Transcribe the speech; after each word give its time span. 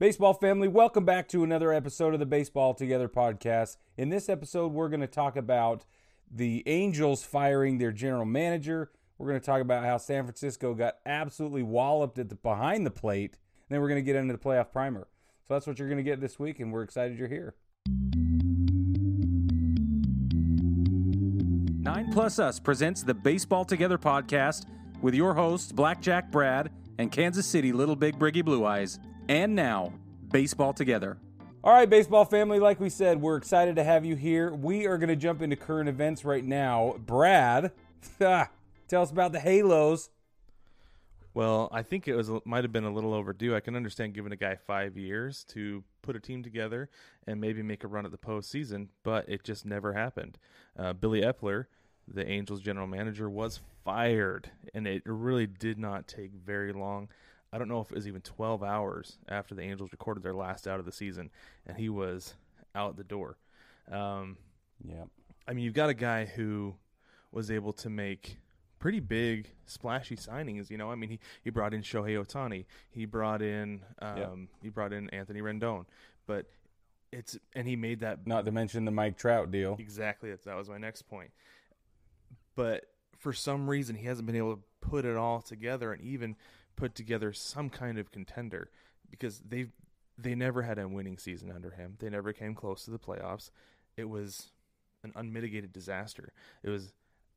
Baseball 0.00 0.32
family, 0.32 0.66
welcome 0.66 1.04
back 1.04 1.28
to 1.28 1.44
another 1.44 1.74
episode 1.74 2.14
of 2.14 2.20
the 2.20 2.24
Baseball 2.24 2.72
Together 2.72 3.06
podcast. 3.06 3.76
In 3.98 4.08
this 4.08 4.30
episode, 4.30 4.72
we're 4.72 4.88
going 4.88 5.02
to 5.02 5.06
talk 5.06 5.36
about 5.36 5.84
the 6.30 6.62
Angels 6.64 7.22
firing 7.22 7.76
their 7.76 7.92
general 7.92 8.24
manager. 8.24 8.90
We're 9.18 9.28
going 9.28 9.40
to 9.40 9.44
talk 9.44 9.60
about 9.60 9.84
how 9.84 9.98
San 9.98 10.24
Francisco 10.24 10.72
got 10.72 10.96
absolutely 11.04 11.62
walloped 11.62 12.18
at 12.18 12.30
the 12.30 12.34
behind 12.34 12.86
the 12.86 12.90
plate. 12.90 13.32
And 13.32 13.74
then 13.74 13.82
we're 13.82 13.88
going 13.88 14.02
to 14.02 14.02
get 14.02 14.16
into 14.16 14.32
the 14.32 14.38
playoff 14.38 14.72
primer. 14.72 15.06
So 15.46 15.52
that's 15.52 15.66
what 15.66 15.78
you're 15.78 15.88
going 15.88 16.02
to 16.02 16.02
get 16.02 16.18
this 16.18 16.38
week, 16.38 16.60
and 16.60 16.72
we're 16.72 16.82
excited 16.82 17.18
you're 17.18 17.28
here. 17.28 17.56
Nine 21.82 22.10
Plus 22.10 22.38
Us 22.38 22.58
presents 22.58 23.02
the 23.02 23.12
Baseball 23.12 23.66
Together 23.66 23.98
podcast 23.98 24.64
with 25.02 25.12
your 25.12 25.34
hosts, 25.34 25.72
Blackjack 25.72 26.30
Brad 26.30 26.70
and 26.96 27.12
Kansas 27.12 27.44
City 27.44 27.70
Little 27.70 27.96
Big 27.96 28.18
Briggy 28.18 28.42
Blue 28.42 28.64
Eyes. 28.64 28.98
And 29.30 29.54
now, 29.54 29.92
Baseball 30.32 30.72
Together. 30.72 31.16
All 31.62 31.72
right, 31.72 31.88
baseball 31.88 32.24
family, 32.24 32.58
like 32.58 32.80
we 32.80 32.90
said, 32.90 33.20
we're 33.20 33.36
excited 33.36 33.76
to 33.76 33.84
have 33.84 34.04
you 34.04 34.16
here. 34.16 34.52
We 34.52 34.88
are 34.88 34.98
going 34.98 35.08
to 35.08 35.14
jump 35.14 35.40
into 35.40 35.54
current 35.54 35.88
events 35.88 36.24
right 36.24 36.44
now. 36.44 36.96
Brad, 36.98 37.70
tell 38.18 38.48
us 38.90 39.12
about 39.12 39.30
the 39.30 39.38
Halos. 39.38 40.10
Well, 41.32 41.68
I 41.70 41.84
think 41.84 42.08
it 42.08 42.16
was 42.16 42.28
might 42.44 42.64
have 42.64 42.72
been 42.72 42.82
a 42.82 42.92
little 42.92 43.14
overdue. 43.14 43.54
I 43.54 43.60
can 43.60 43.76
understand 43.76 44.14
giving 44.14 44.32
a 44.32 44.36
guy 44.36 44.56
five 44.56 44.96
years 44.96 45.44
to 45.50 45.84
put 46.02 46.16
a 46.16 46.20
team 46.20 46.42
together 46.42 46.90
and 47.28 47.40
maybe 47.40 47.62
make 47.62 47.84
a 47.84 47.86
run 47.86 48.04
at 48.04 48.10
the 48.10 48.18
postseason, 48.18 48.88
but 49.04 49.28
it 49.28 49.44
just 49.44 49.64
never 49.64 49.92
happened. 49.92 50.38
Uh, 50.76 50.92
Billy 50.92 51.20
Eppler, 51.20 51.66
the 52.08 52.28
Angels 52.28 52.60
general 52.60 52.88
manager, 52.88 53.30
was 53.30 53.60
fired, 53.84 54.50
and 54.74 54.88
it 54.88 55.02
really 55.06 55.46
did 55.46 55.78
not 55.78 56.08
take 56.08 56.32
very 56.32 56.72
long. 56.72 57.08
I 57.52 57.58
don't 57.58 57.68
know 57.68 57.80
if 57.80 57.90
it 57.90 57.94
was 57.94 58.06
even 58.06 58.20
12 58.20 58.62
hours 58.62 59.18
after 59.28 59.54
the 59.54 59.62
Angels 59.62 59.90
recorded 59.92 60.22
their 60.22 60.34
last 60.34 60.68
out 60.68 60.78
of 60.78 60.86
the 60.86 60.92
season, 60.92 61.30
and 61.66 61.76
he 61.76 61.88
was 61.88 62.34
out 62.74 62.96
the 62.96 63.04
door. 63.04 63.38
Um, 63.90 64.36
yeah. 64.84 65.04
I 65.48 65.52
mean, 65.52 65.64
you've 65.64 65.74
got 65.74 65.90
a 65.90 65.94
guy 65.94 66.26
who 66.26 66.74
was 67.32 67.50
able 67.50 67.72
to 67.74 67.90
make 67.90 68.38
pretty 68.78 69.00
big, 69.00 69.48
splashy 69.66 70.16
signings. 70.16 70.70
You 70.70 70.78
know, 70.78 70.90
I 70.90 70.94
mean, 70.94 71.10
he, 71.10 71.18
he 71.42 71.50
brought 71.50 71.74
in 71.74 71.82
Shohei 71.82 72.24
Ohtani, 72.24 72.66
he 72.90 73.04
brought 73.04 73.42
in 73.42 73.80
um, 74.00 74.48
he 74.62 74.68
brought 74.68 74.92
in 74.92 75.10
Anthony 75.10 75.40
Rendon, 75.40 75.86
but 76.26 76.46
it's 77.12 77.38
and 77.54 77.66
he 77.66 77.76
made 77.76 78.00
that. 78.00 78.26
Not 78.26 78.44
to 78.44 78.52
mention 78.52 78.84
the 78.84 78.90
Mike 78.90 79.16
Trout 79.16 79.50
deal. 79.50 79.76
Exactly, 79.78 80.32
that 80.32 80.56
was 80.56 80.68
my 80.68 80.78
next 80.78 81.02
point. 81.02 81.30
But 82.54 82.86
for 83.18 83.32
some 83.32 83.68
reason, 83.68 83.96
he 83.96 84.06
hasn't 84.06 84.26
been 84.26 84.36
able 84.36 84.56
to 84.56 84.62
put 84.80 85.04
it 85.04 85.16
all 85.16 85.40
together 85.40 85.92
and 85.92 86.02
even 86.02 86.36
put 86.80 86.94
together 86.94 87.32
some 87.32 87.68
kind 87.68 87.98
of 87.98 88.10
contender 88.10 88.70
because 89.10 89.40
they 89.40 89.66
they 90.16 90.34
never 90.34 90.62
had 90.62 90.78
a 90.78 90.88
winning 90.88 91.18
season 91.18 91.52
under 91.52 91.70
him. 91.70 91.96
They 91.98 92.08
never 92.08 92.32
came 92.32 92.54
close 92.54 92.84
to 92.84 92.90
the 92.90 92.98
playoffs. 92.98 93.50
It 93.96 94.08
was 94.08 94.50
an 95.04 95.12
unmitigated 95.14 95.72
disaster. 95.72 96.32
It 96.62 96.70
was 96.70 96.92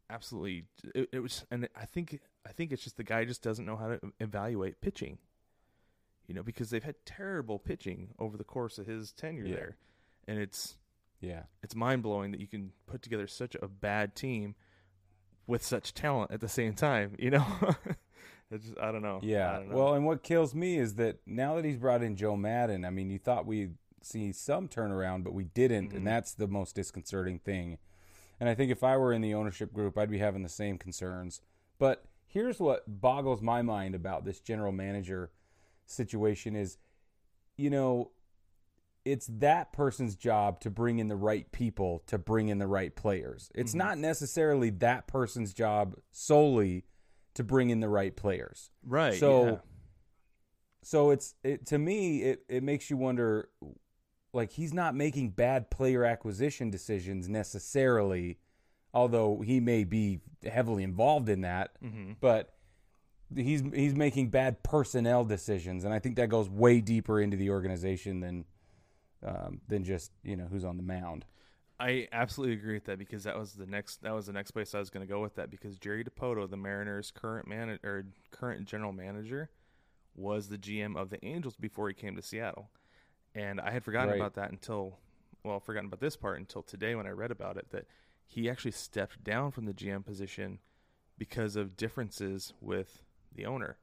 absolutely 0.09 0.65
it, 0.95 1.09
it 1.11 1.19
was 1.19 1.45
and 1.51 1.67
I 1.75 1.85
think 1.85 2.19
I 2.47 2.53
think 2.53 2.71
it's 2.71 2.83
just 2.83 2.97
the 2.97 3.03
guy 3.03 3.25
just 3.25 3.43
doesn't 3.43 3.65
know 3.65 3.75
how 3.75 3.87
to 3.89 3.99
evaluate 4.19 4.81
pitching. 4.81 5.17
You 6.27 6.35
know, 6.35 6.43
because 6.43 6.69
they've 6.69 6.83
had 6.83 6.95
terrible 7.05 7.59
pitching 7.59 8.13
over 8.17 8.37
the 8.37 8.45
course 8.45 8.77
of 8.77 8.87
his 8.87 9.11
tenure 9.11 9.45
yeah. 9.45 9.55
there. 9.55 9.77
And 10.25 10.39
it's 10.39 10.77
yeah. 11.19 11.43
It's 11.61 11.75
mind-blowing 11.75 12.31
that 12.31 12.39
you 12.39 12.47
can 12.47 12.71
put 12.87 13.01
together 13.01 13.27
such 13.27 13.57
a 13.61 13.67
bad 13.67 14.15
team 14.15 14.55
with 15.47 15.65
such 15.65 15.93
talent 15.93 16.31
at 16.31 16.39
the 16.39 16.47
same 16.47 16.73
time, 16.73 17.15
you 17.19 17.31
know? 17.31 17.45
just, 18.51 18.77
I 18.79 18.91
don't 18.91 19.01
know. 19.01 19.19
Yeah. 19.23 19.53
Don't 19.53 19.69
know. 19.69 19.75
Well, 19.75 19.93
and 19.93 20.05
what 20.05 20.23
kills 20.23 20.53
me 20.53 20.77
is 20.77 20.95
that 20.95 21.17
now 21.25 21.55
that 21.55 21.65
he's 21.65 21.77
brought 21.77 22.03
in 22.03 22.15
Joe 22.15 22.35
Maddon, 22.35 22.85
I 22.85 22.89
mean, 22.89 23.09
you 23.09 23.19
thought 23.19 23.45
we'd 23.45 23.75
see 24.01 24.31
some 24.31 24.67
turnaround, 24.67 25.23
but 25.23 25.33
we 25.33 25.45
didn't, 25.45 25.89
mm-hmm. 25.89 25.97
and 25.97 26.07
that's 26.07 26.33
the 26.33 26.47
most 26.47 26.75
disconcerting 26.75 27.39
thing. 27.39 27.77
And 28.39 28.49
I 28.49 28.55
think 28.55 28.71
if 28.71 28.83
I 28.83 28.97
were 28.97 29.13
in 29.13 29.21
the 29.21 29.33
ownership 29.33 29.73
group, 29.73 29.97
I'd 29.97 30.11
be 30.11 30.17
having 30.17 30.43
the 30.43 30.49
same 30.49 30.77
concerns. 30.77 31.41
But 31.79 32.05
here's 32.27 32.59
what 32.59 32.83
boggles 32.87 33.41
my 33.41 33.61
mind 33.61 33.95
about 33.95 34.25
this 34.25 34.39
general 34.39 34.71
manager 34.71 35.31
situation 35.85 36.55
is, 36.55 36.77
you 37.57 37.69
know, 37.69 38.11
it's 39.05 39.27
that 39.27 39.73
person's 39.73 40.15
job 40.15 40.59
to 40.61 40.69
bring 40.69 40.99
in 40.99 41.07
the 41.09 41.15
right 41.15 41.51
people 41.51 42.03
to 42.07 42.17
bring 42.17 42.49
in 42.49 42.57
the 42.57 42.67
right 42.67 42.95
players. 42.95 43.51
It's 43.53 43.71
mm-hmm. 43.71 43.79
not 43.79 43.97
necessarily 43.97 44.69
that 44.69 45.07
person's 45.07 45.53
job 45.53 45.95
solely 46.11 46.85
to 47.35 47.43
bring 47.43 47.69
in 47.69 47.79
the 47.79 47.89
right 47.89 48.15
players. 48.15 48.69
Right. 48.85 49.19
So 49.19 49.45
yeah. 49.45 49.55
so 50.83 51.11
it's 51.11 51.35
it 51.43 51.65
to 51.67 51.77
me 51.77 52.23
it 52.23 52.43
it 52.47 52.63
makes 52.63 52.89
you 52.89 52.97
wonder 52.97 53.49
like 54.33 54.51
he's 54.51 54.73
not 54.73 54.95
making 54.95 55.29
bad 55.29 55.69
player 55.69 56.03
acquisition 56.03 56.69
decisions 56.69 57.29
necessarily 57.29 58.39
although 58.93 59.41
he 59.43 59.59
may 59.59 59.83
be 59.83 60.19
heavily 60.43 60.83
involved 60.83 61.27
in 61.29 61.41
that. 61.41 61.71
Mm-hmm. 61.83 62.13
But 62.21 62.53
he's 63.35 63.63
he's 63.73 63.95
making 63.95 64.29
bad 64.29 64.61
personnel 64.63 65.25
decisions 65.25 65.85
and 65.85 65.93
I 65.93 65.99
think 65.99 66.17
that 66.17 66.29
goes 66.29 66.49
way 66.49 66.81
deeper 66.81 67.19
into 67.19 67.37
the 67.37 67.49
organization 67.49 68.19
than 68.19 68.45
um, 69.25 69.61
than 69.67 69.83
just 69.83 70.11
you 70.23 70.35
know 70.35 70.45
who's 70.45 70.65
on 70.65 70.77
the 70.77 70.83
mound. 70.83 71.25
I 71.83 72.07
absolutely 72.13 72.55
agree 72.55 72.75
with 72.75 72.85
that 72.85 72.97
because 72.97 73.25
that 73.25 73.37
was 73.37 73.53
the 73.53 73.65
next 73.65 74.03
that 74.03 74.13
was 74.13 74.27
the 74.27 74.33
next 74.33 74.51
place 74.51 74.73
I 74.73 74.79
was 74.79 74.89
going 74.89 75.05
to 75.05 75.11
go 75.11 75.21
with 75.21 75.35
that 75.35 75.51
because 75.51 75.77
Jerry 75.77 76.05
Dipoto, 76.05 76.49
the 76.49 76.55
Mariners' 76.55 77.11
current 77.11 77.45
man 77.45 77.77
or 77.83 78.05
current 78.31 78.65
general 78.65 78.93
manager, 78.93 79.49
was 80.15 80.47
the 80.47 80.57
GM 80.57 80.95
of 80.95 81.09
the 81.09 81.23
Angels 81.25 81.57
before 81.57 81.89
he 81.89 81.93
came 81.93 82.15
to 82.15 82.21
Seattle, 82.21 82.69
and 83.35 83.59
I 83.59 83.71
had 83.71 83.83
forgotten 83.83 84.11
right. 84.11 84.19
about 84.19 84.35
that 84.35 84.49
until 84.49 84.97
well, 85.43 85.59
forgotten 85.59 85.87
about 85.87 85.99
this 85.99 86.15
part 86.15 86.39
until 86.39 86.63
today 86.63 86.95
when 86.95 87.05
I 87.05 87.09
read 87.09 87.31
about 87.31 87.57
it 87.57 87.69
that 87.71 87.85
he 88.25 88.49
actually 88.49 88.71
stepped 88.71 89.21
down 89.21 89.51
from 89.51 89.65
the 89.65 89.73
GM 89.73 90.05
position 90.05 90.59
because 91.17 91.57
of 91.57 91.75
differences 91.75 92.53
with 92.61 93.03
the 93.35 93.45
owner 93.45 93.77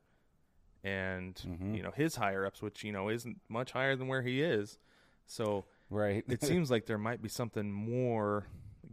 and 0.83 1.35
mm-hmm. 1.35 1.75
you 1.75 1.83
know 1.83 1.93
his 1.95 2.17
higher 2.17 2.47
ups, 2.47 2.63
which 2.63 2.83
you 2.83 2.93
know 2.93 3.11
isn't 3.11 3.43
much 3.51 3.73
higher 3.73 3.95
than 3.95 4.09
where 4.09 4.23
he 4.23 4.41
is. 4.41 4.79
So 5.27 5.67
right, 5.91 6.25
it 6.29 6.43
seems 6.45 6.71
like 6.71 6.87
there 6.87 6.99
might 6.99 7.23
be 7.23 7.29
something 7.29 7.71
more 7.71 8.47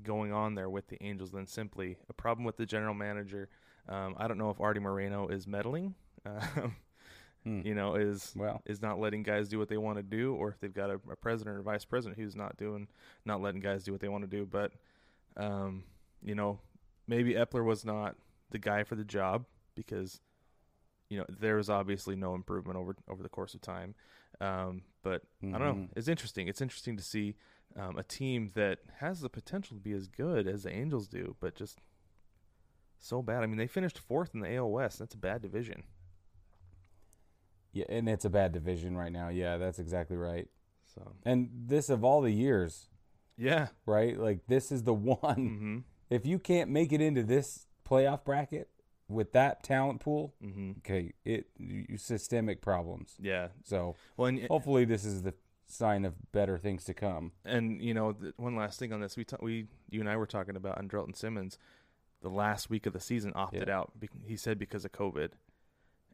going 0.03 0.31
on 0.31 0.55
there 0.55 0.69
with 0.69 0.87
the 0.87 1.01
Angels 1.03 1.31
than 1.31 1.45
simply 1.45 1.97
a 2.09 2.13
problem 2.13 2.45
with 2.45 2.57
the 2.57 2.65
general 2.65 2.93
manager. 2.93 3.49
Um, 3.89 4.15
I 4.17 4.27
don't 4.27 4.37
know 4.37 4.49
if 4.49 4.59
Artie 4.59 4.79
Moreno 4.79 5.27
is 5.27 5.47
meddling. 5.47 5.95
Um, 6.25 6.75
hmm. 7.43 7.61
You 7.63 7.75
know, 7.75 7.95
is 7.95 8.33
well 8.35 8.61
is 8.65 8.81
not 8.81 8.99
letting 8.99 9.23
guys 9.23 9.47
do 9.47 9.59
what 9.59 9.69
they 9.69 9.77
want 9.77 9.97
to 9.97 10.03
do, 10.03 10.33
or 10.35 10.49
if 10.49 10.59
they've 10.59 10.73
got 10.73 10.89
a, 10.89 10.99
a, 11.09 11.15
president 11.15 11.57
or 11.57 11.61
vice 11.61 11.85
president 11.85 12.19
who's 12.19 12.35
not 12.35 12.57
doing, 12.57 12.87
not 13.25 13.41
letting 13.41 13.61
guys 13.61 13.83
do 13.83 13.91
what 13.91 14.01
they 14.01 14.09
want 14.09 14.23
to 14.23 14.29
do. 14.29 14.45
But, 14.45 14.73
um, 15.37 15.83
you 16.21 16.35
know, 16.35 16.59
maybe 17.07 17.33
Eppler 17.33 17.63
was 17.63 17.85
not 17.85 18.15
the 18.51 18.59
guy 18.59 18.83
for 18.83 18.95
the 18.95 19.05
job 19.05 19.45
because, 19.75 20.19
you 21.09 21.17
know, 21.17 21.25
there 21.29 21.55
was 21.55 21.69
obviously 21.69 22.15
no 22.15 22.35
improvement 22.35 22.77
over 22.77 22.95
over 23.07 23.23
the 23.23 23.29
course 23.29 23.53
of 23.53 23.61
time. 23.61 23.95
Um, 24.41 24.81
but 25.07 25.21
mm-hmm. 25.41 25.55
I 25.55 25.57
don't 25.57 25.67
know. 25.67 25.73
Mm-hmm. 25.83 25.99
It's 25.99 26.09
interesting. 26.09 26.47
It's 26.49 26.61
interesting 26.61 26.97
to 26.97 27.03
see 27.03 27.35
um, 27.79 27.97
a 27.97 28.03
team 28.03 28.51
that 28.55 28.79
has 28.99 29.21
the 29.21 29.29
potential 29.29 29.77
to 29.77 29.81
be 29.81 29.93
as 29.93 30.07
good 30.07 30.47
as 30.47 30.63
the 30.63 30.73
Angels 30.73 31.07
do, 31.07 31.35
but 31.39 31.55
just 31.55 31.79
so 32.99 33.21
bad. 33.21 33.43
I 33.43 33.45
mean, 33.45 33.57
they 33.57 33.67
finished 33.67 33.97
fourth 33.97 34.31
in 34.33 34.41
the 34.41 34.53
AL 34.55 34.69
West. 34.69 34.99
That's 34.99 35.15
a 35.15 35.17
bad 35.17 35.41
division. 35.41 35.83
Yeah, 37.71 37.85
and 37.87 38.09
it's 38.09 38.25
a 38.25 38.29
bad 38.29 38.51
division 38.51 38.97
right 38.97 39.11
now. 39.11 39.29
Yeah, 39.29 39.57
that's 39.57 39.79
exactly 39.79 40.17
right. 40.17 40.49
So, 40.93 41.13
and 41.23 41.49
this 41.53 41.89
of 41.89 42.03
all 42.03 42.21
the 42.21 42.31
years, 42.31 42.89
yeah, 43.37 43.67
right. 43.85 44.19
Like 44.19 44.47
this 44.47 44.71
is 44.71 44.83
the 44.83 44.93
one. 44.93 45.19
Mm-hmm. 45.21 45.77
If 46.09 46.25
you 46.25 46.39
can't 46.39 46.69
make 46.69 46.91
it 46.91 47.01
into 47.01 47.23
this 47.23 47.65
playoff 47.87 48.25
bracket, 48.25 48.69
with 49.09 49.31
that 49.33 49.63
talent 49.63 50.01
pool, 50.01 50.33
mm-hmm. 50.43 50.71
okay, 50.79 51.13
it 51.23 51.47
you, 51.57 51.97
systemic 51.97 52.61
problems. 52.61 53.15
Yeah. 53.21 53.49
So 53.63 53.95
well, 54.17 54.27
and, 54.27 54.45
hopefully 54.47 54.85
this 54.85 55.05
is 55.05 55.23
the 55.23 55.33
sign 55.67 56.05
of 56.05 56.31
better 56.31 56.57
things 56.57 56.83
to 56.85 56.93
come. 56.93 57.31
And 57.45 57.81
you 57.81 57.93
know, 57.93 58.13
the, 58.13 58.33
one 58.37 58.55
last 58.55 58.79
thing 58.79 58.93
on 58.93 59.01
this, 59.01 59.15
we 59.15 59.23
ta- 59.23 59.37
we 59.41 59.67
you 59.89 59.99
and 59.99 60.09
I 60.09 60.17
were 60.17 60.25
talking 60.25 60.55
about 60.55 60.81
Andrelton 60.81 61.15
Simmons, 61.15 61.57
the 62.21 62.29
last 62.29 62.69
week 62.69 62.85
of 62.85 62.93
the 62.93 62.99
season 62.99 63.31
opted 63.35 63.67
yeah. 63.67 63.77
out. 63.77 63.91
He 64.25 64.35
said 64.35 64.59
because 64.59 64.85
of 64.85 64.91
COVID, 64.91 65.31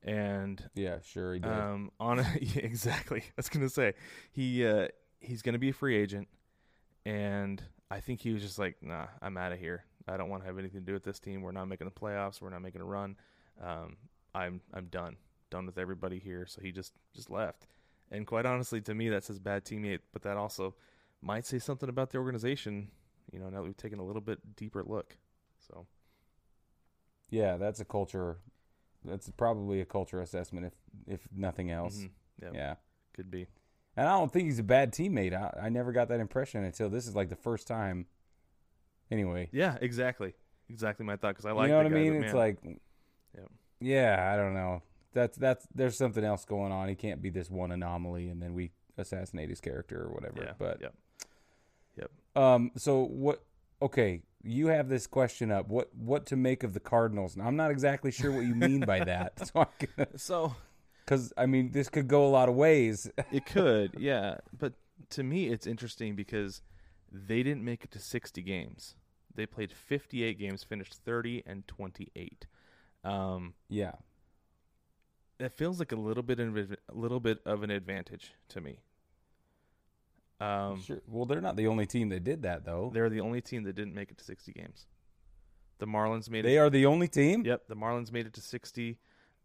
And 0.04 0.70
yeah, 0.76 0.98
sure 1.04 1.34
he 1.34 1.40
did. 1.40 1.52
um, 1.52 1.92
on 2.00 2.18
yeah, 2.42 2.62
exactly, 2.62 3.22
I 3.22 3.34
was 3.38 3.50
gonna 3.50 3.70
say 3.70 3.94
he 4.32 4.66
uh, 4.66 4.88
he's 5.20 5.42
gonna 5.42 5.60
be 5.60 5.70
a 5.70 5.74
free 5.74 5.96
agent, 5.96 6.28
and 7.06 7.62
I 7.90 8.00
think 8.00 8.22
he 8.22 8.34
was 8.34 8.42
just 8.42 8.60
like, 8.60 8.78
nah, 8.82 9.08
I'm 9.22 9.38
out 9.38 9.52
of 9.52 9.60
here. 9.60 9.86
I 10.08 10.18
don't 10.18 10.30
want 10.30 10.44
to 10.44 10.48
have 10.48 10.58
anything 10.60 10.82
to 10.82 10.86
do 10.86 10.94
with 10.94 11.04
this 11.04 11.20
team. 11.20 11.42
We're 11.42 11.52
not 11.52 11.66
making 11.68 11.86
the 11.86 11.92
playoffs. 11.92 12.42
We're 12.42 12.50
not 12.50 12.62
making 12.62 12.82
a 12.82 12.86
run. 12.86 13.16
Um, 13.62 13.98
I'm 14.36 14.62
I'm 14.74 14.88
done, 14.88 15.16
done 15.50 15.66
with 15.66 15.78
everybody 15.78 16.20
here. 16.20 16.46
So 16.46 16.62
he 16.62 16.72
just 16.72 16.94
just 17.16 17.30
left. 17.30 17.68
And 18.12 18.28
quite 18.28 18.46
honestly, 18.46 18.82
to 18.82 18.94
me, 18.94 19.10
that 19.10 19.24
says 19.24 19.40
bad 19.40 19.64
teammate, 19.66 20.00
but 20.12 20.22
that 20.24 20.38
also 20.38 20.76
might 21.22 21.46
say 21.46 21.58
something 21.60 21.90
about 21.90 22.10
the 22.12 22.18
organization. 22.18 22.90
You 23.32 23.40
know, 23.40 23.50
now 23.50 23.58
that 23.60 23.64
we've 23.64 23.78
taken 23.78 24.00
a 24.00 24.04
little 24.06 24.22
bit 24.22 24.56
deeper 24.56 24.84
look. 24.84 25.18
So 25.68 25.88
yeah, 27.30 27.58
that's 27.58 27.80
a 27.80 27.86
culture. 27.86 28.38
That's 29.06 29.30
probably 29.32 29.82
a 29.82 29.86
culture 29.86 30.22
assessment, 30.22 30.66
if 30.66 30.74
if 31.08 31.28
nothing 31.36 31.72
else. 31.72 31.98
mhm, 32.00 32.10
yep, 32.42 32.54
Yeah. 32.54 32.76
could 33.14 33.32
be. 33.32 33.48
And 33.96 34.08
I 34.08 34.18
don't 34.18 34.32
think 34.32 34.46
he's 34.46 34.60
a 34.60 34.64
bad 34.64 34.92
teammate. 34.92 35.34
I, 35.34 35.66
I 35.66 35.70
never 35.70 35.92
got 35.92 36.08
that 36.10 36.20
impression 36.20 36.64
until 36.64 36.90
this 36.90 37.08
is 37.08 37.16
like 37.16 37.30
the 37.30 37.36
first 37.36 37.68
time. 37.68 38.08
Anyway, 39.12 39.50
Yeah, 39.52 39.78
exactly, 39.82 40.34
exactly 40.70 41.06
my 41.06 41.16
thought. 41.18 41.30
Because 41.36 41.46
I 41.46 41.52
like 41.52 41.68
you 41.68 41.72
know 41.74 41.78
what 41.78 41.86
I 41.86 41.90
mean? 41.90 42.20
but 42.20 42.26
It's 42.26 42.34
like, 42.34 42.58
Yep. 42.64 43.52
yeah, 43.80 44.32
I 44.34 44.36
don't 44.38 44.54
know. 44.54 44.82
That's 45.14 45.38
that's 45.38 45.68
there's 45.76 45.98
something 45.98 46.24
else 46.24 46.46
going 46.46 46.72
on. 46.72 46.90
He 46.90 46.96
can't 46.96 47.22
be 47.22 47.30
this 47.30 47.50
one 47.50 47.72
anomaly, 47.72 48.30
and 48.30 48.42
then 48.42 48.54
we 48.54 48.72
assassinate 48.98 49.50
his 49.50 49.60
character 49.62 50.04
or 50.04 50.10
whatever. 50.14 50.44
yeah, 50.44 50.54
but 50.58 50.82
yep. 50.82 50.94
Yep. 51.98 52.12
um, 52.36 52.72
so 52.76 53.04
what? 53.04 53.44
Okay, 53.82 54.22
you 54.44 54.68
have 54.68 54.90
this 54.90 55.06
question 55.08 55.52
up. 55.52 55.68
What 55.68 55.94
what 55.96 56.26
to 56.28 56.36
make 56.36 56.64
of 56.64 56.74
the 56.74 56.80
Cardinals? 56.80 57.36
And 57.36 57.46
I'm 57.46 57.56
not 57.56 57.70
exactly 57.70 58.12
sure 58.12 58.32
what 58.32 58.46
you 58.46 58.56
mean 58.56 58.80
by 58.82 59.04
that. 59.04 59.34
So 59.54 59.68
So 60.16 60.56
because 61.06 61.32
I 61.38 61.46
mean 61.46 61.72
this 61.72 61.90
could 61.90 62.08
go 62.08 62.26
a 62.26 62.30
lot 62.30 62.50
of 62.50 62.56
ways. 62.56 63.10
It 63.32 63.46
could, 63.46 63.96
yeah. 64.00 64.38
But 64.58 64.74
to 65.12 65.24
me, 65.24 65.48
it's 65.50 65.68
interesting 65.68 66.16
because 66.16 66.62
they 67.14 67.44
didn't 67.44 67.64
make 67.64 67.84
it 67.84 67.92
to 67.92 68.00
60 68.00 68.42
games. 68.42 68.96
They 69.36 69.46
played 69.46 69.72
58 69.72 70.38
games, 70.38 70.64
finished 70.64 70.96
30 71.06 71.44
and 71.46 71.68
28. 71.68 72.46
Um, 73.04 73.54
yeah, 73.70 73.94
that 75.40 75.52
feels 75.58 75.80
like 75.80 75.92
a 75.92 75.96
little 75.96 76.24
bit 76.24 76.40
of 76.40 76.56
a 76.58 76.68
little 76.94 77.20
bit 77.20 77.40
of 77.46 77.64
an 77.64 77.70
advantage 77.72 78.34
to 78.50 78.62
me. 78.62 78.80
Um, 80.40 80.82
sure. 80.82 81.02
Well, 81.08 81.26
they're 81.26 81.42
not 81.42 81.56
the 81.56 81.68
only 81.68 81.86
team 81.86 82.10
that 82.10 82.24
did 82.24 82.42
that 82.44 82.66
though. 82.66 82.92
they're 82.94 83.10
the 83.10 83.22
only 83.22 83.42
team 83.42 83.64
that 83.64 83.76
didn't 83.76 83.94
make 83.94 84.12
it 84.12 84.18
to 84.18 84.24
60 84.24 84.52
games. 84.54 84.88
The 85.80 85.86
Marlins 85.88 86.30
made 86.30 86.46
They 86.46 86.56
it. 86.56 86.60
are 86.60 86.70
the 86.70 86.86
only 86.86 87.08
team. 87.08 87.44
Yep, 87.46 87.64
the 87.68 87.76
Marlins 87.76 88.12
made 88.12 88.26
it 88.26 88.34
to 88.34 88.42
60. 88.42 88.98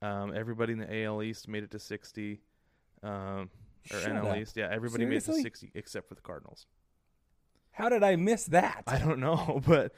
Um, 0.03 0.33
everybody 0.35 0.73
in 0.73 0.79
the 0.79 1.03
AL 1.05 1.23
East 1.23 1.49
made 1.49 1.63
it 1.65 1.71
to 1.73 1.79
60. 1.79 2.41
Um, 3.03 3.51
or 3.93 3.99
Shut 4.01 4.13
NL 4.13 4.31
up. 4.33 4.37
East, 4.37 4.57
yeah, 4.57 4.69
everybody 4.71 5.05
made 5.05 5.17
it 5.17 5.21
to 5.21 5.25
Seriously? 5.27 5.43
60 5.43 5.71
except 5.75 6.09
for 6.09 6.15
the 6.15 6.21
Cardinals. 6.21 6.67
How 7.79 7.89
did 7.89 8.03
I 8.03 8.17
miss 8.17 8.45
that? 8.47 8.83
I 8.87 8.99
don't 8.99 9.21
know, 9.21 9.63
but 9.67 9.93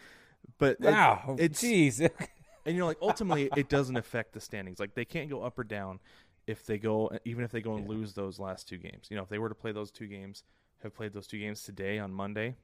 but 0.59 0.73
it- 0.81 0.85
Wow, 0.85 1.37
it's 1.39 1.63
jeez. 1.63 2.01
and 2.67 2.75
you 2.77 2.81
know 2.81 2.87
like 2.87 2.99
ultimately 3.01 3.49
it 3.57 3.69
doesn't 3.69 3.97
affect 3.97 4.33
the 4.35 4.41
standings. 4.41 4.79
Like 4.79 4.95
they 4.95 5.05
can't 5.07 5.31
go 5.31 5.43
up 5.43 5.59
or 5.59 5.65
down 5.65 5.99
if 6.47 6.67
they 6.67 6.79
go 6.79 7.11
even 7.25 7.43
if 7.45 7.51
they 7.51 7.61
go 7.63 7.75
and 7.75 7.85
Yeah. 7.85 7.91
lose 7.97 8.13
those 8.15 8.39
last 8.39 8.69
two 8.69 8.77
games. 8.77 9.07
You 9.11 9.17
know, 9.17 9.23
if 9.23 9.29
they 9.31 9.39
were 9.39 9.49
to 9.49 9.55
play 9.55 9.73
those 9.73 9.91
two 9.91 10.07
games, 10.07 10.45
have 10.83 10.95
played 10.95 11.13
those 11.15 11.27
two 11.27 11.39
games 11.39 11.63
today 11.63 11.99
on 11.99 12.13
Monday. 12.13 12.55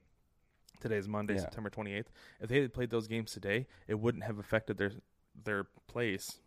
Today 0.81 0.97
is 0.99 1.09
Monday, 1.09 1.35
Yeah. 1.35 1.41
September 1.41 1.71
28th. 1.71 2.07
If 2.41 2.51
they 2.51 2.61
had 2.61 2.75
played 2.75 2.91
those 2.91 3.07
games 3.09 3.33
today, 3.33 3.67
it 3.89 3.95
wouldn't 3.99 4.25
have 4.25 4.39
affected 4.39 4.77
their 4.77 4.93
their 5.45 5.65
place 5.87 6.41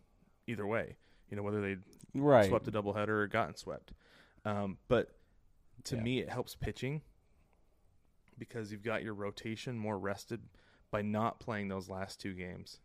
either 0.46 0.66
way. 0.66 0.96
You 1.28 1.36
know, 1.36 1.42
whether 1.42 1.60
they 1.60 1.76
right. 2.14 2.48
swept 2.48 2.68
a 2.68 2.72
doubleheader 2.72 3.08
or 3.08 3.26
gotten 3.26 3.56
swept. 3.56 3.92
Um, 4.44 4.78
but 4.86 5.10
to 5.84 5.96
Yeah. 5.96 6.02
me, 6.02 6.18
it 6.20 6.28
helps 6.28 6.54
pitching 6.54 7.02
because 8.40 8.72
you've 8.72 8.82
got 8.82 9.04
your 9.04 9.14
rotation 9.14 9.78
more 9.78 9.96
rested 9.96 10.40
by 10.90 11.02
not 11.02 11.38
playing 11.38 11.68
those 11.68 11.88
last 11.88 12.20
two 12.20 12.34
games 12.34 12.80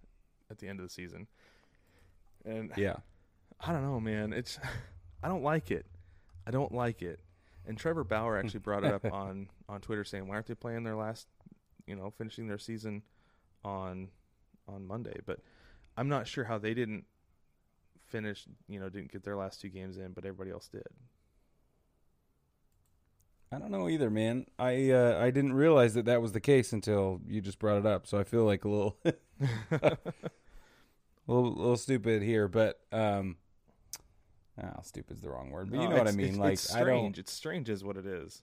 at 0.52 0.60
the 0.60 0.68
end 0.68 0.80
of 0.80 0.86
the 0.86 0.92
season. 0.92 1.26
And 2.46 2.72
Yeah. 2.78 2.98
I 3.60 3.72
don't 3.72 3.84
know, 3.84 4.00
man. 4.00 4.34
It's 4.34 4.60
I 5.24 5.28
don't 5.28 5.44
like 5.44 5.72
it. 5.72 5.88
I 6.46 6.52
don't 6.52 6.72
like 6.74 7.02
it. 7.02 7.20
And 7.66 7.78
Trevor 7.78 8.04
Bauer 8.04 8.38
actually 8.40 8.60
brought 8.60 8.84
it 8.84 8.94
up 8.94 9.12
on 9.12 9.48
on 9.68 9.82
Twitter 9.82 10.04
saying, 10.04 10.28
"Why 10.28 10.36
aren't 10.36 10.46
they 10.46 10.54
playing 10.54 10.84
their 10.84 10.96
last, 10.96 11.28
you 11.88 11.96
know, 11.96 12.12
finishing 12.12 12.48
their 12.48 12.60
season 12.60 13.02
on 13.64 14.10
on 14.68 14.86
Monday?" 14.86 15.20
But 15.26 15.40
I'm 15.98 16.10
not 16.10 16.28
sure 16.28 16.44
how 16.44 16.60
they 16.60 16.76
didn't 16.76 17.06
finish, 18.06 18.46
you 18.68 18.80
know, 18.80 18.90
didn't 18.90 19.12
get 19.12 19.24
their 19.24 19.36
last 19.36 19.62
two 19.62 19.70
games 19.70 19.98
in, 19.98 20.12
but 20.12 20.26
everybody 20.26 20.52
else 20.52 20.68
did. 20.68 20.86
I 23.56 23.60
don't 23.60 23.72
know 23.72 23.88
either, 23.88 24.10
man. 24.10 24.46
I 24.60 24.92
uh, 24.92 25.18
I 25.22 25.32
didn't 25.32 25.54
realize 25.54 25.94
that 25.94 26.06
that 26.06 26.22
was 26.22 26.34
the 26.34 26.42
case 26.42 26.74
until 26.74 27.22
you 27.28 27.40
just 27.42 27.58
brought 27.60 27.78
it 27.78 27.86
up. 27.86 28.06
So 28.06 28.18
I 28.20 28.24
feel 28.26 28.44
like 28.44 28.66
a 28.66 28.70
little, 28.70 28.98
a 29.72 29.98
little, 31.28 31.54
little 31.54 31.78
stupid 31.78 32.22
here, 32.22 32.48
but 32.48 32.80
um, 32.92 33.38
oh, 34.62 34.82
stupid's 34.84 35.22
the 35.22 35.30
wrong 35.30 35.52
word, 35.52 35.70
but 35.72 35.78
you 35.80 35.84
No, 35.86 35.92
know 35.92 35.98
what 36.00 36.08
I 36.08 36.12
mean. 36.12 36.26
it's- 36.28 36.40
like 36.40 36.54
it's 36.54 36.76
I 36.76 36.80
don't. 36.80 36.88
strange. 36.88 37.20
It's 37.20 37.32
strange, 37.32 37.70
is 37.70 37.84
what 37.84 37.98
it 37.98 38.06
is. 38.06 38.42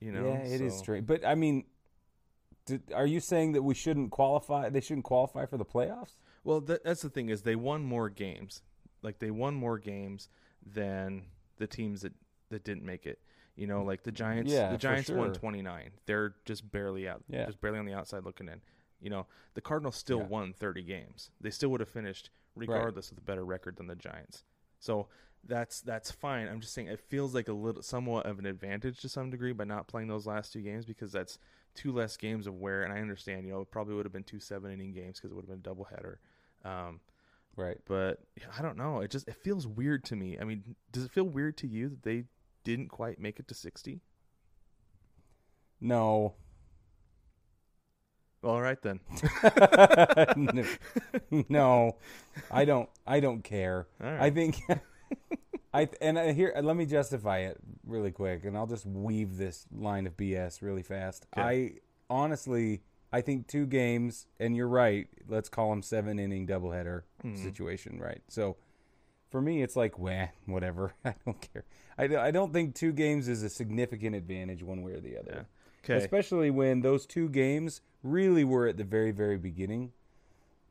You 0.00 0.12
know, 0.12 0.26
yeah, 0.28 0.38
it 0.54 0.60
is 0.60 0.74
so- 0.74 0.78
strange. 0.80 1.06
But 1.06 1.24
I 1.26 1.34
mean, 1.34 1.64
did, 2.66 2.82
are 2.94 3.06
you 3.06 3.20
saying 3.20 3.52
that 3.52 3.62
we 3.62 3.74
shouldn't 3.74 4.10
qualify? 4.10 4.68
They 4.68 4.80
shouldn't 4.80 5.04
qualify 5.04 5.46
for 5.46 5.56
the 5.56 5.64
playoffs? 5.64 6.16
Well, 6.44 6.60
that, 6.62 6.84
that's 6.84 7.02
the 7.02 7.10
thing 7.10 7.30
is 7.30 7.42
they 7.42 7.56
won 7.56 7.82
more 7.82 8.08
games. 8.10 8.62
Like 9.02 9.18
they 9.20 9.30
won 9.30 9.54
more 9.54 9.78
games 9.78 10.28
than 10.64 11.22
the 11.56 11.66
teams 11.66 12.02
that, 12.02 12.12
that 12.50 12.62
didn't 12.64 12.84
make 12.84 13.06
it. 13.06 13.18
You 13.58 13.66
know, 13.66 13.82
like 13.82 14.04
the 14.04 14.12
Giants. 14.12 14.52
Yeah, 14.52 14.70
the 14.70 14.78
Giants 14.78 15.10
won 15.10 15.32
twenty 15.32 15.62
nine. 15.62 15.90
They're 16.06 16.34
just 16.44 16.70
barely 16.70 17.08
out. 17.08 17.24
Yeah. 17.28 17.46
just 17.46 17.60
barely 17.60 17.78
on 17.78 17.86
the 17.86 17.94
outside 17.94 18.24
looking 18.24 18.48
in. 18.48 18.60
You 19.00 19.10
know, 19.10 19.26
the 19.54 19.60
Cardinals 19.60 19.96
still 19.96 20.18
Yeah. 20.20 20.26
won 20.26 20.52
thirty 20.52 20.82
games. 20.82 21.30
They 21.40 21.50
still 21.50 21.68
would 21.70 21.80
have 21.80 21.88
finished 21.88 22.30
regardless 22.54 23.10
with 23.10 23.18
a 23.18 23.22
better 23.22 23.44
record 23.44 23.76
than 23.76 23.86
the 23.88 23.96
Giants. 23.96 24.44
So 24.78 25.08
that's 25.44 25.80
that's 25.80 26.10
fine. 26.10 26.46
I'm 26.48 26.60
just 26.60 26.72
saying 26.72 26.86
it 26.88 27.00
feels 27.00 27.34
like 27.34 27.48
a 27.48 27.52
little 27.52 27.82
somewhat 27.82 28.26
of 28.26 28.38
an 28.38 28.46
advantage 28.46 29.00
to 29.00 29.08
some 29.08 29.30
degree 29.30 29.52
by 29.52 29.64
not 29.64 29.88
playing 29.88 30.08
those 30.08 30.26
last 30.26 30.52
two 30.52 30.60
games 30.62 30.84
because 30.84 31.10
that's 31.12 31.38
two 31.74 31.92
less 31.92 32.16
games 32.16 32.46
of 32.46 32.54
wear. 32.54 32.82
And 32.84 32.92
I 32.92 32.98
understand, 33.00 33.44
you 33.46 33.52
know, 33.52 33.60
it 33.60 33.70
probably 33.70 33.94
would 33.94 34.04
have 34.06 34.12
been 34.12 34.24
two 34.24 34.40
seven 34.40 34.70
inning 34.72 34.92
games 34.92 35.18
because 35.18 35.30
it 35.32 35.34
would 35.34 35.46
have 35.48 35.62
been 35.62 35.72
a 35.72 35.74
doubleheader. 35.74 36.16
Um, 36.64 37.00
Right. 37.56 37.78
but 37.86 38.20
I 38.56 38.62
don't 38.62 38.76
know. 38.76 39.00
It 39.00 39.10
just 39.10 39.26
it 39.26 39.34
feels 39.34 39.66
weird 39.66 40.04
to 40.06 40.16
me. 40.16 40.38
I 40.38 40.44
mean, 40.44 40.76
does 40.92 41.04
it 41.04 41.10
feel 41.10 41.24
weird 41.24 41.56
to 41.58 41.66
you 41.66 41.88
that 41.88 42.02
they 42.04 42.24
didn't 42.68 42.88
quite 42.88 43.18
make 43.18 43.40
it 43.40 43.48
to 43.48 43.54
sixty? 43.54 44.02
No. 45.80 46.34
All 48.44 48.60
right 48.60 48.80
then. 48.82 49.00
no, 50.36 50.64
no, 51.48 51.96
I 52.50 52.64
don't. 52.64 52.88
I 53.06 53.20
don't 53.20 53.42
care. 53.42 53.86
Right. 53.98 54.20
I 54.20 54.30
think. 54.30 54.60
I 55.74 55.88
and 56.00 56.18
I 56.18 56.32
here. 56.32 56.52
Let 56.62 56.76
me 56.76 56.86
justify 56.86 57.38
it 57.38 57.58
really 57.86 58.10
quick, 58.12 58.44
and 58.44 58.56
I'll 58.56 58.66
just 58.66 58.86
weave 58.86 59.36
this 59.38 59.66
line 59.72 60.06
of 60.06 60.16
BS 60.16 60.62
really 60.62 60.82
fast. 60.82 61.26
Okay. 61.36 61.42
I 61.42 61.72
honestly, 62.10 62.82
I 63.12 63.22
think 63.22 63.48
two 63.48 63.66
games, 63.66 64.26
and 64.38 64.54
you're 64.56 64.68
right. 64.68 65.08
Let's 65.26 65.48
call 65.48 65.70
them 65.70 65.82
seven 65.82 66.18
inning 66.18 66.46
doubleheader 66.46 67.02
Mhm. 67.24 67.42
situation, 67.42 67.98
right? 67.98 68.22
So. 68.28 68.56
For 69.30 69.40
me, 69.42 69.62
it's 69.62 69.76
like, 69.76 69.98
wah, 69.98 70.28
whatever. 70.46 70.94
I 71.04 71.14
don't 71.24 71.40
care. 71.52 71.64
I, 71.98 72.06
don't- 72.06 72.20
I 72.20 72.30
don't 72.30 72.52
think 72.52 72.74
two 72.74 72.92
games 72.92 73.28
is 73.28 73.42
a 73.42 73.48
significant 73.48 74.14
advantage 74.16 74.62
one 74.62 74.82
way 74.82 74.92
or 74.92 75.00
the 75.00 75.18
other. 75.18 75.46
Yeah. 75.86 75.94
Okay. 75.94 76.02
Especially 76.02 76.50
when 76.50 76.80
those 76.82 77.06
two 77.06 77.28
games 77.28 77.80
really 78.02 78.44
were 78.44 78.66
at 78.66 78.76
the 78.76 78.84
very, 78.84 79.10
very 79.10 79.36
beginning 79.38 79.92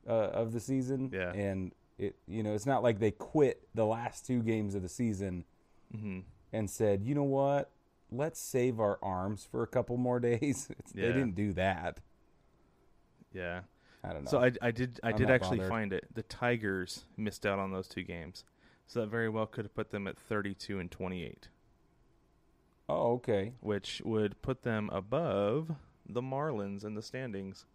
uh, 0.07 0.11
of 0.11 0.53
the 0.53 0.59
season. 0.59 1.09
Yeah. 1.13 1.31
And 1.33 1.71
it, 1.97 2.15
you 2.27 2.43
know, 2.43 2.53
it's 2.53 2.65
not 2.65 2.83
like 2.83 2.99
they 2.99 3.11
quit 3.11 3.67
the 3.75 3.85
last 3.85 4.25
two 4.25 4.41
games 4.43 4.75
of 4.75 4.81
the 4.81 4.89
season 4.89 5.45
hmm 5.95 6.19
and 6.53 6.69
said, 6.69 7.03
you 7.03 7.13
know 7.13 7.23
what, 7.23 7.71
let's 8.11 8.39
save 8.39 8.79
our 8.79 8.97
arms 9.03 9.45
for 9.51 9.63
a 9.63 9.67
couple 9.67 9.97
more 9.97 10.19
days. 10.31 10.67
It's, 10.79 10.91
They 10.93 11.01
didn't 11.07 11.35
do 11.35 11.53
that. 11.53 11.99
Yeah. 13.33 13.61
I 14.07 14.13
don't 14.13 14.23
know. 14.25 14.31
So 14.31 14.39
I, 14.41 14.51
I 14.61 14.71
did 14.71 14.99
I 15.03 15.09
I'm 15.09 15.17
did 15.17 15.29
actually 15.29 15.57
bothered. 15.57 15.69
find 15.69 15.93
it. 15.93 16.05
The 16.13 16.23
Tigers 16.23 17.05
missed 17.17 17.45
out 17.45 17.59
on 17.59 17.71
those 17.71 17.87
two 17.87 18.03
games, 18.03 18.43
so 18.87 19.01
that 19.01 19.07
very 19.07 19.29
well 19.29 19.45
could 19.45 19.65
have 19.65 19.75
put 19.75 19.91
them 19.91 20.07
at 20.07 20.17
thirty 20.17 20.53
two 20.53 20.79
and 20.79 20.89
28. 20.89 21.49
Oh, 22.89 23.13
okay. 23.15 23.51
which 23.59 24.01
would 24.05 24.41
put 24.41 24.63
them 24.63 24.89
above 24.93 25.71
the 26.07 26.21
Marlins 26.21 26.85
in 26.85 26.95
the 26.95 27.01
standings. 27.01 27.65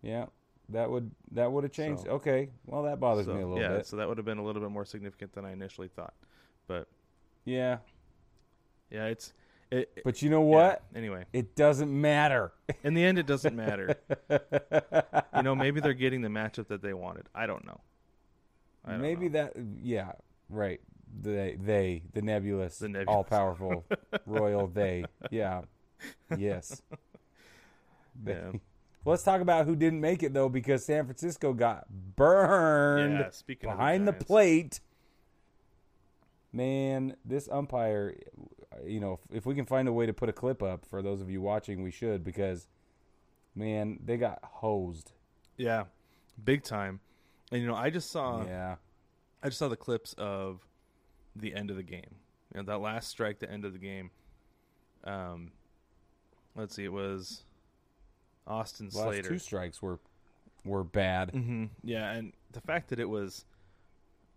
Yeah. 0.00 0.26
That 0.70 0.90
would 0.90 1.10
that 1.32 1.52
would 1.52 1.64
have 1.64 1.72
changed. 1.72 2.04
So- 2.04 2.12
okay. 2.12 2.48
Well, 2.64 2.84
that 2.84 2.98
bothers 3.00 3.26
so, 3.26 3.34
me 3.34 3.42
a 3.42 3.46
little 3.46 3.56
bit. 3.56 3.62
yeah, 3.70 3.76
bit. 3.78 3.86
so 3.86 3.96
that 3.96 4.08
would 4.08 4.16
have 4.16 4.24
been 4.24 4.38
a 4.38 4.44
little 4.44 4.62
bit 4.62 4.70
more 4.70 4.84
significant 4.86 5.32
than 5.34 5.44
I 5.44 5.52
initially 5.52 5.88
thought. 5.88 6.14
But 6.66 6.86
Yeah. 7.44 7.78
yeah, 8.90 9.06
it's 9.06 9.32
it. 9.70 10.00
But 10.04 10.22
you 10.22 10.30
know 10.30 10.42
yeah, 10.42 10.56
what? 10.56 10.82
Anyway, 10.94 11.24
It 11.32 11.54
doesn't 11.56 11.90
matter. 11.90 12.52
in 12.84 12.94
the 12.94 13.04
end, 13.04 13.18
it 13.18 13.26
doesn't 13.26 13.54
matter. 13.56 13.96
you 14.30 15.42
know, 15.42 15.54
maybe 15.54 15.80
they're 15.80 15.94
getting 15.94 16.22
the 16.22 16.28
matchup 16.28 16.68
that 16.68 16.82
they 16.82 16.92
wanted. 16.94 17.26
I 17.34 17.46
don't 17.46 17.64
know. 17.66 17.80
maybe 18.86 19.28
know. 19.28 19.32
that. 19.32 19.52
Yeah, 19.82 20.12
right. 20.48 20.80
They, 21.22 21.56
they, 21.60 22.02
the 22.12 22.22
nebulous, 22.22 22.78
The 22.78 22.88
nebulous. 22.88 23.08
all 23.14 23.24
powerful, 23.24 23.84
royal 24.26 24.66
they. 24.68 25.04
Yeah, 25.30 25.62
yes. 26.36 26.82
They- 28.22 28.32
Yeah. 28.32 28.52
Let's 29.06 29.22
talk 29.22 29.40
about 29.40 29.64
who 29.64 29.76
didn't 29.76 30.02
make 30.02 30.22
it 30.22 30.34
though, 30.34 30.50
because 30.50 30.84
San 30.84 31.04
Francisco 31.06 31.54
got 31.54 31.86
burned 32.16 33.14
Yeah, 33.14 33.26
of 33.28 33.34
the 33.46 33.54
behind 33.56 34.06
the, 34.06 34.12
plate. 34.12 34.80
Man, 36.52 37.16
this 37.24 37.48
umpire, 37.50 38.14
you 38.86 39.00
know, 39.00 39.14
if, 39.30 39.38
if 39.38 39.46
we 39.46 39.54
can 39.54 39.66
find 39.66 39.88
a 39.88 39.92
way 39.92 40.06
to 40.06 40.12
put 40.12 40.28
a 40.28 40.32
clip 40.32 40.62
up 40.62 40.84
for 40.86 41.02
those 41.02 41.20
of 41.20 41.30
you 41.30 41.40
watching, 41.40 41.82
we 41.82 41.90
should 41.90 42.24
because, 42.24 42.66
man, 43.54 43.98
they 44.04 44.16
got 44.16 44.38
hosed. 44.42 45.12
Yeah, 45.56 45.84
big 46.42 46.62
time. 46.62 47.00
And 47.52 47.60
you 47.60 47.66
know, 47.66 47.74
I 47.74 47.90
just 47.90 48.10
saw 48.10 48.44
yeah, 48.44 48.76
I 49.42 49.48
just 49.48 49.58
saw 49.58 49.68
the 49.68 49.76
clips 49.76 50.14
of 50.18 50.66
the 51.36 51.54
end 51.54 51.70
of 51.70 51.76
the 51.76 51.82
game. 51.82 52.14
You 52.54 52.60
know, 52.60 52.62
that 52.64 52.78
last 52.78 53.08
strike, 53.08 53.38
the 53.38 53.50
end 53.50 53.64
of 53.64 53.72
the 53.72 53.78
game. 53.78 54.10
Um, 55.04 55.52
let's 56.56 56.74
see, 56.74 56.84
it 56.84 56.92
was 56.92 57.42
Austin 58.46 58.86
last 58.86 58.94
Slater. 58.94 59.28
two 59.28 59.38
strikes 59.38 59.80
were 59.82 59.98
were 60.64 60.84
bad. 60.84 61.30
hmm 61.30 61.66
Yeah, 61.82 62.10
and 62.12 62.32
the 62.52 62.60
fact 62.60 62.90
that 62.90 62.98
it 63.00 63.08
was, 63.08 63.44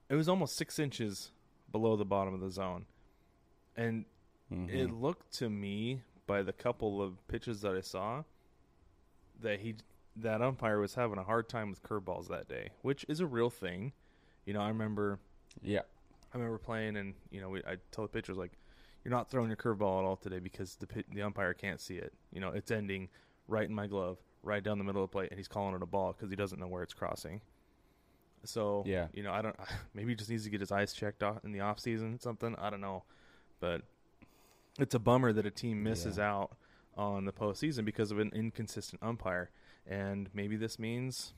it 0.10 0.16
was 0.16 0.30
almost 0.30 0.56
six 0.56 0.80
inches 0.80 1.32
below 1.72 1.96
the 1.96 2.06
bottom 2.06 2.34
of 2.34 2.40
the 2.40 2.50
zone, 2.52 2.86
and 3.76 4.06
Mhm. 4.54 4.70
it 4.70 4.92
looked 4.92 5.32
to 5.34 5.50
me 5.50 6.02
by 6.28 6.42
the 6.42 6.54
couple 6.54 7.02
of 7.02 7.26
pitches 7.28 7.62
that 7.62 7.76
I 7.76 7.82
saw 7.82 8.24
that 9.42 9.60
he 9.60 9.76
that 10.16 10.42
umpire 10.42 10.80
was 10.80 10.94
having 10.94 11.18
a 11.18 11.24
hard 11.24 11.50
time 11.50 11.70
with 11.72 11.82
curveballs 11.82 12.28
that 12.28 12.48
day, 12.48 12.70
which 12.82 13.04
is 13.10 13.20
a 13.20 13.26
real 13.26 13.50
thing. 13.50 13.94
You 14.46 14.54
know, 14.54 14.62
I 14.62 14.68
remember 14.68 15.20
yeah, 15.62 15.82
I 16.34 16.38
remember 16.38 16.58
playing, 16.60 16.98
and 16.98 17.16
you 17.32 17.42
know, 17.42 17.50
we, 17.50 17.60
I 17.64 17.78
tell 17.92 18.04
the 18.04 18.10
pitchers 18.10 18.38
like, 18.38 18.52
"You're 19.04 19.12
not 19.12 19.30
throwing 19.30 19.50
your 19.50 19.58
curveball 19.58 20.00
at 20.00 20.06
all 20.06 20.16
today 20.18 20.40
because 20.40 20.76
the 20.76 20.88
the 21.12 21.22
umpire 21.24 21.54
can't 21.54 21.82
see 21.82 21.96
it. 21.98 22.14
You 22.32 22.42
know, 22.42 22.50
it's 22.50 22.70
ending 22.72 23.10
right 23.48 23.68
in 23.68 23.74
my 23.74 23.88
glove, 23.88 24.20
right 24.44 24.64
down 24.64 24.78
the 24.78 24.84
middle 24.84 25.04
of 25.04 25.10
the 25.10 25.14
plate, 25.14 25.30
and 25.32 25.38
he's 25.40 25.48
calling 25.48 25.76
it 25.76 25.82
a 25.82 25.86
ball 25.88 26.14
because 26.14 26.30
he 26.30 26.36
doesn't 26.36 26.60
know 26.60 26.68
where 26.68 26.84
it's 26.84 26.94
crossing." 26.94 27.42
So 28.46 28.84
Yeah. 28.86 29.08
you 29.14 29.24
know, 29.24 29.32
I 29.32 29.42
don't. 29.42 29.56
Maybe 29.94 30.10
he 30.12 30.16
just 30.16 30.30
needs 30.30 30.44
to 30.44 30.50
get 30.50 30.60
his 30.60 30.72
eyes 30.72 30.94
checked 30.94 31.24
off 31.24 31.44
in 31.44 31.52
the 31.54 31.62
off 31.62 31.80
season, 31.80 32.20
something. 32.20 32.56
I 32.58 32.70
don't 32.70 32.82
know, 32.82 33.04
but 33.60 33.82
it's 34.80 34.96
a 34.96 35.00
bummer 35.00 35.32
that 35.34 35.46
a 35.46 35.52
team 35.52 35.84
misses 35.84 36.18
Yeah. 36.18 36.32
out 36.32 36.58
on 36.96 37.26
the 37.26 37.32
postseason 37.34 37.86
because 37.86 38.12
of 38.12 38.20
an 38.20 38.32
inconsistent 38.34 39.02
umpire, 39.04 39.50
and 39.88 40.30
maybe 40.34 40.56
this 40.56 40.78
means, 40.80 41.34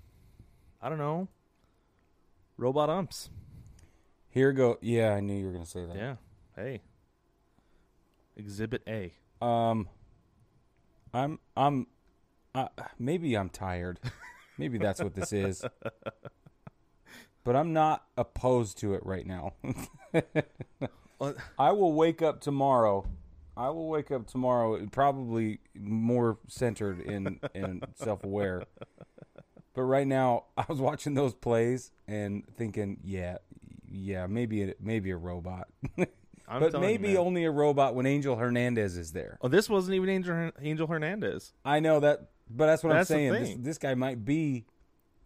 I 0.82 0.89
don't 0.89 0.98
know, 0.98 1.27
robot 2.58 2.89
umps. 2.89 3.30
here 4.30 4.51
go. 4.51 4.77
Yeah, 4.82 5.13
I 5.13 5.20
knew 5.22 5.34
you 5.38 5.46
were 5.46 5.54
gonna 5.54 5.65
say 5.65 5.86
that. 5.86 5.96
Yeah. 5.96 6.15
Hey. 6.56 6.82
Exhibit 8.38 8.82
A. 8.88 9.13
Um, 9.44 9.88
I'm 11.13 11.39
I'm 11.56 11.88
uh, 12.54 12.68
maybe 13.00 13.36
I'm 13.38 13.50
tired. 13.50 14.00
maybe 14.58 14.77
that's 14.77 15.01
what 15.01 15.13
this 15.15 15.32
is. 15.32 15.63
But 17.46 17.56
I'm 17.56 17.72
not 17.74 18.06
opposed 18.18 18.77
to 18.80 18.94
it 18.96 19.06
right 19.06 19.25
now. 19.25 19.54
I 21.60 21.72
will 21.72 21.94
wake 21.94 22.22
up 22.22 22.42
tomorrow. 22.42 23.06
I 23.57 23.69
will 23.69 23.88
wake 23.88 24.12
up 24.12 24.27
tomorrow 24.27 24.85
probably 24.91 25.59
more 25.75 26.38
centered 26.47 27.00
in 27.00 27.39
in 27.53 27.81
self-aware. 27.95 28.63
But 29.74 29.81
right 29.83 30.07
now, 30.07 30.45
I 30.57 30.65
was 30.69 30.79
watching 30.79 31.13
those 31.15 31.33
plays 31.33 31.91
and 32.07 32.43
thinking, 32.57 33.00
yeah, 33.03 33.38
yeah, 33.89 34.25
maybe 34.27 34.63
a, 34.63 34.74
maybe 34.79 35.12
a 35.12 35.17
robot. 35.17 35.67
I'm 36.47 36.59
but 36.59 36.71
telling 36.71 36.74
you, 36.89 37.00
maybe 37.00 37.17
only 37.17 37.43
a 37.45 37.51
robot 37.51 37.95
when 37.95 38.05
Angel 38.05 38.35
Hernandez 38.35 38.97
is 38.97 39.12
there. 39.12 39.38
Oh, 39.41 39.47
this 39.47 39.69
wasn't 39.69 39.95
even 39.95 40.09
Angel, 40.09 40.51
Angel 40.62 40.88
Hernandez. 40.88 41.53
I 41.65 41.79
know 41.79 42.00
that, 42.01 42.29
but 42.50 42.67
that's 42.67 42.83
what 42.83 42.93
That's 42.93 43.09
I'm 43.09 43.15
saying. 43.17 43.33
This, 43.33 43.55
this 43.59 43.77
guy 43.79 43.95
might 43.95 44.24
be 44.24 44.65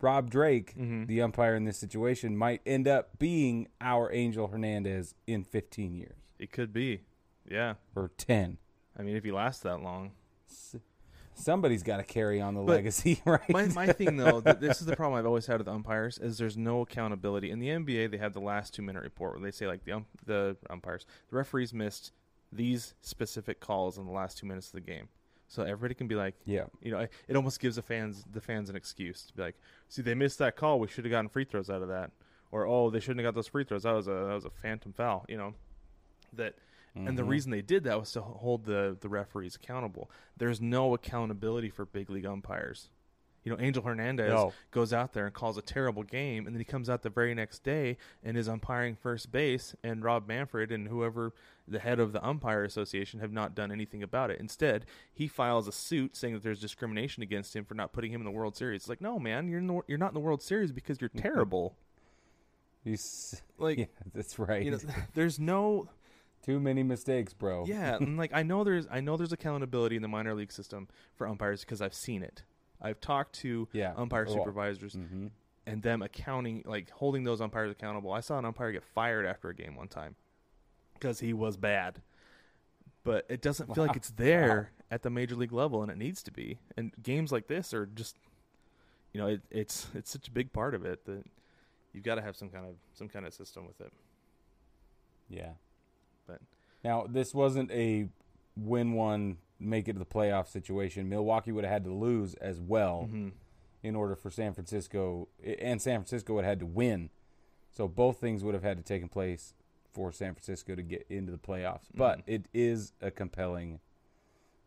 Rob 0.01 0.29
Drake, 0.29 0.75
Mhm. 0.77 1.07
the 1.07 1.21
umpire 1.21 1.55
in 1.55 1.65
this 1.65 1.77
situation, 1.77 2.37
might 2.37 2.61
end 2.65 2.87
up 2.87 3.19
being 3.19 3.67
our 3.81 4.11
Angel 4.13 4.47
Hernandez 4.47 5.13
in 5.27 5.43
15 5.43 5.93
years 5.95 6.15
It 6.39 6.51
could 6.53 6.71
be. 6.71 7.01
Yeah. 7.49 7.75
or 7.95 8.11
10. 8.17 8.57
I 8.97 9.01
mean, 9.01 9.15
if 9.15 9.23
he 9.23 9.31
lasts 9.31 9.61
that 9.63 9.81
long. 9.81 10.11
Somebody's 11.33 11.83
got 11.83 11.97
to 11.97 12.03
carry 12.03 12.41
on 12.41 12.53
the 12.53 12.61
But 12.61 12.73
legacy, 12.73 13.21
right? 13.25 13.49
My, 13.49 13.67
my 13.67 13.87
thing, 13.93 14.17
though, 14.17 14.41
th- 14.41 14.57
this 14.57 14.81
is 14.81 14.85
the 14.85 14.95
problem 14.95 15.17
I've 15.17 15.25
always 15.25 15.45
had 15.45 15.59
with 15.59 15.69
umpires, 15.69 16.17
is 16.17 16.37
there's 16.37 16.57
no 16.57 16.81
accountability. 16.81 17.49
In 17.49 17.59
the 17.59 17.69
NBA, 17.69 18.11
they 18.11 18.17
have 18.17 18.33
the 18.33 18.41
last 18.41 18.73
two 18.73 18.81
minute 18.81 19.03
report 19.03 19.33
where 19.33 19.41
they 19.41 19.51
say, 19.55 19.65
like, 19.65 19.85
the, 19.85 19.93
um, 19.93 20.05
the 20.25 20.57
umpires, 20.69 21.05
the 21.29 21.37
referees 21.37 21.73
missed 21.73 22.11
these 22.51 22.93
specific 23.01 23.61
calls 23.61 23.97
in 23.97 24.05
the 24.05 24.11
last 24.11 24.37
two 24.37 24.47
minutes 24.47 24.67
of 24.67 24.73
the 24.73 24.81
game. 24.81 25.07
So 25.47 25.63
everybody 25.63 25.93
can 25.95 26.07
be 26.07 26.15
like, 26.15 26.35
yeah, 26.45 26.65
you 26.81 26.91
know, 26.91 26.99
it 26.99 27.35
almost 27.35 27.59
gives 27.59 27.77
the 27.77 27.81
fans 27.81 28.23
the 28.31 28.39
fans 28.41 28.69
an 28.69 28.75
excuse 28.75 29.23
to 29.23 29.33
be 29.33 29.41
like, 29.41 29.55
see, 29.87 30.03
they 30.03 30.13
missed 30.13 30.37
that 30.39 30.55
call. 30.55 30.79
We 30.79 30.87
should 30.87 31.05
have 31.05 31.11
gotten 31.11 31.27
free 31.29 31.43
throws 31.43 31.71
out 31.71 31.81
of 31.81 31.87
that, 31.87 32.11
or 32.51 32.67
oh, 32.67 32.91
they 32.91 32.99
shouldn't 32.99 33.19
have 33.19 33.33
got 33.33 33.35
those 33.35 33.47
free 33.47 33.63
throws. 33.63 33.81
That 33.81 33.93
was 33.93 34.07
a 34.07 34.11
that 34.11 34.33
was 34.35 34.45
a 34.45 34.51
phantom 34.51 34.93
foul. 34.93 35.25
You 35.27 35.37
know, 35.37 35.53
that. 36.33 36.53
And 36.95 37.17
the 37.17 37.23
Mhm. 37.23 37.29
reason 37.29 37.51
they 37.51 37.61
did 37.61 37.83
that 37.85 37.99
was 37.99 38.11
to 38.13 38.21
hold 38.21 38.65
the 38.65 38.97
the 38.99 39.09
referees 39.09 39.55
accountable. 39.55 40.09
There's 40.37 40.59
no 40.59 40.93
accountability 40.93 41.69
for 41.69 41.85
big 41.85 42.09
league 42.09 42.25
umpires. 42.25 42.89
You 43.45 43.53
know, 43.55 43.61
Angel 43.63 43.81
Hernandez 43.83 44.33
No. 44.33 44.51
goes 44.71 44.91
out 44.91 45.13
there 45.13 45.25
and 45.25 45.33
calls 45.33 45.57
a 45.57 45.61
terrible 45.61 46.03
game, 46.03 46.45
and 46.45 46.53
then 46.53 46.59
he 46.59 46.65
comes 46.65 46.89
out 46.89 47.03
the 47.03 47.09
very 47.09 47.33
next 47.33 47.63
day 47.63 47.97
and 48.21 48.35
is 48.37 48.49
umpiring 48.49 48.95
first 48.95 49.31
base, 49.31 49.73
and 49.81 50.03
Rob 50.03 50.27
Manfred 50.27 50.73
and 50.73 50.89
whoever 50.89 51.31
the 51.65 51.79
head 51.79 52.01
of 52.01 52.11
the 52.11 52.23
umpire 52.25 52.65
association 52.65 53.21
have 53.21 53.31
not 53.31 53.55
done 53.55 53.71
anything 53.71 54.03
about 54.03 54.29
it. 54.29 54.41
Instead, 54.41 54.85
he 55.13 55.25
files 55.27 55.69
a 55.69 55.71
suit 55.71 56.17
saying 56.17 56.33
that 56.33 56.43
there's 56.43 56.59
discrimination 56.59 57.23
against 57.23 57.55
him 57.55 57.63
for 57.63 57.75
not 57.75 57.93
putting 57.93 58.11
him 58.11 58.19
in 58.19 58.25
the 58.25 58.31
World 58.31 58.57
Series. 58.57 58.81
It's 58.81 58.89
like, 58.89 58.99
no, 59.01 59.17
man, 59.19 59.47
you're 59.47 59.59
in 59.59 59.67
the, 59.67 59.81
you're 59.87 59.97
not 59.97 60.09
in 60.09 60.15
the 60.15 60.19
World 60.19 60.41
Series 60.41 60.73
because 60.73 60.99
you're 60.99 61.09
terrible. 61.09 61.77
You 62.83 62.93
s- 62.93 63.41
like, 63.57 63.77
yeah, 63.77 63.85
that's 64.13 64.37
right. 64.37 64.63
you 64.63 64.71
know, 64.71 64.79
there's 65.13 65.39
no 65.39 65.87
Too 66.45 66.59
many 66.59 66.83
mistakes, 66.83 67.33
bro. 67.33 67.65
yeah, 67.65 67.97
and 67.97 68.17
like 68.23 68.31
I 68.33 68.43
know 68.43 68.63
there's 68.63 68.87
I 68.89 69.01
know 69.01 69.17
there's 69.17 69.33
accountability 69.33 69.95
in 69.95 70.01
the 70.01 70.07
minor 70.07 70.33
league 70.33 70.51
system 70.51 70.87
for 71.15 71.27
umpires 71.27 71.61
because 71.61 71.81
I've 71.81 71.93
seen 71.93 72.23
it. 72.23 72.43
I've 72.81 73.01
talked 73.01 73.33
to 73.41 73.67
Yeah. 73.73 73.93
umpire 73.95 74.25
Oh, 74.27 74.33
supervisors 74.33 74.93
hmm 74.93 75.27
and 75.67 75.83
them 75.83 76.01
accounting 76.01 76.63
like 76.65 76.89
holding 76.89 77.23
those 77.25 77.41
umpires 77.41 77.71
accountable. 77.71 78.11
I 78.11 78.21
saw 78.21 78.39
an 78.39 78.45
umpire 78.45 78.71
get 78.71 78.83
fired 78.83 79.25
after 79.25 79.49
a 79.49 79.53
game 79.53 79.75
one 79.75 79.87
time 79.89 80.15
because 80.93 81.19
he 81.19 81.33
was 81.33 81.57
bad. 81.57 82.01
But 83.03 83.25
it 83.29 83.41
doesn't 83.41 83.73
feel 83.75 83.85
like 83.85 83.95
it's 83.95 84.09
there 84.17 84.71
at 84.89 85.03
the 85.03 85.09
major 85.09 85.35
league 85.35 85.51
level 85.51 85.81
and 85.83 85.91
it 85.91 85.97
needs 85.97 86.23
to 86.23 86.31
be. 86.31 86.59
And 86.75 86.91
games 87.03 87.31
like 87.31 87.47
this 87.47 87.73
are 87.73 87.85
just 87.85 88.15
you 89.13 89.19
know, 89.19 89.27
it, 89.27 89.41
it's 89.51 89.87
it's 89.93 90.09
such 90.09 90.27
a 90.27 90.31
big 90.31 90.53
part 90.53 90.73
of 90.73 90.85
it 90.85 91.05
that 91.05 91.23
you've 91.93 92.03
got 92.03 92.15
to 92.15 92.21
have 92.21 92.35
some 92.35 92.49
kind 92.49 92.65
of 92.65 92.75
some 92.93 93.09
kind 93.09 93.25
of 93.25 93.33
system 93.33 93.67
with 93.67 93.79
it. 93.81 93.91
Yeah. 95.29 95.51
But 96.29 96.41
Now, 96.83 97.07
this 97.09 97.33
wasn't 97.33 97.71
a 97.71 98.09
win 98.55 98.93
one, 98.93 99.37
make 99.59 99.87
it 99.87 99.93
to 99.93 99.99
the 99.99 100.05
playoff 100.05 100.47
situation. 100.47 101.09
Milwaukee 101.09 101.51
would 101.51 101.63
have 101.63 101.73
had 101.73 101.83
to 101.85 101.93
lose 101.93 102.35
as 102.35 102.59
well 102.61 103.09
mhm. 103.11 103.31
in 103.83 103.95
order 103.95 104.15
for 104.15 104.29
San 104.29 104.53
Francisco, 104.53 105.27
and 105.43 105.81
San 105.81 105.99
Francisco 105.99 106.33
would 106.35 106.45
have 106.45 106.51
had 106.51 106.59
to 106.59 106.65
win. 106.65 107.09
So 107.71 107.87
both 107.87 108.19
things 108.19 108.43
would 108.43 108.53
have 108.53 108.63
had 108.63 108.77
to 108.77 108.83
take 108.83 109.09
place 109.11 109.53
for 109.91 110.11
San 110.11 110.33
Francisco 110.33 110.75
to 110.75 110.81
get 110.81 111.05
into 111.09 111.31
the 111.31 111.37
playoffs. 111.37 111.87
But 111.93 112.19
Mhm. 112.19 112.23
it 112.27 112.45
is 112.53 112.93
a 113.01 113.11
compelling 113.11 113.79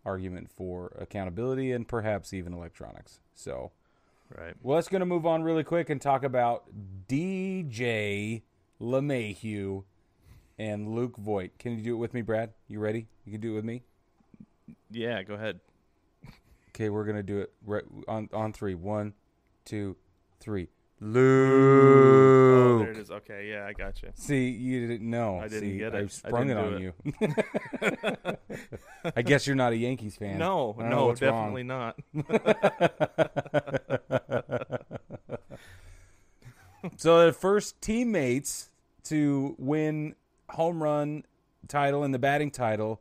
argument 0.05 0.51
for 0.51 0.93
accountability 0.99 1.71
and 1.73 1.87
perhaps 1.87 2.33
even 2.33 2.53
electronics. 2.53 3.21
So, 3.35 3.71
right. 4.37 4.55
well, 4.63 4.77
let's 4.77 4.89
going 4.89 5.01
to 5.01 5.07
move 5.07 5.25
on 5.27 5.43
really 5.43 5.65
quick 5.65 5.89
and 5.91 6.01
talk 6.01 6.25
about 6.25 6.65
DJ 7.09 8.43
LeMahieu 8.81 9.85
and 10.63 10.95
Luke 10.95 11.17
Voit. 11.17 11.59
Can 11.59 11.77
you 11.77 11.83
do 11.83 11.95
it 11.95 11.99
with 11.99 12.15
me, 12.15 12.23
Brad? 12.23 12.53
You 12.69 12.79
ready? 12.79 13.09
You 13.25 13.33
can 13.33 13.41
do 13.41 13.51
it 13.53 13.57
with 13.57 13.65
me? 13.65 13.83
Yeah, 14.91 15.25
go 15.25 15.35
ahead. 15.35 15.59
Okay, 16.69 16.89
we're 16.89 17.05
gonna 17.05 17.25
do 17.25 17.41
it 17.41 17.53
right 17.67 17.83
on 18.07 18.29
on 18.33 18.53
three. 18.53 18.77
One, 18.77 19.15
two, 19.65 19.97
three. 20.39 20.69
Oh, 21.03 21.07
Luke. 21.07 22.83
there 22.83 22.93
it 22.93 22.99
is. 22.99 23.11
Okay, 23.11 23.51
yeah, 23.51 23.67
I 23.67 23.73
got 23.73 24.01
you. 24.03 24.11
See, 24.15 24.51
you 24.51 24.87
didn't 24.87 25.11
know. 25.11 25.41
I 25.41 25.49
didn't 25.49 25.71
See, 25.71 25.79
get 25.79 25.97
I 25.97 25.99
it. 25.99 26.05
I 26.05 26.07
sprung 26.07 26.49
it 26.49 26.55
didn't 26.55 26.75
on 26.75 26.81
you. 26.81 26.95
I 29.17 29.23
guess 29.23 29.49
you're 29.49 29.57
not 29.57 29.73
a 29.73 29.77
Yankees 29.77 30.15
fan. 30.15 30.39
No, 30.39 30.77
I 30.79 30.89
no, 30.89 31.13
definitely 31.13 31.65
wrong. 31.65 31.95
not. 32.15 32.31
so 36.99 37.27
the 37.27 37.33
first 37.33 37.81
teammates 37.83 38.69
to 39.05 39.57
win 39.59 40.15
home 40.53 40.83
run 40.83 41.25
title 41.69 42.03
and 42.03 42.13
the 42.15 42.19
batting 42.19 42.51
title 42.51 43.01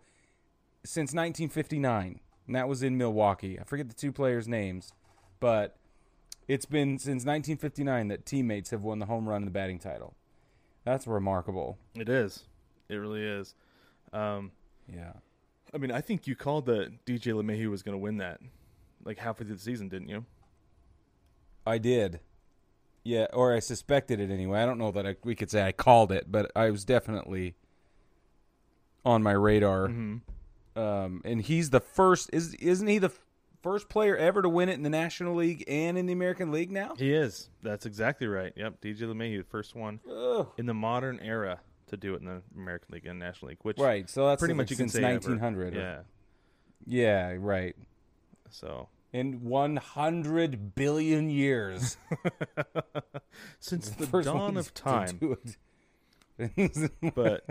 since 0.84 1.14
1959, 1.14 2.20
and 2.48 2.56
that 2.56 2.68
was 2.68 2.82
in 2.84 2.98
Milwaukee. 2.98 3.60
I 3.60 3.64
forget 3.64 3.88
the 3.88 3.94
two 3.96 4.12
players' 4.12 4.48
names, 4.48 4.94
but 5.40 5.78
It's 6.48 6.66
been 6.66 6.98
since 6.98 7.24
1959 7.24 8.08
that 8.10 8.26
teammates 8.26 8.72
have 8.72 8.84
won 8.84 9.00
the 9.00 9.06
home 9.06 9.30
run 9.30 9.38
and 9.38 9.48
the 9.48 9.52
batting 9.52 9.80
title. 9.80 10.16
That's 10.84 11.08
remarkable. 11.08 11.78
It 11.96 12.10
is. 12.10 12.44
It 12.90 12.96
really 12.96 13.24
is. 13.24 13.54
Um, 14.12 14.52
Yeah. 14.92 15.14
I 15.74 15.78
mean, 15.78 15.92
I 15.92 16.02
think 16.02 16.28
you 16.28 16.36
called 16.36 16.66
that 16.66 17.06
DJ 17.06 17.32
LeMahieu 17.34 17.70
was 17.70 17.84
going 17.84 17.94
to 17.94 18.02
win 18.02 18.18
that, 18.18 18.42
like 19.06 19.20
halfway 19.20 19.46
through 19.46 19.56
the 19.56 19.62
season, 19.62 19.88
didn't 19.88 20.10
you? 20.10 20.26
I 21.66 21.78
did. 21.78 22.20
Yeah, 23.04 23.26
or 23.34 23.54
I 23.54 23.60
suspected 23.60 24.20
it 24.20 24.30
anyway. 24.30 24.62
I 24.62 24.66
don't 24.66 24.78
know 24.78 24.92
that 24.92 25.08
I, 25.08 25.16
we 25.24 25.34
could 25.36 25.50
say 25.50 25.64
I 25.64 25.72
called 25.72 26.12
it, 26.12 26.32
but 26.32 26.52
I 26.56 26.70
was 26.70 26.86
definitely 26.86 27.56
on 29.04 29.24
my 29.24 29.32
radar. 29.32 29.88
Mm-hmm. 29.88 30.80
Um, 30.80 31.22
and 31.26 31.42
he's 31.42 31.72
the 31.72 31.80
first. 31.80 32.30
Is 32.32 32.54
isn't 32.56 32.88
he 32.88 33.00
the 33.00 33.08
f- 33.08 33.20
first 33.64 33.90
player 33.90 34.16
ever 34.16 34.42
to 34.42 34.50
win 34.50 34.70
it 34.70 34.74
in 34.74 34.84
the 34.84 34.90
National 34.90 35.36
League 35.36 35.64
and 35.68 35.98
in 35.98 36.06
the 36.06 36.14
American 36.14 36.52
League 36.52 36.72
now? 36.72 36.94
He 36.96 37.14
is. 37.14 37.50
That's 37.64 37.86
exactly 37.86 38.28
right. 38.28 38.54
Yep, 38.56 38.82
DJ 38.82 39.00
LeMahieu, 39.02 39.40
the 39.40 39.44
first 39.44 39.76
one 39.76 40.00
Ugh. 40.10 40.48
in 40.58 40.66
the 40.68 40.74
modern 40.74 41.20
era 41.20 41.60
to 41.88 41.98
do 41.98 42.14
it 42.14 42.22
in 42.22 42.26
the 42.28 42.42
American 42.56 42.94
League 42.94 43.06
and 43.06 43.20
National 43.20 43.50
League, 43.50 43.58
which 43.64 43.78
Right. 43.78 44.10
So 44.10 44.28
that's 44.28 44.40
pretty 44.40 44.54
like 44.54 44.58
much 44.60 44.72
you 44.72 44.78
can 44.78 44.88
since 44.88 45.02
say 45.02 45.04
ever. 45.04 45.14
1900. 45.16 45.76
Yeah. 45.76 46.00
Yeah. 46.86 47.36
Right. 47.40 47.76
So 48.50 48.88
In 49.14 49.44
100 49.44 50.74
billion 50.76 51.30
years. 51.30 51.98
since 53.60 53.90
the 53.90 54.08
First 54.08 54.26
dawn 54.26 54.56
of 54.58 54.74
time, 54.74 55.20
but 57.16 57.46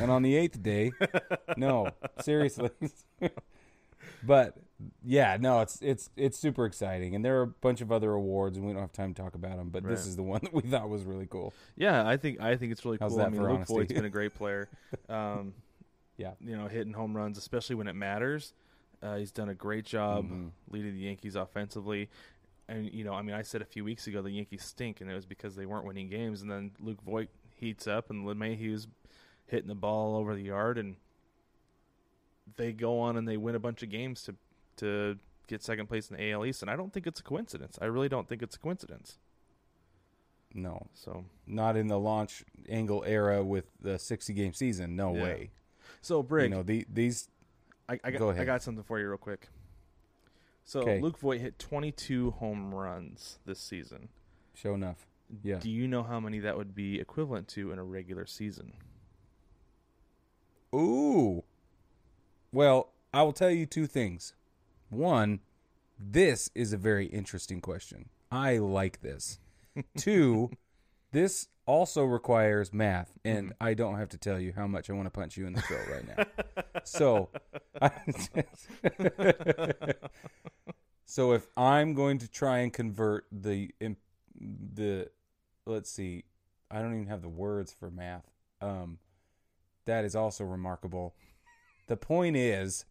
and 0.00 0.10
on 0.10 0.22
the 0.22 0.36
eighth 0.36 0.62
day, 0.62 0.92
no, 1.56 1.90
seriously. 2.20 2.70
but 4.22 4.56
yeah, 5.04 5.36
no, 5.40 5.60
it's 5.60 5.78
it's 5.82 6.10
it's 6.16 6.38
super 6.38 6.64
exciting, 6.64 7.14
and 7.14 7.24
there 7.24 7.38
are 7.40 7.42
a 7.42 7.46
bunch 7.48 7.80
of 7.80 7.90
other 7.90 8.12
awards, 8.12 8.56
and 8.56 8.66
we 8.66 8.72
don't 8.72 8.82
have 8.82 8.92
time 8.92 9.14
to 9.14 9.20
talk 9.22 9.34
about 9.34 9.56
them. 9.56 9.70
But 9.70 9.84
this 9.84 10.06
is 10.06 10.16
the 10.16 10.22
one 10.22 10.40
that 10.42 10.54
we 10.54 10.62
thought 10.62 10.88
was 10.88 11.02
really 11.04 11.26
cool. 11.26 11.52
yeah, 11.76 12.06
I 12.06 12.16
think 12.16 12.40
I 12.40 12.56
think 12.56 12.72
it's 12.72 12.84
really 12.84 12.98
How's 13.00 13.10
cool. 13.10 13.18
that 13.18 13.26
I 13.26 13.30
mean, 13.30 13.40
for 13.40 13.48
Luke 13.48 13.56
honesty? 13.56 13.74
Voit's 13.74 13.92
been 13.92 14.04
a 14.04 14.10
great 14.10 14.34
player. 14.34 14.68
Um, 15.08 15.54
Yeah. 16.16 16.32
you 16.40 16.56
know, 16.56 16.68
hitting 16.68 16.92
home 16.92 17.16
runs, 17.16 17.36
especially 17.36 17.74
when 17.76 17.88
it 17.88 17.94
matters. 17.94 18.52
Uh, 19.02 19.16
he's 19.16 19.32
done 19.32 19.48
a 19.48 19.54
great 19.54 19.84
job 19.84 20.30
Mhm. 20.30 20.52
leading 20.70 20.94
the 20.94 21.00
Yankees 21.00 21.34
offensively. 21.34 22.08
And 22.68 22.92
you 22.92 23.02
know, 23.04 23.14
I 23.14 23.22
mean, 23.22 23.34
I 23.34 23.42
said 23.42 23.60
a 23.60 23.64
few 23.64 23.84
weeks 23.84 24.06
ago 24.06 24.22
the 24.22 24.30
Yankees 24.30 24.64
stink, 24.64 25.00
and 25.00 25.10
it 25.10 25.14
was 25.14 25.26
because 25.26 25.56
they 25.56 25.66
weren't 25.66 25.84
winning 25.84 26.08
games. 26.08 26.40
And 26.42 26.50
then 26.50 26.70
Luke 26.80 27.02
Voit 27.02 27.28
heats 27.56 27.86
up, 27.86 28.10
and 28.10 28.24
LeMahieu's 28.24 28.86
hitting 29.46 29.68
the 29.68 29.74
ball 29.74 30.14
over 30.16 30.34
the 30.34 30.42
yard, 30.42 30.78
and 30.78 30.96
they 32.56 32.72
go 32.72 32.98
on 33.00 33.16
and 33.16 33.26
they 33.26 33.36
win 33.36 33.54
a 33.54 33.58
bunch 33.60 33.82
of 33.82 33.90
games 33.90 34.22
to 34.24 34.36
to 34.76 35.18
get 35.48 35.62
second 35.62 35.86
place 35.88 36.08
in 36.10 36.16
the 36.16 36.30
AL 36.30 36.46
East. 36.46 36.62
And 36.62 36.70
I 36.70 36.76
don't 36.76 36.92
think 36.92 37.06
it's 37.06 37.20
a 37.20 37.22
coincidence. 37.22 37.78
I 37.82 37.86
really 37.86 38.08
don't 38.08 38.28
think 38.28 38.42
it's 38.42 38.56
a 38.56 38.58
coincidence. 38.58 39.18
No, 40.54 40.86
So, 40.94 41.24
not 41.46 41.76
in 41.78 41.88
the 41.88 41.98
launch 41.98 42.44
angle 42.68 43.02
era 43.06 43.42
with 43.42 43.70
the 43.80 43.98
60 43.98 44.34
game 44.34 44.52
season. 44.52 44.94
No 44.96 45.14
Yeah. 45.14 45.22
way. 45.22 45.50
so 46.02 46.22
Brig, 46.22 46.50
You 46.50 46.56
know 46.56 46.62
the, 46.62 46.86
these. 46.92 47.28
I, 47.88 47.98
I, 48.04 48.10
got, 48.10 48.18
Go 48.18 48.30
I 48.30 48.44
got 48.44 48.62
something 48.62 48.84
for 48.84 48.98
you 48.98 49.08
real 49.08 49.18
quick. 49.18 49.48
So 50.64 50.84
'Kay. 50.84 51.00
Luke 51.00 51.18
Voit 51.18 51.40
hit 51.40 51.58
22 51.58 52.32
home 52.32 52.74
runs 52.74 53.38
this 53.44 53.58
season. 53.58 54.08
Show 54.54 54.74
enough. 54.74 55.06
Yeah. 55.42 55.58
Do 55.58 55.70
you 55.70 55.88
know 55.88 56.02
how 56.02 56.20
many 56.20 56.38
that 56.40 56.56
would 56.56 56.74
be 56.74 57.00
equivalent 57.00 57.48
to 57.48 57.72
in 57.72 57.78
a 57.78 57.84
regular 57.84 58.26
season? 58.26 58.74
Ooh. 60.74 61.42
Well, 62.52 62.90
I 63.12 63.22
will 63.22 63.32
tell 63.32 63.50
you 63.50 63.66
two 63.66 63.86
things. 63.86 64.34
One, 64.90 65.40
this 65.98 66.50
is 66.54 66.72
a 66.72 66.76
very 66.76 67.06
interesting 67.06 67.60
question. 67.60 68.08
I 68.30 68.58
like 68.58 69.00
this. 69.00 69.38
Two, 69.96 70.50
this 71.12 71.48
also 71.72 72.04
requires 72.04 72.70
math, 72.70 73.14
and 73.24 73.54
I 73.58 73.72
don't 73.72 73.96
have 73.96 74.10
to 74.10 74.18
tell 74.18 74.38
you 74.38 74.52
how 74.54 74.66
much 74.66 74.90
I 74.90 74.92
want 74.92 75.06
to 75.06 75.10
punch 75.10 75.38
you 75.38 75.46
in 75.46 75.54
the 75.54 75.62
throat 75.62 75.88
right 75.90 76.06
now. 76.06 76.26
so, 76.84 77.30
so 81.06 81.32
if 81.32 81.48
I'm 81.56 81.94
going 81.94 82.18
to 82.18 82.28
try 82.28 82.58
and 82.58 82.70
convert 82.70 83.24
the 83.32 83.70
the 84.38 85.08
let's 85.64 85.90
see, 85.90 86.24
I 86.70 86.82
don't 86.82 86.92
even 86.92 87.06
have 87.06 87.22
the 87.22 87.30
words 87.30 87.72
for 87.72 87.90
math. 87.90 88.30
Um, 88.60 88.98
that 89.86 90.04
is 90.04 90.14
also 90.14 90.44
remarkable. 90.44 91.14
The 91.88 91.96
point 91.96 92.36
is, 92.36 92.84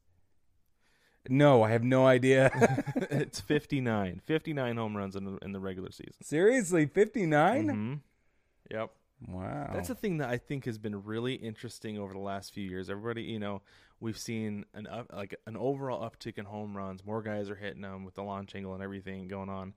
no, 1.30 1.62
I 1.62 1.70
have 1.70 1.84
no 1.84 2.08
idea. 2.08 2.84
it's 3.12 3.40
59. 3.40 4.22
59 4.26 4.78
home 4.78 4.98
runs 4.98 5.16
in 5.16 5.26
the, 5.26 5.38
in 5.44 5.52
the 5.52 5.60
regular 5.60 5.92
season. 5.92 6.24
Seriously, 6.24 6.88
59? 6.88 8.02
Yep. 8.72 8.92
Wow. 9.28 9.70
That's 9.74 9.90
the 9.90 9.96
thing 9.96 10.18
that 10.18 10.30
I 10.30 10.38
think 10.38 10.66
has 10.66 10.80
been 10.80 11.04
really 11.04 11.36
interesting 11.36 12.00
over 12.00 12.14
the 12.14 12.20
last 12.20 12.54
few 12.54 12.68
years. 12.68 12.90
Everybody, 12.90 13.22
you 13.24 13.38
know, 13.40 13.62
we've 14.00 14.18
seen 14.18 14.66
an 14.74 14.88
up, 14.88 15.12
like 15.14 15.36
an 15.46 15.56
overall 15.56 16.10
uptick 16.10 16.40
in 16.40 16.46
home 16.46 16.76
runs. 16.76 17.06
More 17.06 17.22
guys 17.22 17.50
are 17.50 17.56
hitting 17.56 17.82
them 17.82 18.04
with 18.04 18.16
the 18.16 18.24
launch 18.24 18.56
angle 18.56 18.74
and 18.74 18.82
everything 18.82 19.28
going 19.28 19.50
on, 19.50 19.74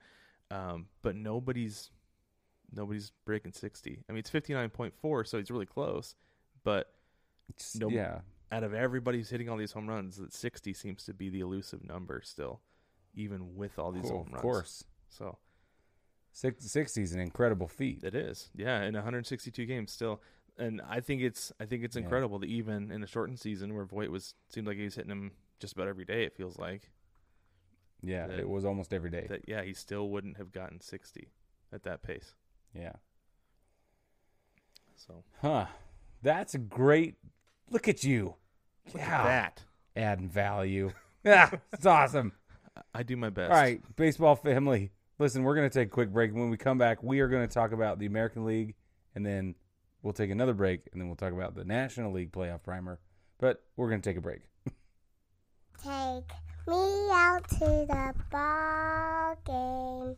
um, 0.50 0.86
but 1.02 1.14
nobody's 1.14 1.90
nobody's 2.72 3.12
breaking 3.26 3.52
sixty. 3.52 4.02
I 4.08 4.12
mean, 4.12 4.20
it's 4.20 4.30
fifty 4.30 4.54
nine 4.54 4.70
point 4.70 4.94
four, 4.94 5.24
so 5.24 5.36
he's 5.38 5.50
really 5.50 5.66
close. 5.66 6.14
But 6.62 6.94
It's- 7.50 7.76
no- 7.76 7.88
yeah. 7.90 8.20
out 8.50 8.62
of 8.64 8.72
everybody 8.72 9.18
who's 9.18 9.28
hitting 9.28 9.50
all 9.50 9.58
these 9.58 9.72
home 9.72 9.88
runs, 9.88 10.16
that 10.16 10.32
sixty 10.32 10.72
seems 10.72 11.04
to 11.04 11.12
be 11.12 11.28
the 11.28 11.40
elusive 11.40 11.84
number 11.84 12.22
still, 12.24 12.62
even 13.14 13.54
with 13.56 13.78
all 13.78 13.92
these 13.92 14.04
Cool, 14.04 14.18
home 14.18 14.26
runs. 14.28 14.36
of 14.36 14.40
course. 14.42 14.84
So 15.10 15.36
60 16.36 17.02
is 17.02 17.12
an 17.12 17.20
incredible 17.20 17.68
feat. 17.68 18.02
It 18.02 18.14
is, 18.14 18.50
yeah, 18.54 18.82
in 18.82 18.94
162 18.94 19.64
games 19.66 19.92
still, 19.92 20.20
and 20.58 20.82
I 20.88 21.00
think 21.00 21.22
it's 21.22 21.52
I 21.60 21.64
think 21.66 21.84
it's 21.84 21.96
Yeah. 21.96 22.02
incredible 22.02 22.38
that 22.40 22.48
even 22.48 22.90
in 22.90 23.02
a 23.02 23.06
shortened 23.06 23.38
season 23.40 23.72
where 23.74 23.84
Voit 23.84 24.10
was 24.10 24.34
seemed 24.48 24.66
like 24.66 24.76
he 24.76 24.84
was 24.84 24.94
hitting 24.96 25.10
him 25.12 25.32
just 25.60 25.74
about 25.74 25.88
every 25.88 26.04
day. 26.04 26.24
It 26.24 26.34
feels 26.36 26.58
like 26.58 26.90
Yeah, 28.02 28.26
that- 28.26 28.38
it 28.40 28.48
was 28.48 28.64
almost 28.64 28.92
every 28.92 29.10
day. 29.10 29.26
that. 29.28 29.48
Yeah, 29.48 29.62
he 29.62 29.72
still 29.74 30.08
wouldn't 30.10 30.36
have 30.36 30.50
gotten 30.52 30.80
60 30.80 31.30
at 31.72 31.84
that 31.84 32.02
pace. 32.02 32.34
yeah. 32.74 32.92
So 34.96 35.24
Huh. 35.40 35.66
That's 36.22 36.54
a 36.54 36.58
great. 36.58 37.16
Look 37.70 37.88
at 37.88 38.02
you. 38.04 38.36
look 38.86 38.96
yeah. 38.96 39.18
at 39.20 39.24
that. 39.24 39.64
Adding 39.96 40.28
value. 40.28 40.92
yeah, 41.22 41.50
it's 41.72 41.86
awesome. 41.86 42.32
I- 42.76 42.82
I 42.94 43.02
do 43.04 43.16
my 43.16 43.30
best. 43.30 43.50
All 43.52 43.56
right, 43.56 43.80
baseball 43.96 44.34
family. 44.36 44.90
Listen, 45.18 45.44
we're 45.44 45.54
going 45.54 45.68
to 45.68 45.78
take 45.78 45.88
a 45.88 45.90
quick 45.90 46.12
break. 46.12 46.34
When 46.34 46.50
we 46.50 46.56
come 46.56 46.76
back, 46.76 47.02
we 47.02 47.20
are 47.20 47.28
going 47.28 47.46
to 47.46 47.52
talk 47.52 47.70
about 47.72 48.00
the 48.00 48.06
American 48.06 48.44
League, 48.44 48.74
and 49.14 49.24
then 49.24 49.54
we'll 50.02 50.12
take 50.12 50.30
another 50.30 50.54
break, 50.54 50.88
and 50.92 51.00
then 51.00 51.06
we'll 51.06 51.16
talk 51.16 51.32
about 51.32 51.54
the 51.54 51.64
National 51.64 52.12
League 52.12 52.32
playoff 52.32 52.64
primer. 52.64 52.98
But 53.38 53.62
we're 53.76 53.88
going 53.88 54.00
to 54.00 54.10
take 54.10 54.16
a 54.16 54.20
break. 54.20 54.40
Take 55.82 56.32
me 56.66 57.10
out 57.12 57.46
to 57.48 57.58
the 57.58 58.14
ball 58.30 59.36
game. 59.46 60.16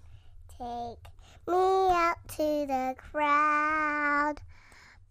Take 0.49 1.05
me 1.47 1.89
out 1.91 2.17
to 2.29 2.67
the 2.67 2.95
crowd. 2.97 4.37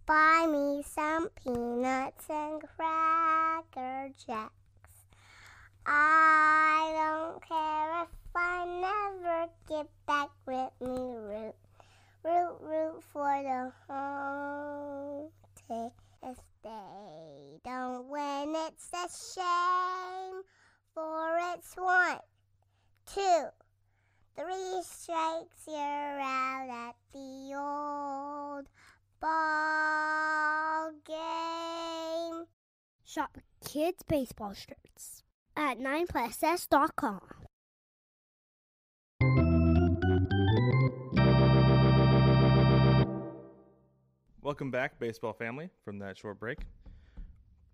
Buy 0.07 0.47
me 0.51 0.83
some 0.87 1.29
peanuts 1.43 2.25
and 2.29 2.61
cracker 2.75 4.09
jacks. 4.25 4.64
I 5.87 6.91
don't 6.95 7.47
care 7.47 8.03
if 8.03 8.09
I 8.35 8.65
never 8.65 9.49
get 9.69 9.87
back 10.07 10.29
with 10.47 10.71
me. 10.81 11.15
Root, 11.15 11.55
root, 12.23 12.57
root 12.61 13.03
for 13.13 13.43
the 13.43 13.71
home 13.87 15.29
team. 15.67 15.91
If 16.23 16.37
they 16.63 17.59
don't 17.63 18.07
win, 18.07 18.55
it's 18.55 18.89
a 18.93 19.07
shame. 19.39 20.41
For 20.95 21.37
it's 21.53 21.75
one, 21.75 22.19
two, 23.05 23.45
three 24.35 24.81
strikes, 24.81 25.67
you're 25.67 26.19
out 26.19 26.69
at 26.69 26.95
the 27.13 27.53
old 27.53 28.65
ball 29.19 30.91
game. 31.05 32.45
Shop 33.03 33.37
kids' 33.63 34.03
baseball 34.07 34.53
shirts 34.53 35.24
at 35.55 35.79
9plusS.com. 35.79 37.21
Welcome 44.41 44.69
back, 44.69 44.99
baseball 44.99 45.33
family, 45.33 45.69
from 45.83 45.99
that 45.99 46.17
short 46.17 46.39
break. 46.39 46.59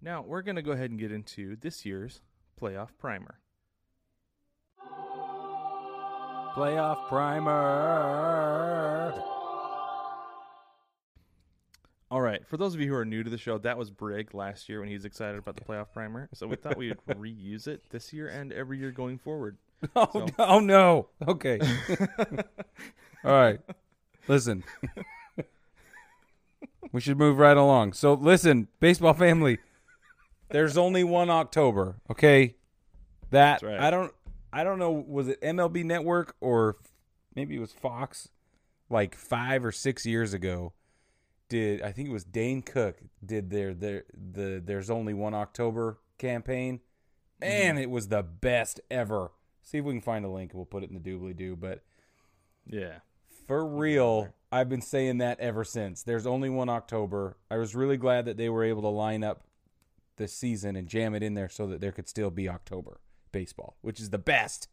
Now 0.01 0.23
we're 0.25 0.41
going 0.41 0.55
to 0.55 0.61
go 0.61 0.71
ahead 0.71 0.89
and 0.89 0.99
get 0.99 1.11
into 1.11 1.57
this 1.57 1.85
year's 1.85 2.21
playoff 2.59 2.89
primer. 2.97 3.39
Playoff 6.55 7.07
primer. 7.09 8.51
All 12.11 12.19
right. 12.21 12.45
For 12.45 12.57
those 12.57 12.75
of 12.75 12.81
you 12.81 12.89
who 12.89 12.95
are 12.95 13.05
new 13.05 13.23
to 13.23 13.29
the 13.29 13.37
show, 13.37 13.57
that 13.59 13.77
was 13.77 13.89
Brig 13.89 14.33
last 14.33 14.67
year 14.67 14.79
when 14.81 14.89
he 14.89 14.95
was 14.95 15.05
excited 15.05 15.39
about 15.39 15.55
the 15.55 15.63
playoff 15.63 15.87
primer. 15.93 16.27
So 16.33 16.45
we 16.45 16.57
thought 16.57 16.75
we 16.77 16.89
would 16.89 16.99
reuse 17.17 17.67
it 17.67 17.81
this 17.89 18.11
year 18.11 18.27
and 18.27 18.51
every 18.51 18.77
year 18.77 18.91
going 18.91 19.17
forward. 19.17 19.57
Oh, 19.95 20.07
So- 20.13 20.27
oh 20.37 20.59
no. 20.59 21.07
Okay. 21.27 21.59
All 23.23 23.31
right. 23.31 23.59
Listen. 24.27 24.63
we 26.91 27.01
should 27.01 27.17
move 27.17 27.37
right 27.39 27.57
along. 27.57 27.93
So 27.93 28.13
listen, 28.13 28.67
baseball 28.79 29.13
family. 29.13 29.57
There's 30.49 30.77
only 30.77 31.03
one 31.03 31.29
October. 31.29 31.95
Okay. 32.11 32.55
That 33.31 33.61
That's 33.61 33.63
right. 33.63 33.79
I 33.79 33.89
don't. 33.89 34.13
I 34.53 34.63
don't 34.65 34.77
know. 34.79 34.91
Was 34.91 35.29
it 35.29 35.41
MLB 35.41 35.83
Network 35.85 36.35
or 36.41 36.75
maybe 37.35 37.55
it 37.55 37.59
was 37.59 37.71
Fox? 37.71 38.27
Like 38.89 39.15
five 39.15 39.63
or 39.63 39.71
six 39.71 40.05
years 40.05 40.33
ago, 40.33 40.73
did 41.51 41.81
I 41.81 41.91
think 41.91 42.07
it 42.07 42.13
was 42.13 42.23
Dane 42.23 42.61
Cook 42.61 42.97
did 43.23 43.49
their 43.49 43.73
their 43.73 44.05
the 44.13 44.63
There's 44.63 44.89
Only 44.89 45.13
One 45.13 45.33
October 45.33 45.99
campaign, 46.17 46.79
and 47.41 47.77
mm-hmm. 47.77 47.83
it 47.83 47.89
was 47.89 48.07
the 48.07 48.23
best 48.23 48.79
ever. 48.89 49.31
See 49.61 49.77
if 49.77 49.83
we 49.83 49.91
can 49.91 50.01
find 50.01 50.23
a 50.23 50.29
link. 50.29 50.51
We'll 50.53 50.65
put 50.65 50.83
it 50.83 50.89
in 50.89 50.95
the 50.95 51.11
doobly 51.11 51.35
doo. 51.35 51.57
But 51.57 51.83
Yeah. 52.65 52.99
for 53.47 53.65
real, 53.67 54.33
I've 54.49 54.69
been 54.69 54.81
saying 54.81 55.17
that 55.17 55.41
ever 55.41 55.65
since. 55.65 56.03
There's 56.03 56.25
only 56.25 56.49
one 56.49 56.69
October. 56.69 57.37
I 57.51 57.57
was 57.57 57.75
really 57.75 57.97
glad 57.97 58.23
that 58.25 58.37
they 58.37 58.47
were 58.47 58.63
able 58.63 58.81
to 58.83 58.87
line 58.87 59.23
up 59.23 59.43
the 60.15 60.29
season 60.29 60.77
and 60.77 60.87
jam 60.87 61.13
it 61.13 61.21
in 61.21 61.33
there 61.33 61.49
so 61.49 61.67
that 61.67 61.81
there 61.81 61.91
could 61.91 62.07
still 62.07 62.31
be 62.31 62.47
October 62.47 63.01
baseball, 63.33 63.75
which 63.81 63.99
is 63.99 64.09
the 64.09 64.17
best. 64.17 64.69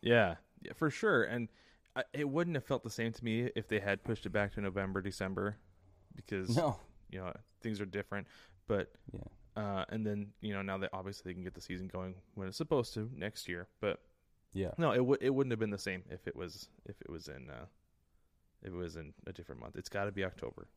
Yeah, 0.00 0.36
yeah, 0.62 0.72
for 0.76 0.90
sure. 0.90 1.24
And 1.24 1.48
I, 1.96 2.04
it 2.12 2.28
wouldn't 2.28 2.56
have 2.56 2.64
felt 2.64 2.84
the 2.84 2.90
same 2.90 3.12
to 3.12 3.24
me 3.24 3.50
if 3.56 3.66
they 3.66 3.80
had 3.80 4.04
pushed 4.04 4.26
it 4.26 4.30
back 4.30 4.52
to 4.54 4.60
November, 4.60 5.02
December, 5.02 5.58
because 6.16 6.56
No. 6.56 6.78
you 7.10 7.18
know 7.18 7.32
things 7.60 7.80
are 7.80 7.86
different. 7.86 8.26
But 8.66 8.92
Yeah. 9.12 9.20
uh, 9.62 9.84
and 9.88 10.06
then 10.06 10.32
you 10.40 10.52
know 10.54 10.62
now 10.62 10.78
that 10.78 10.90
obviously 10.92 11.30
they 11.30 11.34
can 11.34 11.42
get 11.44 11.54
the 11.54 11.60
season 11.60 11.88
going 11.88 12.14
when 12.34 12.48
it's 12.48 12.56
supposed 12.56 12.94
to 12.94 13.10
next 13.14 13.48
year. 13.48 13.68
But 13.80 14.00
Yeah. 14.52 14.72
no, 14.78 14.92
it 14.92 15.04
would 15.04 15.22
it 15.22 15.30
wouldn't 15.30 15.52
have 15.52 15.60
been 15.60 15.70
the 15.70 15.78
same 15.78 16.04
if 16.10 16.26
it 16.26 16.36
was 16.36 16.68
if 16.86 17.00
it 17.00 17.10
was 17.10 17.28
in 17.28 17.50
uh, 17.50 17.66
if 18.62 18.68
it 18.72 18.76
was 18.76 18.96
in 18.96 19.12
a 19.26 19.32
different 19.32 19.60
month. 19.60 19.76
It's 19.76 19.88
got 19.88 20.04
to 20.04 20.12
be 20.12 20.24
October, 20.24 20.68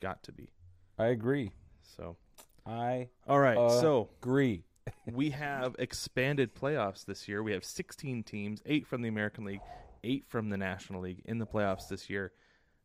got 0.00 0.22
to 0.24 0.32
be. 0.32 0.50
I 0.98 1.06
agree. 1.06 1.52
So 1.82 2.16
I 2.64 3.08
all 3.26 3.40
right, 3.40 3.58
Uh, 3.58 3.80
so 3.80 4.10
agree. 4.22 4.64
we 5.12 5.30
have 5.30 5.76
expanded 5.78 6.54
playoffs 6.54 7.04
this 7.04 7.28
year. 7.28 7.42
We 7.42 7.52
have 7.52 7.64
16 7.64 8.24
teams, 8.24 8.60
eight 8.66 8.84
from 8.86 9.02
the 9.02 9.08
American 9.08 9.44
League, 9.44 9.60
eight 10.02 10.24
from 10.26 10.48
the 10.50 10.56
National 10.56 11.02
League 11.02 11.22
in 11.24 11.38
the 11.38 11.46
playoffs 11.46 11.88
this 11.88 12.10
year. 12.10 12.32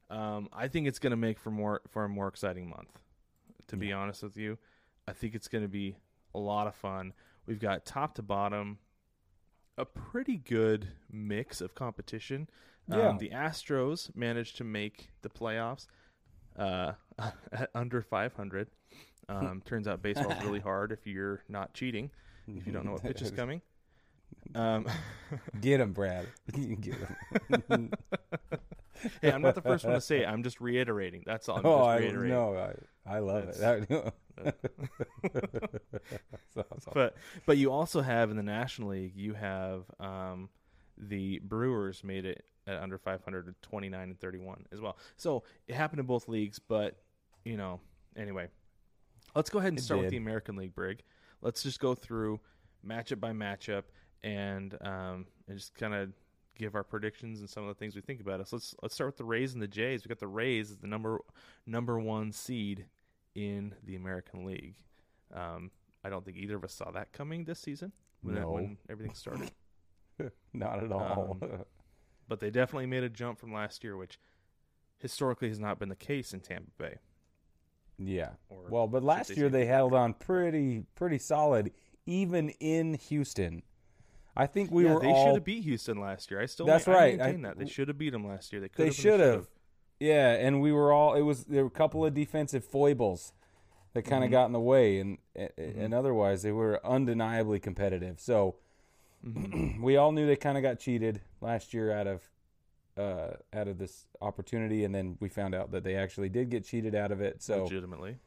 Um, 0.09 0.49
I 0.53 0.67
think 0.67 0.87
it's 0.87 0.99
going 0.99 1.11
to 1.11 1.17
make 1.17 1.39
for 1.39 1.51
more 1.51 1.81
for 1.89 2.05
a 2.05 2.09
more 2.09 2.27
exciting 2.27 2.69
month. 2.69 2.99
To 3.67 3.75
be 3.75 3.91
honest 3.91 4.23
with 4.23 4.37
you, 4.37 4.57
I 5.07 5.13
think 5.13 5.35
it's 5.35 5.49
going 5.49 5.63
to 5.63 5.69
be 5.69 5.97
a 6.33 6.39
lot 6.39 6.67
of 6.67 6.75
fun. 6.75 7.13
We've 7.45 7.59
got 7.59 7.85
top 7.85 8.15
to 8.15 8.21
bottom 8.21 8.77
a 9.77 9.85
pretty 9.85 10.37
good 10.37 10.89
mix 11.11 11.61
of 11.61 11.75
competition. 11.75 12.49
Yeah. 12.89 13.09
Um, 13.09 13.17
the 13.17 13.29
Astros 13.29 14.15
managed 14.15 14.57
to 14.57 14.63
make 14.63 15.09
the 15.21 15.29
playoffs 15.29 15.87
uh, 16.57 16.93
at 17.19 17.69
under 17.75 18.01
500. 18.01 18.67
Um, 19.29 19.61
turns 19.65 19.89
out 19.89 20.01
baseball's 20.01 20.41
really 20.41 20.59
hard 20.61 20.93
if 20.93 21.05
you're 21.05 21.43
not 21.49 21.73
cheating, 21.73 22.09
if 22.47 22.65
you 22.65 22.71
don't 22.71 22.85
know 22.85 22.93
what 22.93 23.03
pitch 23.03 23.21
is 23.21 23.29
coming. 23.29 23.61
Um, 24.55 24.87
Get 25.59 25.81
him, 25.81 25.91
Brad. 25.91 26.27
Get 26.79 26.95
him. 27.67 27.91
hey, 29.21 29.31
I'm 29.31 29.41
not 29.41 29.55
the 29.55 29.61
first 29.61 29.85
one 29.85 29.93
to 29.93 30.01
say 30.01 30.21
it. 30.21 30.25
I'm 30.25 30.43
just 30.43 30.61
reiterating. 30.61 31.23
That's 31.25 31.49
all. 31.49 31.57
I'm 31.57 31.65
oh, 31.65 31.77
just 31.77 31.89
I 31.89 31.97
reiterating. 31.97 32.35
no, 32.35 32.55
I, 33.05 33.15
I 33.15 33.19
love 33.19 33.43
it. 33.45 33.57
That- 33.59 34.13
awesome. 36.57 36.91
But 36.93 37.15
but 37.45 37.57
you 37.57 37.71
also 37.71 38.01
have 38.01 38.29
in 38.29 38.37
the 38.37 38.43
National 38.43 38.89
League, 38.89 39.15
you 39.15 39.33
have 39.33 39.83
um, 39.99 40.49
the 40.97 41.39
Brewers 41.43 42.03
made 42.03 42.25
it 42.25 42.45
at 42.65 42.81
under 42.81 42.97
500 42.97 43.55
29 43.61 44.01
and 44.01 44.19
31 44.19 44.65
as 44.71 44.81
well. 44.81 44.97
So 45.15 45.43
it 45.67 45.75
happened 45.75 45.99
in 45.99 46.05
both 46.05 46.27
leagues, 46.27 46.59
but 46.59 46.97
you 47.45 47.57
know, 47.57 47.79
anyway, 48.15 48.47
let's 49.35 49.49
go 49.49 49.59
ahead 49.59 49.69
and 49.69 49.79
It 49.79 49.83
start 49.83 50.01
with 50.01 50.09
the 50.09 50.17
American 50.17 50.55
League, 50.55 50.75
Brig. 50.75 51.03
Let's 51.41 51.63
just 51.63 51.79
go 51.79 51.95
through 51.95 52.39
matchup 52.85 53.19
by 53.19 53.31
matchup 53.31 53.83
and 54.23 54.77
um, 54.81 55.25
and 55.47 55.57
just 55.57 55.75
kind 55.75 55.93
of 55.93 56.09
give 56.57 56.75
our 56.75 56.83
predictions 56.83 57.39
and 57.39 57.49
some 57.49 57.63
of 57.63 57.69
the 57.69 57.75
things 57.75 57.95
we 57.95 58.01
think 58.01 58.19
about. 58.21 58.45
So 58.47 58.55
let's 58.57 58.75
let's 58.81 58.95
start 58.95 59.09
with 59.09 59.17
the 59.17 59.23
Rays 59.25 59.53
and 59.53 59.61
the 59.61 59.67
Jays. 59.67 60.03
We 60.03 60.09
got 60.09 60.19
the 60.19 60.27
Rays 60.27 60.71
as 60.71 60.77
the 60.77 60.87
number 60.87 61.19
number 61.65 61.99
one 61.99 62.31
seed 62.31 62.85
in 63.35 63.73
the 63.83 63.95
American 63.95 64.45
League. 64.45 64.75
Um, 65.33 65.71
I 66.03 66.09
don't 66.09 66.23
think 66.25 66.37
either 66.37 66.55
of 66.55 66.63
us 66.63 66.73
saw 66.73 66.91
that 66.91 67.11
coming 67.11 67.43
this 67.43 67.59
season 67.59 67.91
when, 68.21 68.35
that- 68.35 68.49
when 68.49 68.77
everything 68.89 69.13
started. 69.15 69.51
Not 70.53 70.83
at 70.83 70.91
all. 70.91 71.37
Um, 71.41 71.49
but 72.27 72.39
they 72.39 72.49
definitely 72.49 72.87
made 72.87 73.03
a 73.03 73.09
jump 73.09 73.37
from 73.39 73.53
last 73.53 73.83
year, 73.83 73.95
which 73.95 74.19
historically 74.97 75.47
has 75.49 75.59
not 75.59 75.77
been 75.79 75.89
the 75.89 75.95
case 75.95 76.33
in 76.33 76.39
Tampa 76.39 76.71
Bay. 76.77 76.95
yeah. 77.99 78.31
or 78.49 78.63
Well, 78.69 78.87
but 78.87 79.03
last 79.03 79.29
year 79.37 79.47
they 79.49 79.65
held 79.65 79.93
on 79.93 80.13
pretty 80.13 80.85
pretty 80.95 81.19
solid, 81.19 81.71
even 82.07 82.49
in 82.49 82.95
Houston. 82.95 83.61
I 84.39 84.45
think 84.47 84.69
we 84.71 84.85
yeah, 84.85 84.93
were 84.93 84.99
they 85.01 85.07
all 85.07 85.25
should 85.25 85.33
have 85.35 85.43
beat 85.43 85.63
Houston 85.63 85.99
last 85.99 86.29
year. 86.31 86.39
I 86.39 86.45
still 86.45 86.65
That's 86.67 86.85
ma- 86.87 86.93
right. 86.93 87.15
I- 87.19 87.25
maintain 87.25 87.41
that 87.41 87.57
they 87.57 87.65
should 87.65 87.87
have 87.87 87.97
beat 87.97 88.11
them 88.11 88.25
last 88.27 88.53
year. 88.53 88.61
They 88.61 88.69
could 88.69 88.83
They 88.83 88.85
have. 88.85 88.95
should 88.95 89.19
have. 89.19 89.47
Yeah, 89.99 90.33
and 90.33 90.61
we 90.61 90.71
were 90.71 90.91
all. 90.93 91.15
It 91.15 91.21
was 91.23 91.45
there 91.45 91.63
were 91.63 91.67
a 91.69 91.71
couple 91.71 92.05
of 92.05 92.13
defensive 92.13 92.63
foibles 92.63 93.33
that 93.93 94.03
kind 94.03 94.23
of 94.23 94.29
Mhm. 94.29 94.31
got 94.31 94.45
in 94.45 94.51
the 94.51 94.59
way, 94.59 94.99
and 94.99 95.17
and 95.35 95.51
Mhm. 95.57 95.93
otherwise 95.93 96.43
they 96.43 96.51
were 96.51 96.79
undeniably 96.85 97.59
competitive. 97.59 98.19
So 98.19 98.57
Mhm. 99.25 99.81
we 99.81 99.97
all 99.97 100.11
knew 100.11 100.27
they 100.27 100.35
kind 100.35 100.55
of 100.57 100.61
got 100.61 100.77
cheated 100.77 101.21
last 101.41 101.73
year 101.73 101.91
out 101.91 102.05
of 102.07 102.29
uh, 102.95 103.37
out 103.53 103.67
of 103.67 103.77
this 103.77 104.07
opportunity, 104.21 104.83
and 104.83 104.93
then 104.93 105.17
we 105.19 105.29
found 105.29 105.53
out 105.55 105.69
that 105.71 105.83
they 105.83 105.95
actually 105.95 106.29
did 106.29 106.49
get 106.49 106.63
cheated 106.63 106.93
out 106.95 107.11
of 107.11 107.21
it. 107.21 107.41
So 107.43 107.63
legitimately. 107.63 108.17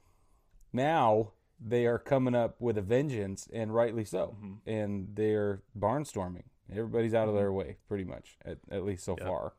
now 0.73 1.33
they 1.61 1.87
are 1.87 1.99
coming 1.99 2.35
up 2.35 2.61
with 2.61 2.79
a 2.79 2.83
vengeance, 2.83 3.49
and 3.53 3.75
rightly 3.75 4.05
so. 4.05 4.37
Mhm. 4.43 4.59
And 4.67 5.09
they're 5.15 5.63
barnstorming. 5.79 6.45
Everybody's 6.71 7.15
out 7.15 7.29
of 7.29 7.35
their 7.35 7.53
way, 7.53 7.77
pretty 7.89 8.05
much, 8.05 8.39
at, 8.45 8.59
at 8.71 8.85
least 8.85 9.05
so 9.05 9.17
Yep. 9.19 9.27
far. 9.27 9.53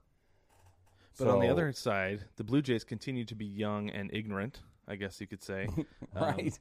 But 1.20 1.28
on 1.28 1.40
the 1.42 1.50
other 1.50 1.72
side, 1.74 2.26
the 2.38 2.44
Blue 2.44 2.62
Jays 2.62 2.84
continue 2.84 3.26
to 3.26 3.36
be 3.36 3.46
young 3.46 3.90
and 3.90 4.10
ignorant. 4.14 4.62
I 4.88 4.96
guess 4.96 5.22
you 5.22 5.28
could 5.28 5.44
say. 5.44 5.68
Um, 6.14 6.24
right? 6.24 6.60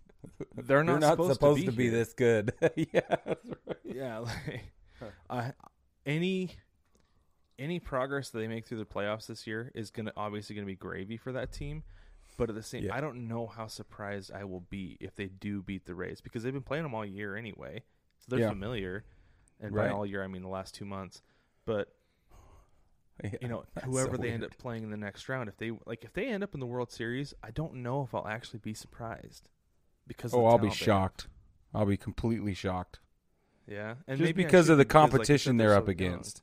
they're 0.56 0.84
not 0.84 1.00
not 1.00 1.12
supposed 1.12 1.32
supposed, 1.32 1.64
to 1.64 1.72
be 1.72 1.84
here. 1.84 1.92
this 1.92 2.12
good. 2.12 2.52
yeah, 2.76 3.00
right. 3.26 3.38
Yeah, 3.84 4.18
like 4.18 4.62
uh, 5.28 5.50
any 6.06 6.50
any 7.58 7.80
progress 7.80 8.30
that 8.30 8.38
they 8.38 8.46
make 8.46 8.66
through 8.66 8.78
the 8.78 8.84
playoffs 8.84 9.26
this 9.26 9.46
year 9.46 9.72
is 9.74 9.90
gonna 9.90 10.12
obviously 10.16 10.54
gonna 10.54 10.66
be 10.66 10.76
gravy 10.76 11.16
for 11.16 11.32
that 11.32 11.52
team. 11.52 11.82
But 12.40 12.48
at 12.50 12.56
the 12.56 12.62
same, 12.62 12.84
Yeah. 12.84 12.94
I 12.96 13.00
don't 13.00 13.28
know 13.28 13.46
how 13.46 13.66
surprised 13.66 14.32
I 14.32 14.44
will 14.44 14.62
be 14.62 14.96
if 14.98 15.14
they 15.14 15.28
do 15.28 15.62
beat 15.62 15.84
the 15.84 15.94
Rays 15.94 16.20
because 16.20 16.42
they've 16.42 16.52
been 16.52 16.62
playing 16.62 16.84
them 16.84 16.94
all 16.94 17.04
year 17.04 17.36
anyway, 17.36 17.84
so 18.18 18.26
they're 18.28 18.40
Yeah. 18.40 18.48
familiar. 18.48 19.04
And 19.60 19.74
Right. 19.74 19.88
by 19.88 19.94
all 19.94 20.06
year, 20.06 20.24
I 20.24 20.26
mean 20.26 20.42
the 20.42 20.48
last 20.48 20.74
two 20.74 20.86
months. 20.86 21.22
But 21.66 21.94
Yeah, 23.22 23.30
you 23.42 23.48
know, 23.48 23.64
whoever 23.84 24.16
so 24.16 24.22
they 24.22 24.30
end 24.30 24.42
up 24.44 24.56
playing 24.56 24.82
in 24.82 24.90
the 24.90 24.96
next 24.96 25.28
round, 25.28 25.50
if 25.50 25.58
they 25.58 25.70
like, 25.84 26.04
if 26.04 26.14
they 26.14 26.26
end 26.28 26.42
up 26.42 26.54
in 26.54 26.60
the 26.60 26.66
World 26.66 26.90
Series, 26.90 27.34
I 27.42 27.50
don't 27.50 27.74
know 27.74 28.02
if 28.02 28.14
I'll 28.14 28.26
actually 28.26 28.60
be 28.60 28.72
surprised 28.72 29.50
because. 30.06 30.32
Oh, 30.32 30.46
I'll 30.46 30.56
be 30.56 30.70
talent 30.70 30.78
they 30.80 30.86
have. 30.86 30.86
shocked. 30.86 31.28
I'll 31.74 31.84
be 31.86 31.98
completely 31.98 32.54
shocked. 32.54 33.00
Yeah, 33.66 33.96
and 34.08 34.18
Just 34.18 34.20
maybe 34.20 34.42
because 34.42 34.70
of 34.70 34.78
the 34.78 34.86
be, 34.86 34.94
like 34.98 35.12
you 35.12 35.26
said, 35.26 35.50
competition 35.50 35.56
they're 35.58 35.68
so 35.70 35.76
up 35.76 35.82
young. 35.84 35.90
against. 35.90 36.42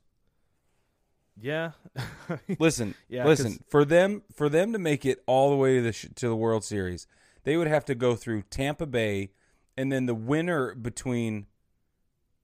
Yeah. 1.39 1.71
Listen, 2.59 2.95
Yeah, 3.09 3.23
'cause- 3.23 3.43
listen. 3.43 3.63
For 3.69 3.85
them, 3.85 4.23
for 4.33 4.49
them 4.49 4.73
to 4.73 4.79
make 4.79 5.05
it 5.05 5.23
all 5.27 5.49
the 5.51 5.55
way 5.55 5.75
to 5.77 5.81
the 5.81 5.93
sh- 5.93 6.07
to 6.15 6.27
the 6.27 6.35
World 6.35 6.63
Series, 6.63 7.07
they 7.43 7.57
would 7.57 7.67
have 7.67 7.85
to 7.85 7.95
go 7.95 8.15
through 8.15 8.41
Tampa 8.49 8.85
Bay, 8.85 9.31
and 9.77 9.91
then 9.91 10.05
the 10.07 10.15
winner 10.15 10.73
between 10.75 11.45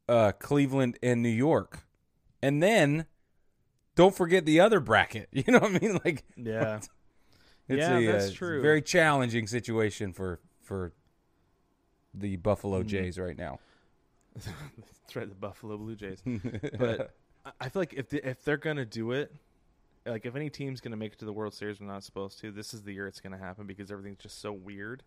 uh, 0.07 0.31
Cleveland 0.33 0.99
and 1.01 1.21
New 1.23 1.29
York, 1.29 1.85
and 2.41 2.61
then 2.61 3.05
don't 3.95 4.15
forget 4.15 4.45
the 4.45 4.59
other 4.59 4.79
bracket. 4.79 5.29
You 5.33 5.43
know 5.47 5.59
what 5.59 5.75
I 5.75 5.79
mean? 5.79 5.99
Like, 6.05 6.23
Yeah. 6.35 6.77
it's 6.77 6.89
Yeah, 7.67 7.97
a, 7.97 8.05
that's 8.11 8.29
uh, 8.29 8.33
true. 8.33 8.61
very 8.61 8.81
challenging 8.81 9.47
situation 9.47 10.13
for 10.13 10.39
for 10.61 10.93
the 12.13 12.35
Buffalo 12.37 12.83
Mhm. 12.83 12.87
Jays 12.87 13.17
right 13.17 13.37
now. 13.37 13.59
That's 14.35 15.15
right, 15.15 15.27
the 15.29 15.35
Buffalo 15.35 15.77
Blue 15.77 15.95
Jays. 15.95 16.21
But 16.77 17.13
I- 17.59 17.69
feel 17.69 17.81
like 17.81 17.93
if 17.93 18.09
they, 18.09 18.21
if 18.21 18.43
they're 18.43 18.57
gonna 18.57 18.85
do 18.85 19.11
it, 19.11 19.33
like 20.05 20.25
if 20.25 20.35
any 20.35 20.49
team's 20.49 20.81
gonna 20.81 20.95
make 20.97 21.13
it 21.13 21.19
to 21.19 21.25
the 21.25 21.33
World 21.33 21.53
Series, 21.53 21.79
we're 21.79 21.87
not 21.87 22.03
supposed 22.03 22.39
to. 22.39 22.51
This 22.51 22.73
is 22.73 22.83
the 22.83 22.93
year 22.93 23.07
it's 23.07 23.19
gonna 23.19 23.37
happen 23.37 23.65
because 23.67 23.91
everything's 23.91 24.19
just 24.19 24.39
so 24.41 24.51
weird, 24.53 25.03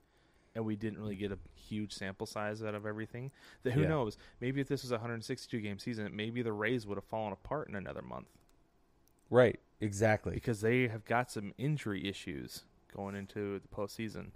and 0.55 0.65
we 0.65 0.77
didn't 0.77 0.99
really 0.99 1.17
get 1.17 1.33
a 1.33 1.39
huge 1.55 1.93
sample 1.93 2.27
size 2.27 2.63
out 2.63 2.75
of 2.75 2.85
everything. 2.87 3.31
That 3.63 3.73
who 3.73 3.83
Yeah. 3.83 3.89
knows? 3.89 4.19
Maybe 4.41 4.61
if 4.61 4.69
this 4.69 4.83
was 4.83 4.93
a 4.93 4.99
162 4.99 5.61
game 5.61 5.79
season, 5.79 6.15
maybe 6.15 6.43
the 6.43 6.53
Rays 6.53 6.87
would 6.87 6.97
have 6.97 7.05
fallen 7.05 7.33
apart 7.33 7.69
in 7.69 7.75
another 7.75 8.03
month 8.03 8.29
right, 9.31 9.59
exactly. 9.81 10.35
because 10.35 10.61
they 10.61 10.89
have 10.89 11.05
got 11.05 11.31
some 11.31 11.53
injury 11.59 12.07
issues 12.07 12.65
going 12.95 13.15
into 13.17 13.59
the 13.61 13.69
postseason. 13.69 14.31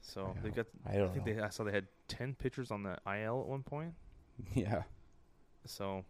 So 0.00 0.34
they 0.42 0.50
got. 0.50 0.66
I 0.84 0.94
don't 0.94 1.10
I 1.10 1.12
think 1.14 1.26
know. 1.26 1.34
they. 1.34 1.40
I 1.40 1.48
saw 1.50 1.62
they 1.64 1.70
had 1.72 1.86
ten 2.08 2.34
pitchers 2.34 2.70
on 2.72 2.82
the 2.82 2.98
IL 3.06 3.40
at 3.40 3.46
one 3.46 3.62
point. 3.62 3.94
Yeah. 4.54 4.82
So, 5.66 6.04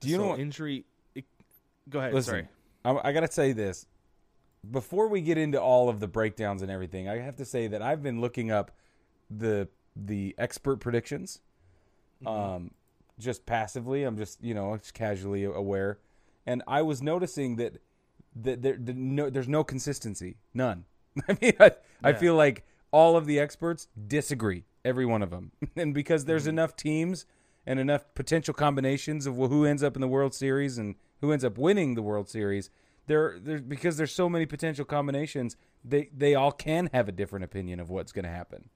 Do 0.00 0.08
you 0.08 0.16
so 0.16 0.22
know 0.22 0.28
what? 0.30 0.40
injury? 0.40 0.84
It, 1.14 1.24
go 1.88 1.98
ahead. 1.98 2.14
Listen, 2.14 2.48
Sorry. 2.84 2.96
I, 2.96 3.08
I 3.08 3.12
got 3.12 3.20
to 3.20 3.32
say 3.32 3.52
this. 3.52 3.86
Before 4.70 5.08
we 5.08 5.22
get 5.22 5.38
into 5.38 5.60
all 5.60 5.88
of 5.88 6.00
the 6.00 6.08
breakdowns 6.08 6.60
and 6.62 6.70
everything, 6.70 7.08
I 7.08 7.18
have 7.18 7.36
to 7.36 7.44
say 7.44 7.66
that 7.68 7.80
I've 7.80 8.02
been 8.02 8.20
looking 8.20 8.50
up 8.50 8.70
the 9.30 9.68
the 9.96 10.34
expert 10.38 10.76
predictions. 10.76 11.40
Um, 12.26 12.72
just 13.18 13.46
passively, 13.46 14.04
I'm 14.04 14.16
just 14.16 14.42
you 14.42 14.54
know 14.54 14.76
just 14.76 14.92
casually 14.92 15.44
aware, 15.44 15.98
and 16.46 16.62
I 16.66 16.82
was 16.82 17.00
noticing 17.00 17.56
that 17.56 17.80
that 18.36 18.62
there 18.62 18.76
the 18.78 18.92
no, 18.92 19.30
there's 19.30 19.48
no 19.48 19.64
consistency, 19.64 20.36
none. 20.52 20.84
I 21.28 21.36
mean, 21.40 21.52
I, 21.58 21.72
I 22.02 22.12
feel 22.12 22.34
like 22.34 22.66
all 22.90 23.16
of 23.16 23.26
the 23.26 23.40
experts 23.40 23.88
disagree, 24.06 24.64
every 24.84 25.06
one 25.06 25.22
of 25.22 25.30
them, 25.30 25.52
and 25.76 25.94
because 25.94 26.26
there's 26.26 26.46
enough 26.46 26.76
teams 26.76 27.24
and 27.66 27.78
enough 27.78 28.04
potential 28.14 28.54
combinations 28.54 29.26
of 29.26 29.36
who 29.36 29.64
ends 29.64 29.82
up 29.82 29.96
in 29.96 30.00
the 30.00 30.08
World 30.08 30.34
Series 30.34 30.78
and 30.78 30.94
who 31.20 31.32
ends 31.32 31.44
up 31.44 31.58
winning 31.58 31.94
the 31.94 32.02
World 32.02 32.28
Series, 32.28 32.70
there, 33.06 33.38
there's 33.38 33.60
because 33.60 33.96
there's 33.96 34.12
so 34.12 34.28
many 34.28 34.46
potential 34.46 34.84
combinations, 34.84 35.56
they 35.84 36.10
they 36.16 36.34
all 36.34 36.52
can 36.52 36.90
have 36.92 37.08
a 37.08 37.12
different 37.12 37.44
opinion 37.44 37.80
of 37.80 37.90
what's 37.90 38.12
going 38.12 38.24
to 38.24 38.30
happen. 38.30 38.70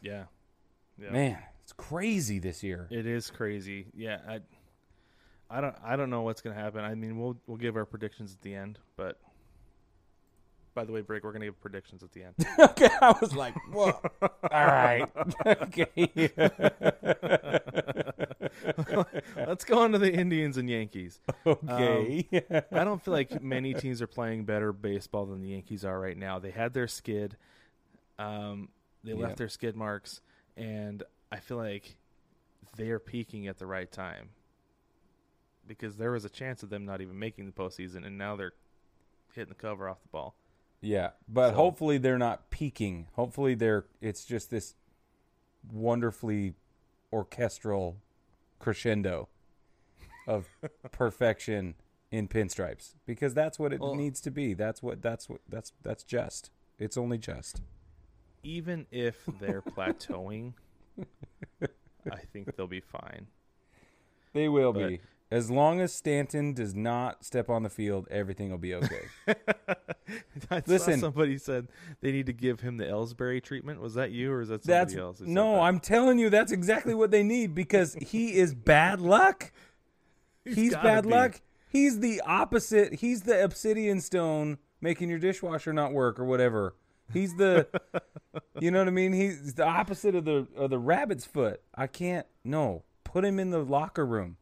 Yeah. 0.00 0.24
Yeah. 1.00 1.10
Man, 1.10 1.38
it's 1.62 1.72
crazy 1.72 2.38
this 2.38 2.62
year. 2.62 2.88
It 2.90 3.06
is 3.06 3.30
crazy. 3.30 3.86
Yeah, 3.94 4.18
I, 4.28 4.40
I 5.50 5.60
don't, 5.60 5.76
I 5.84 5.96
don't 5.96 6.10
know 6.10 6.22
what's 6.22 6.40
gonna 6.40 6.56
happen. 6.56 6.84
I 6.84 6.94
mean, 6.94 7.18
we'll 7.18 7.36
we'll 7.46 7.56
give 7.56 7.76
our 7.76 7.84
predictions 7.84 8.32
at 8.32 8.42
the 8.42 8.54
end. 8.54 8.78
But 8.96 9.20
by 10.78 10.84
the 10.84 10.92
way, 10.92 11.00
break, 11.00 11.24
we're 11.24 11.32
gonna 11.32 11.46
give 11.46 11.60
predictions 11.60 12.04
at 12.04 12.12
the 12.12 12.22
end. 12.22 12.34
okay, 12.60 12.88
I 13.02 13.12
was 13.20 13.34
like, 13.34 13.52
whoa. 13.72 14.00
All 14.22 14.30
right. 14.52 15.10
okay. 15.44 16.30
Let's 19.36 19.64
go 19.64 19.80
on 19.80 19.90
to 19.90 19.98
the 19.98 20.12
Indians 20.12 20.56
and 20.56 20.70
Yankees. 20.70 21.18
okay. 21.44 22.28
I 22.70 22.84
don't 22.84 23.02
feel 23.02 23.12
like 23.12 23.42
many 23.42 23.74
teams 23.74 24.00
are 24.00 24.06
playing 24.06 24.44
better 24.44 24.72
baseball 24.72 25.26
than 25.26 25.42
the 25.42 25.48
Yankees 25.48 25.84
are 25.84 25.98
right 25.98 26.16
now. 26.16 26.38
They 26.38 26.52
had 26.52 26.74
their 26.74 26.86
skid, 26.86 27.36
um, 28.20 28.68
they 29.02 29.14
Yeah. 29.14 29.24
left 29.24 29.38
their 29.38 29.48
skid 29.48 29.74
marks, 29.74 30.20
and 30.56 31.02
I 31.32 31.40
feel 31.40 31.56
like 31.56 31.96
they 32.76 32.90
are 32.90 33.00
peaking 33.00 33.48
at 33.48 33.58
the 33.58 33.66
right 33.66 33.90
time 33.90 34.28
because 35.66 35.96
there 35.96 36.12
was 36.12 36.24
a 36.24 36.30
chance 36.30 36.62
of 36.62 36.70
them 36.70 36.84
not 36.84 37.00
even 37.00 37.18
making 37.18 37.46
the 37.46 37.52
postseason, 37.52 38.06
and 38.06 38.16
now 38.16 38.36
they're 38.36 38.52
hitting 39.34 39.48
the 39.48 39.56
cover 39.56 39.88
off 39.88 40.00
the 40.02 40.08
ball. 40.10 40.36
Yeah, 40.80 41.10
but 41.28 41.50
So- 41.50 41.54
hopefully 41.56 41.98
they're 41.98 42.18
not 42.18 42.50
peaking. 42.50 43.06
Hopefully 43.14 43.54
they're 43.54 43.84
it's 44.00 44.24
just 44.24 44.50
this 44.50 44.74
wonderfully 45.72 46.54
orchestral 47.12 47.96
crescendo 48.58 49.28
of 50.26 50.48
perfection 50.92 51.74
in 52.10 52.26
pinstripes 52.28 52.94
because 53.06 53.34
that's 53.34 53.58
what 53.58 53.72
it 53.72 53.80
Well- 53.80 53.94
needs 53.94 54.20
to 54.22 54.30
be. 54.30 54.54
That's 54.54 54.82
what 54.82 55.02
that's 55.02 55.28
what 55.28 55.40
that's 55.48 55.72
that's 55.82 56.04
just. 56.04 56.50
It's 56.78 56.96
only 56.96 57.18
just. 57.18 57.60
Even 58.44 58.86
if 58.92 59.28
they're 59.40 59.62
plateauing, 59.76 60.52
I 62.10 62.18
think 62.32 62.54
they'll 62.56 62.66
be 62.68 62.80
fine. 62.80 63.26
They 64.32 64.48
will 64.48 64.72
But- 64.72 64.88
be. 64.88 65.00
As 65.30 65.50
long 65.50 65.80
as 65.80 65.92
Stanton 65.92 66.54
does 66.54 66.74
not 66.74 67.22
step 67.22 67.50
on 67.50 67.62
the 67.62 67.68
field, 67.68 68.08
everything 68.10 68.50
will 68.50 68.58
be 68.58 68.74
okay. 68.74 69.02
I 70.50 70.62
Listen. 70.66 70.94
saw 70.94 71.06
somebody 71.08 71.36
said 71.36 71.68
they 72.00 72.12
need 72.12 72.26
to 72.26 72.32
give 72.32 72.60
him 72.60 72.78
the 72.78 72.84
Ellsbury 72.84 73.42
treatment. 73.42 73.80
Was 73.80 73.94
that 73.94 74.10
you 74.10 74.32
or 74.32 74.40
is 74.40 74.48
that 74.48 74.64
somebody 74.64 74.84
That's 74.84 74.96
else? 74.96 75.18
who 75.18 75.26
said 75.26 75.34
no, 75.34 75.56
that? 75.56 75.60
I'm 75.60 75.80
telling 75.80 76.18
you, 76.18 76.30
that's 76.30 76.50
exactly 76.50 76.94
what 76.94 77.10
they 77.10 77.22
need 77.22 77.54
because 77.54 77.94
he 77.94 78.36
is 78.36 78.54
bad 78.54 79.02
luck. 79.02 79.52
He's, 80.44 80.72
gotta 80.72 80.88
bad 80.88 81.04
be. 81.04 81.10
luck. 81.10 81.40
He's 81.68 82.00
the 82.00 82.22
opposite. 82.22 82.94
He's 82.94 83.22
the 83.22 83.44
obsidian 83.44 84.00
stone 84.00 84.56
making 84.80 85.10
your 85.10 85.18
dishwasher 85.18 85.74
not 85.74 85.92
work 85.92 86.18
or 86.18 86.24
whatever. 86.24 86.74
He's 87.12 87.34
the, 87.36 87.66
you 88.60 88.70
know 88.70 88.78
what 88.78 88.88
I 88.88 88.92
mean. 88.92 89.12
He's 89.12 89.54
the 89.54 89.66
opposite 89.66 90.14
of 90.14 90.24
the 90.24 90.46
of 90.56 90.70
the 90.70 90.78
rabbit's 90.78 91.26
foot. 91.26 91.60
I 91.74 91.86
can't. 91.86 92.26
No, 92.44 92.84
put 93.04 93.24
him 93.26 93.38
in 93.38 93.50
the 93.50 93.62
locker 93.62 94.06
room. 94.06 94.38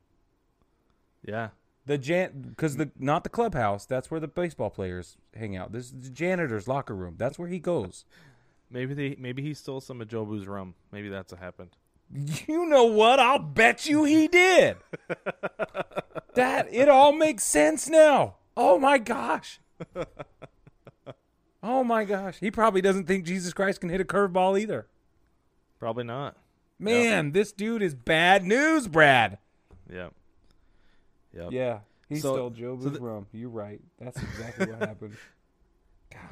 Yeah. 1.26 1.48
The 1.84 1.98
jan 1.98 2.46
because 2.48 2.76
the 2.76 2.90
not 2.98 3.22
the 3.22 3.30
clubhouse. 3.30 3.86
That's 3.86 4.10
where 4.10 4.18
the 4.20 4.28
baseball 4.28 4.70
players 4.70 5.16
hang 5.34 5.56
out. 5.56 5.72
This 5.72 5.86
is 5.86 5.92
the 5.92 6.10
janitor's 6.10 6.66
locker 6.66 6.94
room. 6.94 7.14
That's 7.18 7.38
where 7.38 7.48
he 7.48 7.58
goes. 7.58 8.04
Maybe 8.70 8.94
they 8.94 9.16
maybe 9.16 9.42
he 9.42 9.54
stole 9.54 9.80
some 9.80 10.00
of 10.00 10.08
Jobu's 10.08 10.48
rum. 10.48 10.74
Maybe 10.90 11.08
that's 11.08 11.32
what 11.32 11.40
happened. 11.40 11.76
You 12.48 12.66
know 12.66 12.84
what? 12.84 13.20
I'll 13.20 13.38
bet 13.38 13.86
you 13.86 14.04
he 14.04 14.26
did. 14.28 14.76
that 16.34 16.68
it 16.72 16.88
all 16.88 17.12
makes 17.12 17.44
sense 17.44 17.88
now. 17.88 18.36
Oh 18.56 18.78
my 18.78 18.98
gosh. 18.98 19.60
Oh 21.62 21.82
my 21.82 22.04
gosh. 22.04 22.38
He 22.38 22.50
probably 22.50 22.80
doesn't 22.80 23.06
think 23.06 23.24
Jesus 23.24 23.52
Christ 23.52 23.80
can 23.80 23.90
hit 23.90 24.00
a 24.00 24.04
curveball 24.04 24.58
either. 24.60 24.86
Probably 25.80 26.04
not. 26.04 26.36
Man, 26.78 27.32
this 27.32 27.52
dude 27.52 27.82
is 27.82 27.94
bad 27.94 28.44
news, 28.44 28.86
Brad. 28.86 29.38
Yeah. 29.92 30.08
Yep. 31.36 31.52
Yeah. 31.52 31.78
He 32.08 32.16
So- 32.16 32.34
stole 32.34 32.50
Joe 32.50 32.78
so 32.80 32.88
the- 32.90 33.00
rum. 33.00 33.26
You're 33.32 33.48
right. 33.50 33.80
That's 34.00 34.20
exactly 34.22 34.66
what 34.72 34.80
happened. 34.80 35.16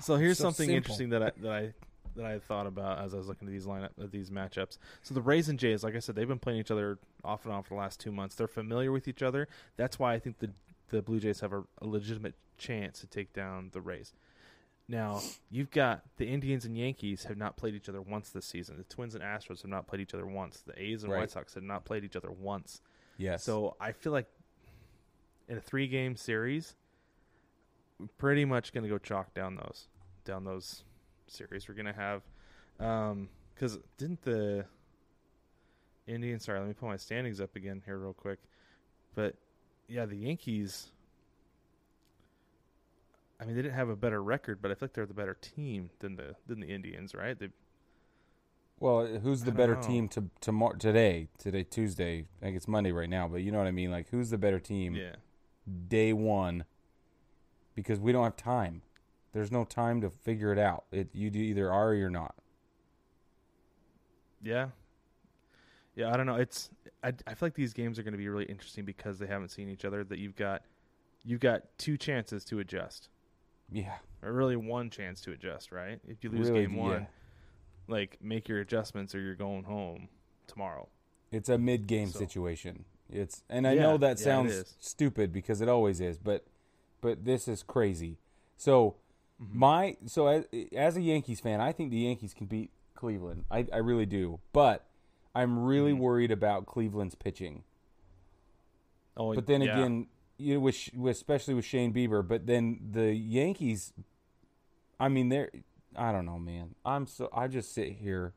So 0.00 0.16
here's 0.16 0.38
so 0.38 0.44
something 0.44 0.66
simple. 0.68 0.76
interesting 0.76 1.10
that 1.10 1.22
I 1.22 1.30
that 1.42 1.52
I 1.52 1.72
that 2.16 2.24
I 2.24 2.38
thought 2.38 2.66
about 2.66 3.00
as 3.04 3.12
I 3.12 3.18
was 3.18 3.26
looking 3.28 3.48
at 3.48 3.52
these 3.52 3.66
lineup 3.66 3.90
at 4.00 4.12
these 4.12 4.30
matchups. 4.30 4.78
So 5.02 5.14
the 5.14 5.20
Rays 5.20 5.48
and 5.48 5.58
Jays, 5.58 5.82
like 5.84 5.94
I 5.94 5.98
said, 5.98 6.14
they've 6.14 6.28
been 6.28 6.38
playing 6.38 6.60
each 6.60 6.70
other 6.70 6.98
off 7.24 7.44
and 7.44 7.52
on 7.52 7.62
for 7.64 7.70
the 7.74 7.80
last 7.80 8.00
two 8.00 8.12
months. 8.12 8.34
They're 8.36 8.46
familiar 8.48 8.92
with 8.92 9.08
each 9.08 9.22
other. 9.22 9.46
That's 9.76 9.98
why 9.98 10.14
I 10.14 10.18
think 10.20 10.38
the 10.38 10.50
the 10.88 11.02
Blue 11.02 11.18
Jays 11.20 11.40
have 11.40 11.52
a, 11.52 11.64
a 11.82 11.86
legitimate 11.86 12.34
chance 12.56 13.00
to 13.00 13.06
take 13.06 13.32
down 13.32 13.70
the 13.72 13.80
Rays. 13.80 14.12
Now 14.88 15.20
you've 15.50 15.70
got 15.70 16.02
the 16.18 16.26
Indians 16.28 16.64
and 16.64 16.76
Yankees 16.78 17.24
have 17.24 17.36
not 17.36 17.56
played 17.56 17.74
each 17.74 17.88
other 17.88 18.00
once 18.00 18.30
this 18.30 18.46
season. 18.46 18.76
The 18.78 18.84
Twins 18.84 19.14
and 19.14 19.24
Astros 19.24 19.62
have 19.62 19.70
not 19.70 19.86
played 19.86 20.00
each 20.00 20.14
other 20.14 20.26
once. 20.26 20.62
The 20.66 20.80
A's 20.80 21.02
and 21.02 21.12
Right. 21.12 21.20
White 21.20 21.30
Sox 21.32 21.54
have 21.54 21.62
not 21.64 21.84
played 21.84 22.04
each 22.04 22.16
other 22.16 22.30
once. 22.30 22.80
Yes. 23.18 23.42
So 23.44 23.76
I 23.80 23.92
feel 23.92 24.12
like 24.12 24.26
in 25.48 25.56
a 25.56 25.60
three 25.60 25.86
game 25.86 26.16
series, 26.16 26.74
we're 27.98 28.06
pretty 28.18 28.44
much 28.44 28.72
going 28.72 28.84
to 28.84 28.90
go 28.90 28.98
chalk 28.98 29.34
down 29.34 29.56
those 29.56 29.88
down 30.24 30.44
those 30.44 30.84
series. 31.26 31.68
We're 31.68 31.74
going 31.74 31.86
to 31.86 31.92
have 31.92 32.22
um, 32.80 33.28
because 33.54 33.78
didn't 33.98 34.22
the 34.22 34.64
Indians? 36.06 36.44
Sorry, 36.44 36.58
let 36.58 36.68
me 36.68 36.74
pull 36.74 36.88
my 36.88 36.96
standings 36.96 37.40
up 37.40 37.56
again 37.56 37.82
here 37.84 37.98
real 37.98 38.12
quick. 38.14 38.38
But 39.14 39.36
yeah, 39.88 40.06
the 40.06 40.16
Yankees. 40.16 40.88
I 43.40 43.44
mean, 43.44 43.56
they 43.56 43.62
didn't 43.62 43.74
have 43.74 43.88
a 43.88 43.96
better 43.96 44.22
record, 44.22 44.62
but 44.62 44.70
I 44.70 44.74
feel 44.74 44.86
like 44.86 44.92
they're 44.94 45.06
the 45.06 45.14
better 45.14 45.36
team 45.40 45.90
than 45.98 46.16
the 46.16 46.36
than 46.46 46.60
the 46.60 46.68
Indians, 46.68 47.14
right? 47.14 47.38
They, 47.38 47.48
Well, 48.78 49.06
who's 49.06 49.42
the 49.42 49.52
better 49.52 49.74
know. 49.74 49.82
team 49.82 50.08
to 50.10 50.30
tomorrow 50.40 50.76
today? 50.76 51.28
Today 51.38 51.64
Tuesday. 51.64 52.26
I 52.40 52.44
think 52.44 52.56
it's 52.56 52.68
Monday 52.68 52.92
right 52.92 53.08
now, 53.10 53.28
but 53.28 53.38
you 53.42 53.50
know 53.52 53.58
what 53.58 53.66
I 53.66 53.72
mean. 53.72 53.90
Like, 53.90 54.08
who's 54.10 54.30
the 54.30 54.38
better 54.38 54.60
team 54.60 54.94
yeah, 54.94 55.16
day 55.88 56.12
one? 56.12 56.64
Because 57.74 57.98
we 58.00 58.12
don't 58.12 58.24
have 58.24 58.36
time. 58.36 58.82
There's 59.32 59.50
no 59.50 59.64
time 59.64 60.00
to 60.02 60.10
figure 60.10 60.52
it 60.52 60.58
out. 60.58 60.84
It 60.92 61.08
you 61.12 61.30
do 61.30 61.38
either 61.40 61.70
are 61.72 61.88
or 61.88 61.94
you're 61.94 62.10
not. 62.10 62.34
Yeah. 64.42 64.68
Yeah, 65.96 66.12
I 66.12 66.16
don't 66.16 66.26
know. 66.26 66.36
It's 66.36 66.70
I, 67.02 67.08
I 67.26 67.34
feel 67.34 67.46
like 67.46 67.54
these 67.54 67.72
games 67.72 67.98
are 67.98 68.02
going 68.02 68.12
to 68.12 68.18
be 68.18 68.28
really 68.28 68.44
interesting 68.46 68.84
because 68.84 69.18
they 69.18 69.26
haven't 69.26 69.50
seen 69.50 69.68
each 69.68 69.84
other. 69.84 70.04
That 70.04 70.18
you've 70.18 70.36
got 70.36 70.62
you've 71.24 71.40
got 71.40 71.62
two 71.78 71.96
chances 71.96 72.44
to 72.46 72.58
adjust, 72.58 73.08
Yeah, 73.70 73.94
or 74.22 74.32
really 74.32 74.56
one 74.56 74.90
chance 74.90 75.20
to 75.22 75.32
adjust. 75.32 75.72
Right? 75.72 76.00
If 76.06 76.22
you 76.24 76.30
lose 76.30 76.48
Really, 76.50 76.62
game 76.66 76.76
one, 76.76 76.92
yeah. 77.02 77.06
like 77.88 78.18
make 78.20 78.48
your 78.48 78.60
adjustments 78.60 79.14
or 79.14 79.20
you're 79.20 79.34
going 79.36 79.64
home 79.64 80.08
tomorrow. 80.46 80.88
it's 81.32 81.48
a 81.48 81.58
mid-game 81.58 82.08
So- 82.08 82.18
situation. 82.18 82.84
It's 83.10 83.42
and 83.48 83.66
I 83.66 83.74
Yeah, 83.74 83.76
know 83.76 83.98
that 83.98 84.18
yeah, 84.18 84.24
sounds 84.24 84.64
stupid 84.78 85.32
because 85.32 85.60
it 85.60 85.68
always 85.68 86.00
is, 86.00 86.18
but 86.18 86.44
but 87.00 87.24
this 87.24 87.48
is 87.48 87.62
crazy. 87.62 88.18
So 88.56 88.96
Mm-hmm. 89.42 89.58
my 89.58 89.96
so 90.06 90.26
as, 90.26 90.46
as 90.74 90.96
a 90.96 91.02
Yankees 91.02 91.40
fan, 91.40 91.60
I 91.60 91.72
think 91.72 91.90
the 91.90 91.98
Yankees 91.98 92.34
can 92.34 92.46
beat 92.46 92.70
Cleveland. 92.94 93.44
I 93.50 93.66
I 93.72 93.78
really 93.78 94.06
do, 94.06 94.40
but 94.52 94.86
I'm 95.34 95.58
really 95.64 95.92
Mm-hmm. 95.92 95.98
worried 95.98 96.30
about 96.30 96.66
Cleveland's 96.66 97.14
pitching. 97.14 97.64
Oh, 99.16 99.32
But 99.32 99.46
then 99.46 99.62
yeah. 99.62 99.62
again, 99.62 100.06
you 100.38 100.54
know, 100.54 100.60
with, 100.60 100.90
with 100.94 101.16
especially 101.16 101.54
with 101.54 101.64
Shane 101.64 101.92
Bieber, 101.92 102.26
but 102.26 102.46
then 102.46 102.80
the 102.92 103.12
Yankees, 103.14 103.92
I 104.98 105.08
mean, 105.08 105.28
they're 105.28 105.50
I 105.96 106.12
don't 106.12 106.26
know, 106.26 106.38
man. 106.38 106.74
I'm 106.84 107.06
so 107.06 107.28
I 107.32 107.48
just 107.48 107.72
sit 107.72 107.92
here 107.94 108.34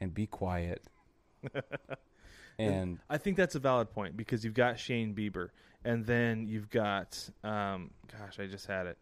and 0.00 0.14
be 0.14 0.26
quiet. 0.26 0.84
and 2.58 2.98
I 3.10 3.18
think 3.18 3.36
that's 3.36 3.54
a 3.54 3.58
valid 3.58 3.90
point 3.90 4.16
because 4.16 4.44
you've 4.44 4.54
got 4.54 4.78
Shane 4.78 5.14
Bieber, 5.14 5.48
and 5.84 6.04
then 6.06 6.46
you've 6.46 6.70
got, 6.70 7.28
um, 7.42 7.90
gosh, 8.10 8.38
I 8.38 8.46
just 8.46 8.66
had 8.66 8.86
it. 8.86 8.98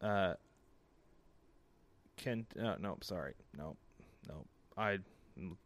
Uh, 0.00 0.34
Ken, 2.16 2.46
uh, 2.62 2.76
nope, 2.80 3.02
sorry, 3.04 3.34
nope, 3.56 3.76
nope. 4.28 4.46
I 4.76 4.98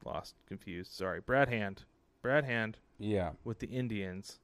lost, 0.04 0.34
confused. 0.46 0.92
Sorry, 0.92 1.20
Brad 1.20 1.48
Hand. 1.48 1.82
Brad 2.22 2.44
Hand 2.44 2.78
Yeah. 2.98 3.32
with 3.44 3.58
the 3.58 3.66
Indians 3.66 4.38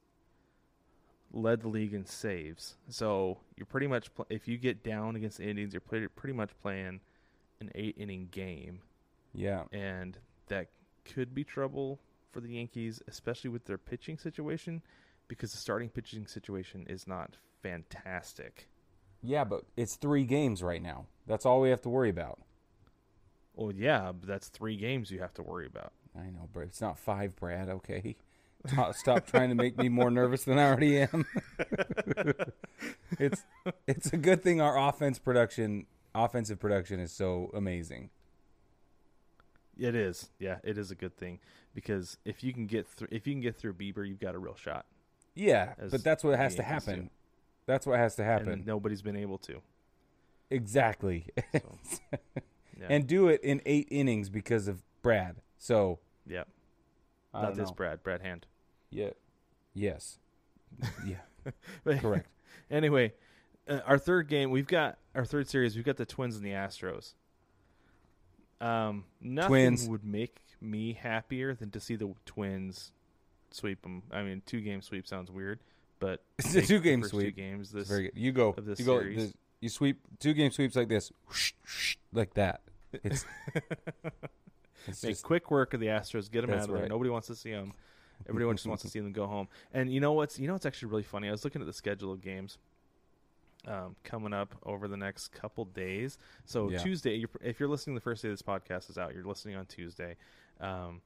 led 1.32 1.60
the 1.60 1.68
league 1.68 1.94
in 1.94 2.04
saves. 2.04 2.76
So 2.88 3.38
you're 3.56 3.66
pretty 3.66 3.86
much 3.86 4.12
pl- 4.14 4.26
if 4.28 4.48
you 4.48 4.58
get 4.58 4.82
down 4.82 5.14
against 5.16 5.38
the 5.38 5.48
Indians, 5.48 5.72
you're 5.72 5.80
pretty 5.80 6.08
pretty 6.08 6.34
much 6.34 6.50
playing 6.60 7.00
an 7.60 7.70
eight 7.74 7.96
inning 7.96 8.28
game, 8.32 8.82
Yeah. 9.32 9.64
and 9.72 10.18
that 10.48 10.68
could 11.04 11.32
be 11.34 11.44
trouble 11.44 12.00
for 12.30 12.40
the 12.40 12.50
Yankees, 12.50 13.02
especially 13.08 13.50
with 13.50 13.64
their 13.64 13.78
pitching 13.78 14.18
situation, 14.18 14.82
because 15.28 15.50
the 15.50 15.58
starting 15.58 15.88
pitching 15.88 16.26
situation 16.26 16.86
is 16.88 17.06
not 17.06 17.36
fantastic. 17.62 18.68
Yeah, 19.22 19.44
but 19.44 19.64
it's 19.76 19.96
three 19.96 20.24
games 20.24 20.62
right 20.62 20.82
now. 20.82 21.06
That's 21.26 21.44
all 21.44 21.60
we 21.60 21.70
have 21.70 21.82
to 21.82 21.88
worry 21.88 22.10
about. 22.10 22.40
Well, 23.54 23.72
yeah, 23.72 24.12
but 24.12 24.26
that's 24.26 24.48
three 24.48 24.76
games 24.76 25.10
you 25.10 25.20
have 25.20 25.34
to 25.34 25.42
worry 25.42 25.66
about. 25.66 25.92
I 26.16 26.30
know, 26.30 26.48
but 26.52 26.60
it's 26.60 26.80
not 26.80 26.98
five, 26.98 27.36
Brad. 27.36 27.68
Okay. 27.68 28.16
Stop, 28.66 28.94
stop 28.94 29.26
trying 29.26 29.48
to 29.48 29.54
make 29.54 29.78
me 29.78 29.88
more 29.88 30.10
nervous 30.10 30.44
than 30.44 30.58
I 30.58 30.64
already 30.64 31.00
am. 31.00 31.24
it's 33.18 33.42
it's 33.86 34.12
a 34.12 34.18
good 34.18 34.42
thing 34.42 34.60
our 34.60 34.88
offense 34.88 35.18
production, 35.18 35.86
offensive 36.14 36.60
production, 36.60 37.00
is 37.00 37.10
so 37.12 37.50
amazing. 37.54 38.10
It 39.80 39.94
is, 39.94 40.28
yeah, 40.38 40.58
it 40.62 40.76
is 40.78 40.90
a 40.90 40.94
good 40.94 41.16
thing 41.16 41.38
because 41.74 42.18
if 42.24 42.44
you 42.44 42.52
can 42.52 42.66
get 42.66 42.86
through, 42.86 43.08
if 43.10 43.26
you 43.26 43.32
can 43.32 43.40
get 43.40 43.56
through 43.56 43.74
Bieber, 43.74 44.06
you've 44.06 44.20
got 44.20 44.34
a 44.34 44.38
real 44.38 44.54
shot. 44.54 44.84
Yeah, 45.34 45.72
but 45.90 46.04
that's 46.04 46.22
what 46.22 46.36
has 46.38 46.54
to 46.56 46.62
happen. 46.62 47.00
do. 47.04 47.08
That's 47.66 47.86
what 47.86 47.98
has 47.98 48.14
to 48.16 48.22
And 48.22 48.30
happen. 48.46 48.62
nobody's 48.66 49.00
been 49.02 49.16
able 49.16 49.38
to. 49.38 49.60
Exactly. 50.50 51.26
So, 51.52 51.60
yeah. 52.78 52.86
and 52.90 53.06
do 53.06 53.28
it 53.28 53.40
in 53.42 53.62
eight 53.64 53.88
innings 53.90 54.28
because 54.28 54.68
of 54.68 54.82
Brad. 55.02 55.36
So 55.58 55.98
yeah, 56.26 56.44
I 57.32 57.42
not 57.42 57.54
this 57.54 57.68
know. 57.68 57.74
Brad, 57.74 58.02
Brad 58.02 58.20
Hand. 58.22 58.46
Yeah. 58.90 59.10
Yes. 59.74 60.18
Yeah. 61.06 61.16
But 61.84 62.00
Correct. 62.00 62.28
Anyway, 62.70 63.14
uh, 63.66 63.78
our 63.86 63.96
third 63.98 64.28
game, 64.28 64.50
we've 64.50 64.66
got 64.66 64.98
our 65.14 65.24
third 65.24 65.48
series. 65.48 65.74
We've 65.74 65.84
got 65.86 65.96
the 65.96 66.04
Twins 66.04 66.36
and 66.36 66.44
the 66.44 66.50
Astros. 66.50 67.14
Um, 68.60 69.04
nothing 69.20 69.48
Twins. 69.48 69.88
would 69.88 70.04
make 70.04 70.36
me 70.60 70.92
happier 70.92 71.54
than 71.54 71.70
to 71.70 71.80
see 71.80 71.96
the 71.96 72.12
Twins 72.26 72.92
sweep 73.50 73.82
them. 73.82 74.02
I 74.12 74.22
mean, 74.22 74.42
two 74.46 74.60
game 74.60 74.82
sweep 74.82 75.06
sounds 75.06 75.30
weird, 75.30 75.60
but 75.98 76.22
It's 76.38 76.54
a 76.54 76.62
two-game 76.62 77.02
sweep. 77.04 77.34
Two 77.34 77.40
games. 77.42 77.68
It's 77.68 77.72
This 77.72 77.88
very 77.88 78.02
good. 78.04 78.12
You 78.16 78.32
go. 78.32 78.54
of 78.56 78.64
this 78.66 78.78
you 78.78 78.84
go. 78.86 79.02
this- 79.02 79.34
you 79.60 79.68
sweep 79.68 80.00
two 80.18 80.32
game 80.32 80.50
sweeps 80.50 80.74
like 80.74 80.88
this, 80.88 81.12
whoosh, 81.28 81.52
whoosh, 81.62 81.96
like 82.14 82.32
that. 82.34 82.60
It's, 83.04 83.26
it's 84.86 85.02
make 85.02 85.12
just 85.12 85.22
quick 85.24 85.50
work 85.50 85.74
of 85.74 85.80
the 85.80 85.86
Astros. 85.88 86.30
Get 86.30 86.42
them 86.42 86.50
out 86.50 86.60
of 86.62 86.68
there. 86.68 86.76
right. 86.82 86.88
Nobody 86.88 87.10
wants 87.10 87.26
to 87.28 87.34
see 87.34 87.50
them. 87.52 87.72
Everyone 88.28 88.56
just 88.56 88.66
wants 88.66 88.82
to 88.84 88.88
see 88.90 89.00
them 89.00 89.12
go 89.12 89.26
home. 89.26 89.48
And 89.72 89.92
you 89.92 90.00
know 90.00 90.12
what's 90.12 90.38
you 90.38 90.46
know 90.46 90.54
what's 90.54 90.66
actually 90.66 90.88
really 90.90 91.02
funny? 91.02 91.28
I 91.28 91.30
was 91.30 91.44
looking 91.44 91.60
at 91.60 91.66
the 91.66 91.72
schedule 91.72 92.12
of 92.12 92.20
games 92.22 92.58
um, 93.66 93.96
coming 94.04 94.32
up 94.32 94.54
over 94.64 94.88
the 94.88 94.96
next 94.96 95.28
couple 95.28 95.64
days. 95.66 96.18
So 96.44 96.70
Yeah. 96.70 96.78
Tuesday, 96.78 97.16
you're, 97.16 97.30
if 97.42 97.60
you're 97.60 97.68
listening, 97.68 97.94
the 97.94 98.00
first 98.00 98.22
day 98.22 98.28
this 98.28 98.42
podcast 98.42 98.90
is 98.90 98.98
out. 98.98 99.14
You're 99.14 99.24
listening 99.24 99.56
on 99.56 99.66
Tuesday, 99.66 100.16
um, 100.60 101.00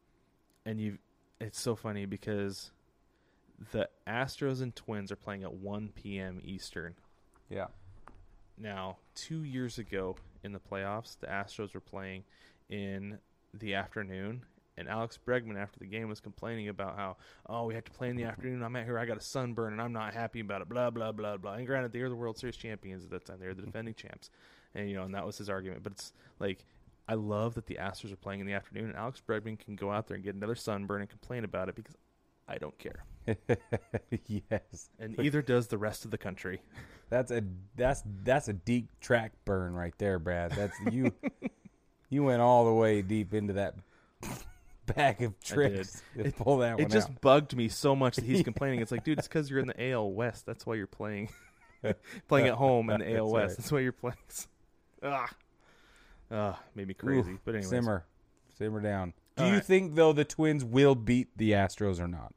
and 0.65 0.81
you. 0.81 0.99
It's 1.41 1.61
so 1.61 1.75
funny 1.75 2.07
because 2.07 2.71
the 3.73 3.89
Astros 4.07 4.63
and 4.63 4.75
Twins 4.75 5.11
are 5.11 5.17
playing 5.17 5.43
at 5.43 5.53
1 5.53 5.91
p.m. 5.95 6.41
Eastern. 6.45 6.95
yeah. 7.49 7.67
Now, 8.57 8.99
two 9.17 9.43
years 9.43 9.79
ago 9.79 10.17
in 10.45 10.53
the 10.53 10.61
playoffs, 10.61 11.19
the 11.19 11.27
Astros 11.27 11.75
were 11.75 11.81
playing 11.81 12.23
in 12.71 13.19
the 13.53 13.75
afternoon, 13.75 14.45
and 14.77 14.89
Alex 14.89 15.19
Bregman, 15.25 15.57
after 15.57 15.79
the 15.79 15.87
game, 15.87 16.09
was 16.09 16.21
complaining 16.21 16.69
about 16.69 16.97
how, 16.97 17.17
oh, 17.47 17.67
we 17.67 17.75
have 17.75 17.85
to 17.85 17.93
play 17.93 18.09
in 18.11 18.17
the 18.17 18.25
afternoon. 18.25 18.63
I'm 18.63 18.75
out 18.77 18.85
here, 18.85 18.99
I 18.99 19.07
got 19.07 19.17
a 19.17 19.23
sunburn, 19.23 19.73
and 19.73 19.83
I'm 19.83 19.93
not 19.93 20.15
happy 20.15 20.41
about 20.41 20.63
it. 20.63 20.69
Blah 20.69 20.91
blah 20.91 21.13
blah 21.13 21.37
blah. 21.37 21.55
And 21.55 21.67
granted, 21.67 21.93
they're 21.93 22.09
the 22.09 22.17
World 22.17 22.39
Series 22.39 22.57
champions 22.57 23.05
at 23.05 23.11
that 23.11 23.25
time; 23.25 23.39
they're 23.41 23.55
the 23.55 23.63
mm-hmm. 23.63 23.71
defending 23.71 23.95
champs, 23.95 24.31
and 24.75 24.89
you 24.89 24.97
know, 24.97 25.05
and 25.05 25.15
that 25.15 25.27
was 25.27 25.39
his 25.39 25.49
argument. 25.49 25.83
But 25.83 25.93
it's 25.93 26.13
like. 26.39 26.65
I 27.07 27.13
love 27.13 27.53
that 27.57 27.67
the 27.67 27.75
Astros 27.75 28.15
are 28.15 28.17
playing 28.17 28.41
in 28.41 28.47
the 28.47 28.55
afternoon, 28.55 28.87
and 28.87 28.97
Alex 28.97 29.21
Bregman 29.29 29.59
can 29.59 29.77
go 29.77 29.91
out 29.91 30.07
there 30.07 30.15
and 30.15 30.25
get 30.25 30.35
another 30.35 30.55
sunburn 30.55 31.03
and 31.03 31.11
complain 31.11 31.45
about 31.45 31.69
it 31.69 31.75
because 31.75 31.99
I 32.47 32.59
don't 32.59 32.77
care, 32.79 33.05
yes. 34.27 34.91
and 34.99 35.19
either 35.19 35.41
does 35.41 35.69
the 35.69 35.79
rest 35.79 36.05
of 36.05 36.11
the 36.11 36.19
country. 36.19 36.61
That's 37.11 37.31
a 37.31 37.45
that's 37.77 38.03
that's 38.25 38.49
a 38.49 38.55
deep 38.55 38.89
track 39.01 39.33
burn 39.45 39.75
right 39.75 39.93
there, 39.99 40.19
Brad. 40.19 40.53
That's 40.53 40.75
you. 40.91 41.13
you 42.09 42.25
went 42.25 42.41
all 42.41 42.65
the 42.65 42.73
way 42.73 43.03
deep 43.03 43.35
into 43.35 43.53
that 43.53 43.75
bag 44.87 45.23
of 45.23 45.39
tricks 45.41 46.03
to 46.17 46.27
It- 46.27 46.37
pull 46.37 46.59
that 46.59 46.79
it 46.79 46.83
one 46.85 46.91
just 46.91 47.09
out. 47.11 47.21
bugged 47.21 47.57
me 47.57 47.69
so 47.69 47.95
much 47.97 48.17
that 48.17 48.25
he's 48.25 48.43
complaining. 48.45 48.81
It's 48.81 48.93
like, 48.93 49.05
dude, 49.05 49.19
it's 49.19 49.29
because 49.29 49.51
you're 49.51 49.61
in 49.61 49.67
the 49.67 49.91
AL 49.91 50.11
West. 50.13 50.47
That's 50.47 50.65
why 50.67 50.75
you're 50.75 50.87
playing, 50.87 51.29
playing 52.29 52.49
at 52.49 52.55
home 52.55 52.91
in 52.91 53.01
the 53.01 53.17
AL 53.17 53.31
West. 53.31 53.51
right. 53.51 53.57
That's 53.59 53.73
why 53.73 53.81
you're 53.81 53.93
playing. 53.93 54.17
Ah, 55.03 55.29
ah, 56.31 56.61
made 56.75 56.89
me 56.89 56.95
crazy. 56.95 57.39
But 57.45 57.55
anyway, 57.55 57.69
simmer, 57.71 58.05
simmer 58.59 58.81
down. 58.81 59.13
Do 59.37 59.43
All 59.45 59.49
you 59.51 59.57
right. 59.57 59.65
think 59.65 59.95
though 59.95 60.13
the 60.13 60.25
Twins 60.25 60.65
will 60.65 60.95
beat 60.95 61.29
the 61.37 61.53
Astros 61.53 62.01
or 62.01 62.09
not? 62.09 62.33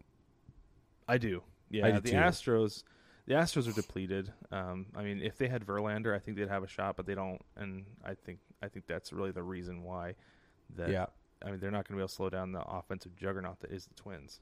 I 1.07 1.17
do. 1.17 1.43
Yeah, 1.69 1.85
I 1.87 1.91
do 1.91 1.99
the 2.01 2.09
too. 2.11 2.15
Astros. 2.17 2.83
The 3.27 3.33
Astros 3.35 3.67
are 3.69 3.73
depleted. 3.73 4.31
Um, 4.51 4.85
I 4.95 5.03
mean, 5.03 5.21
if 5.21 5.37
they 5.37 5.47
had 5.49 5.65
Verlander, 5.65 6.15
I 6.15 6.19
think 6.19 6.37
they'd 6.37 6.47
have 6.49 6.63
a 6.63 6.67
shot, 6.67 6.95
but 6.95 7.05
they 7.05 7.13
don't. 7.15 7.41
And 7.57 7.85
I 8.03 8.13
think 8.15 8.39
I 8.63 8.67
think 8.69 8.87
that's 8.87 9.11
really 9.13 9.31
the 9.31 9.43
reason 9.43 9.83
why. 9.83 10.15
That 10.75 10.89
Yeah. 10.89 11.05
I 11.45 11.51
mean, 11.51 11.59
they're 11.59 11.71
not 11.71 11.87
going 11.87 11.95
to 11.95 11.99
be 11.99 11.99
able 12.01 12.07
to 12.07 12.13
slow 12.13 12.29
down 12.29 12.51
the 12.51 12.61
offensive 12.61 13.15
juggernaut 13.15 13.59
that 13.61 13.71
is 13.71 13.85
the 13.85 13.93
Twins. 13.93 14.39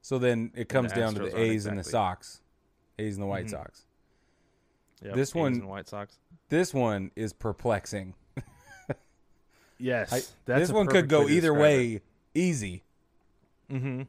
So 0.00 0.18
then 0.18 0.50
it 0.54 0.68
comes 0.68 0.92
the 0.92 1.00
down 1.00 1.14
to 1.14 1.20
the 1.20 1.26
aren't 1.26 1.38
A's 1.38 1.66
and 1.66 1.78
the. 1.78 1.84
Sox, 1.84 2.40
A's 2.98 3.16
and 3.16 3.22
the 3.22 3.26
White 3.28 3.46
Mhm. 3.46 3.50
Sox. 3.50 3.86
Yep, 5.02 5.14
This 5.14 5.30
A's 5.30 5.34
one- 5.34 5.52
and 5.54 5.68
White 5.68 5.88
Sox. 5.88 6.18
This 6.48 6.72
one 6.74 7.10
is 7.16 7.32
perplexing. 7.32 8.14
Yes, 9.78 10.12
I- 10.12 10.20
that's 10.44 10.60
this 10.60 10.70
a 10.70 10.74
one 10.74 10.86
could 10.86 11.08
go 11.08 11.22
either 11.28 11.48
describe 11.50 11.56
it. 11.56 11.60
way, 11.60 12.00
easy. 12.34 12.84
Mm-hmm. 13.70 14.02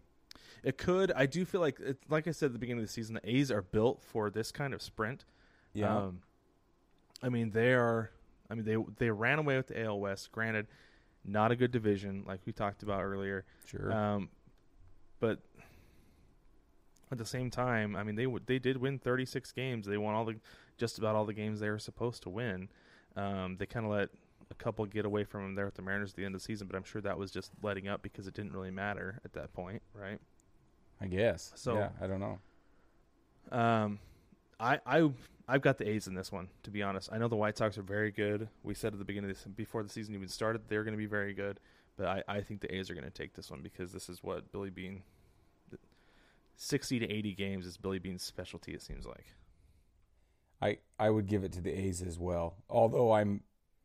It 0.64 0.78
could. 0.78 1.12
I 1.14 1.26
do 1.26 1.46
feel 1.46 1.62
like, 1.62 1.80
it, 1.80 1.98
like 2.10 2.28
I 2.28 2.32
said 2.32 2.48
at 2.48 2.54
the 2.54 2.60
beginning 2.60 2.84
of 2.84 2.88
the 2.88 2.94
season, 2.94 3.16
the 3.16 3.28
A's 3.30 3.50
are 3.52 3.62
built 3.64 4.02
for 4.04 4.30
this 4.30 4.52
kind 4.52 4.74
of 4.74 4.82
sprint. 4.82 5.26
Yeah. 5.74 5.96
Um, 5.98 6.22
I 7.24 7.30
mean, 7.30 7.52
they 7.52 7.74
are. 7.74 8.12
I 8.50 8.56
mean, 8.56 8.66
they 8.66 8.78
they 9.00 9.10
ran 9.10 9.40
away 9.40 9.58
with 9.58 9.68
the 9.68 9.82
AL 9.84 10.00
West. 10.00 10.32
Granted, 10.32 10.68
not 11.26 11.52
a 11.52 11.56
good 11.56 11.72
division, 11.72 12.24
like 12.28 12.42
we 12.46 12.54
talked 12.54 12.84
about 12.84 13.02
earlier. 13.04 13.46
sure. 13.66 13.92
Um, 13.92 14.30
but 15.20 15.40
at 17.12 17.18
the 17.18 17.26
same 17.26 17.50
time, 17.50 17.96
I 17.96 18.04
mean, 18.04 18.16
they 18.16 18.28
would 18.28 18.46
they 18.48 18.60
did 18.60 18.78
win 18.78 19.00
36 19.00 19.52
games. 19.52 19.86
They 19.86 19.98
won 19.98 20.16
all 20.16 20.26
the 20.26 20.36
just 20.78 20.98
about 20.98 21.16
all 21.16 21.26
the 21.26 21.34
games 21.34 21.60
they 21.60 21.70
were 21.70 21.80
supposed 21.80 22.24
to 22.24 22.30
win. 22.30 22.70
Um, 23.16 23.58
they 23.58 23.66
kind 23.66 23.86
of 23.86 23.92
let 23.92 24.10
a 24.50 24.56
couple 24.56 24.86
get 24.86 25.06
away 25.06 25.24
from 25.24 25.44
them 25.44 25.56
there 25.56 25.68
at 25.68 25.76
the 25.76 25.82
Mariners 25.82 26.12
at 26.12 26.16
the 26.16 26.26
end 26.26 26.36
of 26.36 26.42
the 26.42 26.46
season, 26.46 26.68
but 26.68 26.76
I'm 26.76 26.84
sure 26.84 27.02
that 27.02 27.18
was 27.18 27.32
just 27.32 27.52
letting 27.62 27.88
up 27.88 28.02
because 28.02 28.28
it 28.28 28.34
didn't 28.34 28.54
really 28.54 28.72
matter 28.72 29.20
at 29.24 29.34
that 29.34 29.54
point, 29.54 29.82
right? 29.94 30.20
I 31.00 31.08
guess. 31.08 31.52
so- 31.56 31.76
yeah, 31.76 31.90
I 32.02 32.08
don't 32.08 32.20
know. 32.20 32.40
Um, 33.52 34.00
I 34.64 34.80
I 34.86 35.12
I've 35.48 35.62
got 35.62 35.78
the 35.78 35.88
A's 35.90 36.08
in 36.08 36.16
this 36.16 36.32
one. 36.32 36.48
To 36.64 36.72
be 36.72 36.82
honest, 36.82 37.10
I 37.12 37.18
know 37.18 37.28
the 37.28 37.36
White 37.36 37.58
Sox 37.58 37.78
are 37.78 37.84
very 37.84 38.12
good. 38.12 38.48
We 38.64 38.74
said 38.74 38.94
at 38.94 39.00
the 39.00 39.06
beginning 39.06 39.30
of 39.30 39.36
this, 39.36 39.46
before 39.46 39.84
the 39.84 39.90
season 39.90 40.16
even 40.16 40.30
started, 40.30 40.62
they're 40.70 40.84
going 40.84 40.94
to 40.94 40.98
be 40.98 41.06
very 41.06 41.34
good. 41.34 41.60
But 41.98 42.08
I, 42.08 42.24
I 42.28 42.42
think 42.42 42.62
the 42.62 42.74
A's 42.74 42.90
are 42.90 42.94
going 42.94 43.04
to 43.04 43.12
take 43.12 43.36
this 43.36 43.52
one 43.52 43.62
because 43.62 43.92
this 43.92 44.10
is 44.10 44.24
what 44.24 44.52
Billy 44.52 44.70
Beane. 44.70 45.04
Sixty 46.56 47.00
to 47.00 47.10
eighty 47.12 47.34
games 47.34 47.66
is 47.66 47.78
Billy 47.78 48.00
Beane's 48.00 48.24
specialty. 48.24 48.74
It 48.74 48.82
seems 48.82 49.06
like. 49.06 49.26
I 50.62 50.78
I 50.98 51.10
would 51.10 51.28
give 51.28 51.44
it 51.44 51.52
to 51.54 51.62
the 51.62 51.72
A's 51.72 52.02
as 52.02 52.18
well. 52.18 52.56
Although 52.70 53.12
I'm 53.12 53.42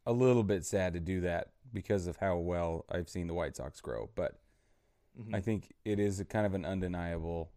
a 0.07 0.13
little 0.13 0.45
bit 0.45 0.65
sad 0.65 0.93
to 0.95 1.01
do 1.01 1.21
that 1.23 1.49
because 1.73 2.07
of 2.07 2.17
how 2.19 2.37
well 2.37 2.85
I've 2.91 3.09
seen 3.09 3.27
the 3.27 3.35
White 3.35 3.57
Sox 3.57 3.81
grow, 3.81 4.11
but 4.15 4.39
Mhm. 5.21 5.35
I 5.35 5.41
think 5.41 5.75
it 5.85 5.99
is 5.99 6.21
a 6.21 6.25
kind 6.25 6.47
of 6.47 6.55
an 6.55 6.65
undeniable. 6.65 7.51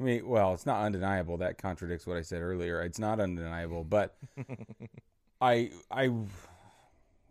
I 0.00 0.02
mean, 0.02 0.26
well, 0.26 0.54
it's 0.54 0.66
not 0.66 0.84
undeniable. 0.84 1.36
That 1.38 1.58
contradicts 1.58 2.06
what 2.06 2.16
I 2.16 2.22
said 2.22 2.42
earlier. 2.42 2.82
It's 2.82 2.98
not 2.98 3.20
undeniable, 3.20 3.84
but 3.84 4.16
I 5.40 5.70
I 5.90 6.10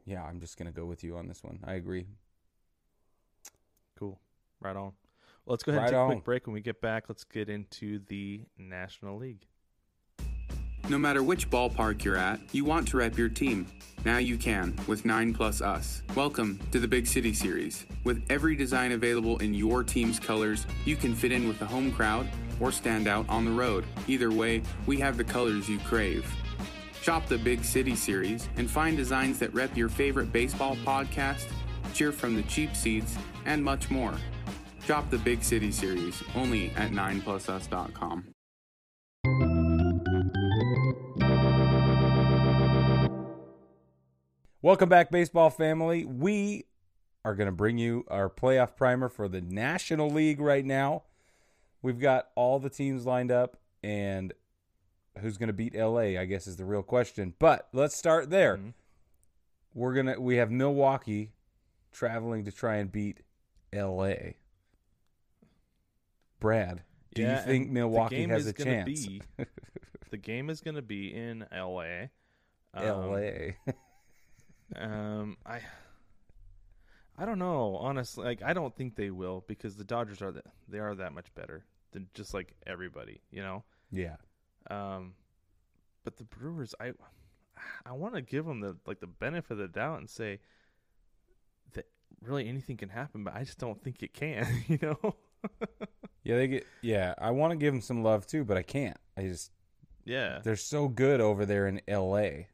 yeah, 0.05 0.23
I'm 0.23 0.39
just 0.39 0.57
gonna 0.57 0.71
go 0.71 0.85
with 0.85 1.03
you 1.03 1.17
on 1.17 1.27
this 1.27 1.43
one. 1.43 1.59
I 1.65 1.73
agree. 1.73 2.07
cool. 3.97 4.19
Right 4.61 4.75
on. 4.75 4.93
Well, 5.45 5.53
let's 5.53 5.63
go 5.63 5.73
ahead 5.73 5.83
Right 5.83 5.93
and 5.93 6.09
take 6.09 6.11
a 6.11 6.15
quick 6.15 6.23
break. 6.23 6.47
When 6.47 6.53
we 6.53 6.61
get 6.61 6.79
back, 6.79 7.05
let's 7.09 7.25
get 7.25 7.49
into 7.49 7.99
the 8.07 8.41
National 8.57 9.17
League. 9.17 9.45
No 10.89 10.97
matter 10.97 11.23
which 11.23 11.49
ballpark 11.49 12.03
you're 12.03 12.17
at, 12.17 12.41
you 12.51 12.65
want 12.65 12.87
to 12.89 12.97
rep 12.97 13.17
your 13.17 13.29
team. 13.29 13.67
Now 14.03 14.17
you 14.17 14.37
can 14.37 14.77
with 14.85 15.05
9 15.05 15.33
Plus 15.33 15.61
Us. 15.61 16.01
Welcome 16.13 16.59
to 16.71 16.79
the 16.79 16.87
Big 16.89 17.07
City 17.07 17.33
Series. 17.33 17.85
With 18.03 18.21
every 18.29 18.55
design 18.57 18.91
available 18.91 19.37
in 19.37 19.53
your 19.53 19.83
team's 19.83 20.19
colors, 20.19 20.67
you 20.83 20.97
can 20.97 21.15
fit 21.15 21.31
in 21.31 21.47
with 21.47 21.57
the 21.59 21.65
home 21.65 21.89
crowd 21.89 22.27
or 22.59 22.71
stand 22.71 23.07
out 23.07 23.27
on 23.29 23.45
the 23.45 23.51
road. 23.51 23.85
Either 24.07 24.31
way, 24.31 24.61
we 24.85 24.99
have 24.99 25.17
the 25.17 25.23
colors 25.23 25.69
you 25.69 25.79
crave. 25.79 26.25
Shop 27.01 27.27
the 27.27 27.37
Big 27.37 27.63
City 27.63 27.95
Series 27.95 28.47
and 28.55 28.69
find 28.69 28.95
designs 28.95 29.39
that 29.39 29.53
rep 29.53 29.75
your 29.75 29.89
favorite 29.89 30.31
baseball 30.31 30.75
podcast, 30.85 31.45
cheer 31.93 32.11
from 32.11 32.35
the 32.35 32.43
cheap 32.43 32.75
seats, 32.75 33.17
and 33.45 33.63
much 33.63 33.89
more. 33.91 34.13
Shop 34.85 35.09
the 35.09 35.17
Big 35.17 35.43
City 35.43 35.71
Series 35.71 36.23
only 36.35 36.71
at 36.71 36.91
9plusus.com. 36.91 38.33
Welcome 44.61 44.87
back, 44.87 45.11
baseball 45.11 45.49
family. 45.49 46.05
We 46.05 46.67
are 47.25 47.35
going 47.35 47.47
to 47.47 47.51
bring 47.51 47.77
you 47.77 48.05
our 48.07 48.29
playoff 48.29 48.77
primer 48.77 49.09
for 49.09 49.27
the 49.27 49.41
National 49.41 50.09
League 50.09 50.39
right 50.39 50.63
now. 50.63 51.03
We've 51.83 51.99
got 51.99 52.29
all 52.35 52.59
the 52.59 52.69
teams 52.69 53.05
lined 53.05 53.29
up, 53.31 53.57
and 53.83 54.33
who's 55.19 55.37
going 55.37 55.47
to 55.47 55.53
beat 55.53 55.75
LA, 55.75 56.17
I 56.19 56.25
guess, 56.25 56.47
is 56.47 56.55
the 56.55 56.65
real 56.65 56.81
question. 56.81 57.35
But 57.37 57.67
let's 57.73 57.95
start 57.95 58.29
there. 58.31 58.57
Mhm. 58.57 58.73
We're 59.75 59.93
gonna 59.93 60.19
we 60.19 60.37
have 60.37 60.49
Milwaukee 60.49 61.33
traveling 61.91 62.45
to 62.45 62.51
try 62.51 62.77
and 62.77 62.91
beat 62.91 63.19
LA. 63.73 64.33
Brad, 66.39 66.83
do 67.15 67.21
Yeah, 67.21 67.39
you 67.39 67.45
think 67.45 67.67
the 67.67 67.73
Milwaukee 67.73 68.27
has 68.27 68.47
a 68.47 68.53
chance? 68.53 69.07
Be, 69.07 69.21
the 70.09 70.17
game 70.17 70.49
is 70.49 70.61
going 70.61 70.75
to 70.75 70.81
be 70.81 71.13
in 71.13 71.45
LA. 71.51 72.07
Um, 72.73 73.11
LA. 73.11 73.73
Um, 74.75 75.37
I, 75.45 75.59
I 77.17 77.25
don't 77.25 77.39
know. 77.39 77.75
Honestly, 77.77 78.25
like 78.25 78.41
I 78.43 78.53
don't 78.53 78.75
think 78.75 78.95
they 78.95 79.09
will 79.09 79.43
because 79.47 79.75
the 79.75 79.83
Dodgers 79.83 80.21
are 80.21 80.31
that 80.31 80.45
they 80.67 80.79
are 80.79 80.95
that 80.95 81.13
much 81.13 81.33
better 81.35 81.65
than 81.93 82.07
just 82.13 82.33
like 82.33 82.53
everybody, 82.67 83.21
you 83.31 83.41
know. 83.41 83.63
yeah. 83.91 84.15
Um, 84.69 85.13
but 86.03 86.17
the 86.17 86.23
Brewers, 86.25 86.73
I, 86.79 86.93
I 87.85 87.91
want 87.93 88.15
to 88.15 88.21
give 88.21 88.45
them 88.45 88.59
the 88.61 88.75
like 88.85 88.99
the 88.99 89.07
benefit 89.07 89.51
of 89.53 89.57
the 89.57 89.67
doubt 89.67 89.99
and 89.99 90.09
say 90.09 90.39
that 91.73 91.85
really 92.21 92.47
anything 92.47 92.77
can 92.77 92.89
happen, 92.89 93.23
but 93.23 93.35
I 93.35 93.43
just 93.43 93.57
don't 93.59 93.81
think 93.81 94.03
it 94.03 94.13
can. 94.13 94.47
You 94.67 94.79
know? 94.81 95.15
Yeah, 96.25 96.37
they 96.37 96.47
get 96.47 96.65
yeah, 96.81 97.13
I 97.17 97.31
want 97.31 97.51
to 97.51 97.57
give 97.57 97.73
them 97.73 97.81
some 97.81 98.01
love 98.01 98.25
too, 98.25 98.45
but 98.45 98.55
I 98.55 98.61
can't. 98.63 98.95
I 99.17 99.23
just 99.23 99.51
yeah. 100.05 100.39
they're 100.41 100.55
so 100.55 100.87
good 100.87 101.19
over 101.19 101.45
there 101.45 101.67
in 101.67 101.81
LA. 101.85 102.45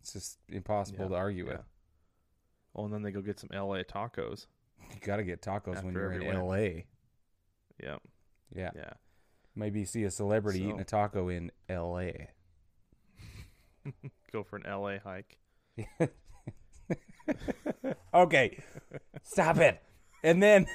It's 0.00 0.12
just 0.14 0.38
impossible 0.48 1.04
Yeah, 1.04 1.08
to 1.10 1.14
argue 1.14 1.44
yeah. 1.46 1.52
with. 1.52 1.60
Oh, 2.74 2.84
and 2.86 2.92
then 2.92 3.02
they 3.02 3.12
go 3.12 3.20
get 3.20 3.38
some 3.38 3.50
LA 3.52 3.84
tacos. 3.84 4.46
You 4.90 4.96
got 5.00 5.18
to 5.18 5.22
get 5.22 5.42
tacos 5.42 5.82
when 5.84 5.94
you're 5.94 6.10
in. 6.10 6.36
LA. 6.40 6.82
Yeah, 7.80 7.98
Yeah. 8.54 8.70
yeah. 8.74 8.92
Maybe 9.56 9.84
see 9.84 10.04
a 10.04 10.10
celebrity 10.10 10.60
eating 10.60 10.80
a 10.80 10.84
taco 10.84 11.28
in 11.28 11.50
LA. 11.68 12.10
Go 14.32 14.42
for 14.42 14.56
an 14.56 14.64
LA 14.68 14.98
hike. 14.98 15.38
okay. 18.14 18.58
Stop 19.22 19.58
it. 19.58 19.80
And 20.22 20.42
then 20.42 20.66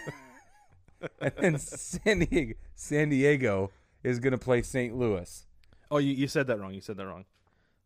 and 1.21 1.33
then 1.37 1.57
San 1.57 2.19
Diego, 2.19 2.53
San 2.75 3.09
Diego 3.09 3.71
is 4.03 4.19
going 4.19 4.31
to 4.31 4.37
play 4.37 4.61
St. 4.61 4.95
Louis. 4.95 5.45
Oh, 5.91 5.97
you, 5.97 6.13
you 6.13 6.27
said 6.27 6.47
that 6.47 6.59
wrong. 6.59 6.73
You 6.73 6.81
said 6.81 6.97
that 6.97 7.07
wrong. 7.07 7.25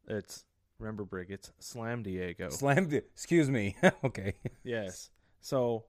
It's 0.08 0.46
remember 0.78 1.06
Brig. 1.06 1.32
It's 1.32 1.52
Slam 1.60 2.04
Diego. 2.04 2.50
Slam 2.50 2.90
Di- 2.90 2.98
excuse 2.98 3.50
me. 3.50 3.76
okay. 4.04 4.36
yes. 4.64 5.10
So 5.42 5.86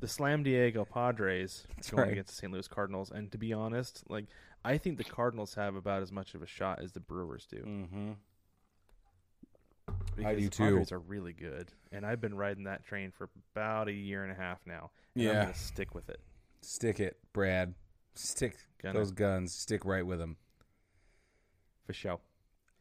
the 0.00 0.08
Slam 0.08 0.42
Diego 0.42 0.84
Padres 0.84 1.66
going 1.90 2.02
right. 2.02 2.12
against 2.12 2.30
the 2.30 2.36
St. 2.36 2.52
Louis 2.52 2.68
Cardinals, 2.68 3.10
and 3.10 3.30
to 3.32 3.38
be 3.38 3.52
honest, 3.52 4.02
like 4.08 4.26
I 4.64 4.78
think 4.78 4.98
the 4.98 5.04
Cardinals 5.04 5.54
have 5.54 5.74
about 5.76 6.02
as 6.02 6.10
much 6.12 6.34
of 6.34 6.42
a 6.42 6.46
shot 6.46 6.80
as 6.82 6.92
the 6.92 7.00
Brewers 7.00 7.46
do. 7.46 7.58
Mm-hmm. 7.58 8.10
Because 10.16 10.36
do 10.38 10.44
the 10.44 10.50
too. 10.50 10.62
Padres 10.64 10.92
are 10.92 10.98
really 10.98 11.32
good, 11.32 11.70
and 11.92 12.06
I've 12.06 12.20
been 12.20 12.34
riding 12.34 12.64
that 12.64 12.84
train 12.84 13.10
for 13.10 13.28
about 13.54 13.88
a 13.88 13.92
year 13.92 14.22
and 14.22 14.32
a 14.32 14.34
half 14.34 14.60
now. 14.66 14.90
And 15.14 15.28
I'm 15.28 15.34
Yeah. 15.36 15.42
gonna 15.44 15.54
stick 15.54 15.94
with 15.94 16.08
it. 16.08 16.20
Stick 16.62 17.00
it, 17.00 17.18
Brad. 17.32 17.74
Stick 18.14 18.56
those 18.82 19.10
guns. 19.10 19.52
Stick 19.52 19.84
right 19.84 20.06
with 20.06 20.18
them. 20.18 20.36
for 21.86 21.92
sure. 21.92 22.18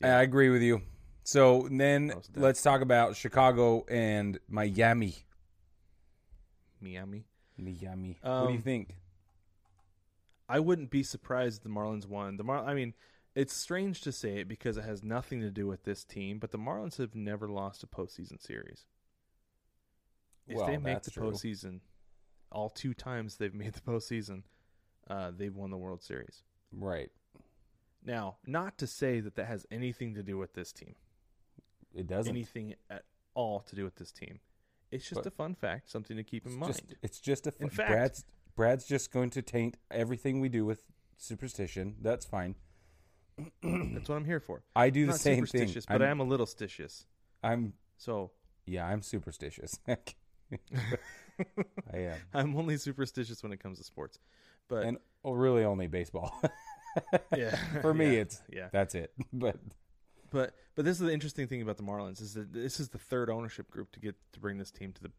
I 0.02 0.22
agree 0.22 0.50
with 0.50 0.62
you. 0.62 0.82
So 1.26 1.68
then 1.70 2.14
let's 2.36 2.62
talk 2.62 2.80
about 2.82 3.18
Chicago 3.18 3.84
and 3.90 4.40
Miami. 4.48 5.26
Miami. 6.84 7.26
Miami. 7.58 8.18
what 8.22 8.48
do 8.48 8.52
you 8.54 8.58
Um, 8.58 8.62
think? 8.62 8.98
I 10.50 10.60
wouldn't 10.60 10.90
be 10.92 11.04
surprised 11.04 11.58
if 11.60 11.64
the 11.64 11.70
Marlins 11.70 12.06
won. 12.06 12.38
The 12.38 12.44
Mar- 12.44 12.66
I 12.66 12.74
mean, 12.74 12.94
it's 13.36 13.54
strange 13.56 14.02
to 14.02 14.12
say 14.12 14.38
it 14.40 14.48
because 14.48 14.78
it 14.78 14.84
has 14.84 15.04
nothing 15.04 15.40
to 15.42 15.50
do 15.50 15.66
with 15.68 15.84
this 15.84 16.04
team, 16.04 16.38
but 16.40 16.52
the 16.52 16.58
Marlins 16.60 16.98
have 16.98 17.16
never 17.16 17.48
lost 17.48 17.84
a 17.84 17.88
postseason 17.88 18.42
series. 18.42 18.86
If 20.48 20.58
Well, 20.58 20.68
they 20.68 20.78
make 20.78 21.04
the 21.04 21.12
true. 21.12 21.32
postseason, 21.32 21.80
all 22.52 22.70
two 22.70 22.94
times 22.94 23.38
they've 23.38 23.54
made 23.54 23.74
the 23.74 23.82
postseason, 23.82 24.44
uh, 25.08 25.32
they've 25.32 25.56
won 25.56 25.72
the 25.72 25.78
World 25.78 26.04
Series. 26.04 26.44
Right. 26.72 27.12
Now, 28.04 28.38
not 28.46 28.78
to 28.80 28.88
say 28.88 29.22
that 29.22 29.36
that 29.36 29.46
has 29.46 29.66
anything 29.72 30.16
to 30.16 30.24
do 30.24 30.38
with 30.38 30.54
this 30.54 30.74
team, 30.74 30.96
It 31.96 32.06
doesn't. 32.08 32.30
anything 32.30 32.76
at 32.90 33.06
all 33.34 33.62
to 33.62 33.76
do 33.76 33.86
with 33.86 33.96
this 33.96 34.12
team. 34.12 34.42
It's 34.94 35.06
just 35.10 35.16
But- 35.24 35.28
a 35.28 35.32
fun 35.32 35.56
fact, 35.56 35.90
something 35.90 36.18
to 36.18 36.24
keep 36.24 36.46
in 36.46 36.54
mind. 36.56 36.74
just 36.74 36.84
it's 37.02 37.20
just 37.20 37.48
a 37.48 37.52
fu- 37.52 37.64
In 37.66 37.70
fact- 37.70 37.90
Brad's 37.92 38.26
Brad's 38.56 38.86
just 38.86 39.12
going 39.12 39.32
to 39.32 39.42
taint 39.42 39.78
everything 39.90 40.40
we 40.40 40.50
do 40.50 40.66
with 40.66 40.84
superstition. 41.18 41.96
That's 42.02 42.26
fine. 42.26 42.56
That's 43.64 44.08
what 44.10 44.16
I'm 44.16 44.26
here 44.26 44.40
for. 44.40 44.62
I 44.76 44.92
do 44.92 45.02
I'm 45.06 45.08
the 45.08 45.14
same 45.18 45.38
thing. 45.38 45.46
superstitious, 45.48 45.86
but 45.88 45.96
I'm, 45.96 46.02
I 46.04 46.08
am 46.12 46.20
a 46.20 46.24
little 46.24 46.46
stitious. 46.46 47.06
I'm 47.44 47.74
So 47.98 48.32
yeah, 48.66 48.86
I'm 48.86 49.02
superstitious. 49.02 49.80
I 49.88 49.98
am. 51.98 52.18
I'm 52.34 52.56
only 52.56 52.78
superstitious 52.78 53.42
when 53.42 53.52
it 53.52 53.60
comes 53.60 53.80
to 53.80 53.84
sports. 53.84 54.20
But 54.70 54.86
And 54.86 54.98
oh, 55.26 55.32
really 55.34 55.64
only 55.64 55.88
baseball. 55.88 56.40
yeah, 57.36 57.56
For 57.82 57.94
me 57.94 58.14
yeah, 58.16 58.22
it's 58.22 58.42
yeah. 58.52 58.68
that's 58.72 58.94
it. 58.96 59.12
But 59.34 59.58
But 60.34 60.56
but 60.76 60.84
this 60.84 61.00
is 61.00 61.06
the 61.06 61.14
interesting 61.14 61.48
thing 61.48 61.62
about 61.62 61.78
the 61.78 61.84
Marlins 61.84 62.20
is 62.20 62.34
that 62.34 62.52
this 62.52 62.80
is 62.80 62.90
the 62.90 62.98
third 62.98 63.30
ownership 63.30 63.70
group 63.70 63.92
to 63.92 64.00
get 64.00 64.16
to 64.34 64.40
bring 64.40 64.58
this 64.58 64.72
team 64.72 64.92
to 64.94 65.04
the 65.04 65.12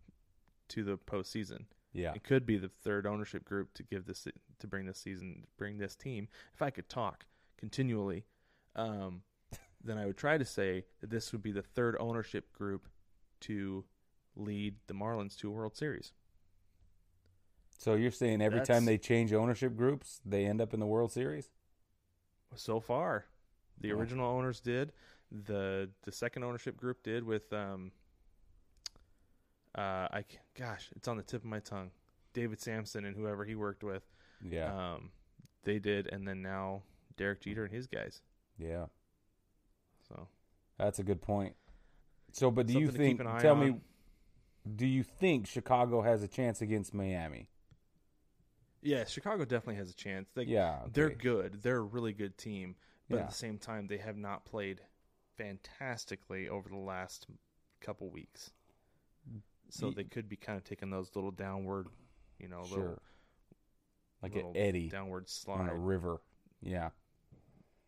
to 0.71 0.83
the 0.83 0.99
postseason. 0.99 1.67
yeah. 1.93 2.13
It 2.15 2.25
could 2.25 2.45
be 2.45 2.59
the 2.59 2.69
third 2.69 3.07
ownership 3.07 3.45
group 3.45 3.73
to 3.75 3.85
give 3.85 4.07
this 4.07 4.27
to 4.59 4.67
bring 4.67 4.87
this 4.87 4.99
season 4.99 5.47
bring 5.57 5.79
this 5.79 5.95
team. 5.95 6.29
If 6.53 6.63
I 6.63 6.71
could 6.71 6.89
talk 6.89 7.27
continually, 7.57 8.25
um, 8.75 9.23
then 9.83 9.99
I 9.99 10.07
would 10.07 10.17
try 10.17 10.37
to 10.37 10.45
say 10.45 10.85
that 11.01 11.11
this 11.11 11.31
would 11.33 11.43
be 11.43 11.53
the 11.53 11.63
third 11.63 11.97
ownership 12.01 12.53
group 12.53 12.89
to 13.43 13.85
lead 14.35 14.75
the 14.89 14.95
Marlins 14.95 15.37
to 15.39 15.49
a 15.49 15.53
World 15.53 15.77
Series. 15.77 16.13
So 17.79 17.95
you're 17.95 18.11
saying 18.11 18.43
every 18.43 18.59
That's- 18.61 18.77
time 18.77 18.85
they 18.85 18.99
change 18.99 19.33
ownership 19.33 19.77
groups, 19.77 20.21
they 20.25 20.45
end 20.47 20.61
up 20.61 20.75
in 20.75 20.81
the 20.81 20.87
World 20.87 21.13
Series? 21.13 21.51
So 22.57 22.81
far, 22.81 23.27
the 23.81 23.89
Yeah. 23.89 23.95
original 23.95 24.27
owners 24.29 24.61
did. 24.61 24.93
the 25.31 25.91
The 26.03 26.13
second 26.13 26.45
ownership 26.45 26.77
group 26.77 27.03
did 27.03 27.25
with 27.25 27.53
um. 27.53 27.93
Uh, 29.77 30.07
I 30.13 30.25
gosh, 30.57 30.89
it's 30.95 31.09
on 31.09 31.17
the 31.17 31.23
tip 31.23 31.41
of 31.43 31.47
my 31.47 31.59
tongue. 31.61 31.91
David 32.33 32.61
Samson 32.61 33.05
and 33.05 33.17
whoever 33.17 33.45
he 33.45 33.55
worked 33.57 33.83
with, 33.83 34.05
Yeah. 34.43 34.95
um, 34.95 35.11
they 35.65 35.79
did, 35.79 36.07
and 36.13 36.27
then 36.27 36.43
now 36.43 36.83
Derek 37.17 37.41
Jeter 37.41 37.65
and 37.65 37.73
his 37.75 37.87
guys. 37.87 38.23
yeah. 38.59 38.87
So 40.09 40.29
That's 40.79 40.99
a 40.99 41.03
good 41.03 41.23
point. 41.23 41.57
So, 42.33 42.51
but 42.51 42.67
do 42.67 42.75
you 42.75 42.87
Something 42.87 43.01
to 43.03 43.09
keep 43.25 43.27
think? 43.27 43.41
Tell 43.41 43.55
me, 43.57 43.81
do 44.77 44.87
you 44.87 45.03
think 45.03 45.47
Chicago 45.47 46.03
has 46.03 46.23
a 46.23 46.29
chance 46.29 46.61
against 46.61 46.93
Miami? 46.95 47.49
yeah, 48.83 49.05
Chicago 49.07 49.45
definitely 49.45 49.77
has 49.77 49.91
a 49.91 49.95
chance. 49.95 50.29
They, 50.35 50.45
yeah, 50.45 50.81
they're 50.93 51.09
good. 51.11 51.63
They're 51.63 51.79
a 51.79 51.83
really 51.83 52.13
good 52.13 52.37
team, 52.37 52.77
but 53.09 53.17
Yeah. 53.17 53.23
at 53.23 53.29
the 53.31 53.35
same 53.35 53.59
time, 53.59 53.87
they 53.87 53.99
have 53.99 54.17
not 54.17 54.45
played 54.45 54.81
fantastically 55.37 56.49
over 56.49 56.69
the 56.69 56.77
last 56.77 57.27
couple 57.81 58.11
weeks. 58.11 58.51
So 59.71 59.91
they 59.91 60.05
could 60.05 60.29
be 60.29 60.37
kind 60.37 60.57
of 60.57 60.65
taking 60.65 60.91
those 60.91 61.15
little 61.17 61.31
downward, 61.33 61.89
you 62.39 62.49
know, 62.49 62.63
sure, 62.65 62.79
little, 62.79 63.03
like 64.23 64.35
little 64.35 64.51
an 64.53 64.57
eddy 64.57 64.89
downward 64.89 65.29
slide 65.29 65.61
on 65.61 65.69
a 65.69 65.75
river. 65.77 66.21
Yeah, 66.61 66.91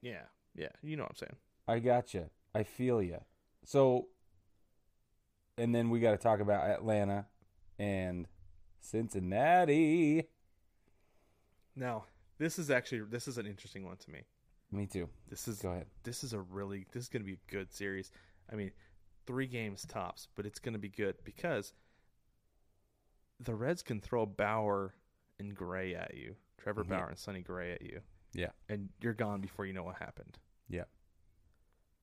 Yeah, 0.01 0.23
yeah, 0.55 0.71
you 0.83 0.97
know 0.97 1.05
what 1.05 1.13
I'm 1.13 1.17
saying. 1.17 1.37
I 1.69 1.79
gotcha. 1.79 2.31
I 2.55 2.65
feel 2.65 3.03
you. 3.03 3.23
So, 3.65 4.09
and 5.59 5.75
then 5.75 5.91
we 5.91 6.01
got 6.01 6.13
to 6.13 6.19
talk 6.19 6.41
about 6.41 6.69
Atlanta 6.69 7.27
and 7.79 8.27
Cincinnati. 8.81 10.29
Now, 11.75 12.07
this 12.39 12.59
is 12.59 12.71
actually 12.71 13.03
this 13.03 13.29
is 13.29 13.39
an 13.39 13.47
interesting 13.47 13.85
one 13.85 13.97
to 13.99 14.11
me. 14.11 14.23
Me 14.71 14.87
too. 14.87 15.09
This 15.29 15.47
is 15.49 15.61
Go 15.61 15.71
ahead. 15.71 15.87
this 16.03 16.25
is 16.25 16.33
a 16.33 16.41
really 16.41 16.87
this 16.93 17.05
is 17.05 17.09
going 17.09 17.23
to 17.23 17.27
be 17.27 17.35
a 17.35 17.51
good 17.51 17.73
series. 17.73 18.11
I 18.51 18.57
mean, 18.57 18.73
three 19.27 19.47
games 19.47 19.85
tops, 19.87 20.29
but 20.35 20.45
it's 20.47 20.59
going 20.59 20.73
to 20.75 20.79
be 20.79 20.89
good 20.89 21.17
because 21.25 21.73
the 23.41 23.55
Reds 23.55 23.83
can 23.83 24.01
throw 24.01 24.27
Bauer 24.27 24.95
and 25.39 25.55
Gray 25.55 25.95
at 25.95 26.15
you, 26.15 26.37
Trevor 26.59 26.85
Mhm. 26.85 26.89
Bauer 26.89 27.09
and 27.09 27.19
Sonny 27.19 27.43
Gray 27.43 27.73
at 27.73 27.83
you, 27.83 28.01
Yeah. 28.33 28.53
and 28.69 28.89
you're 29.01 29.15
gone 29.15 29.41
before 29.41 29.67
you 29.67 29.73
know 29.73 29.85
what 29.85 29.97
happened. 29.97 30.39
Yeah. 30.69 30.85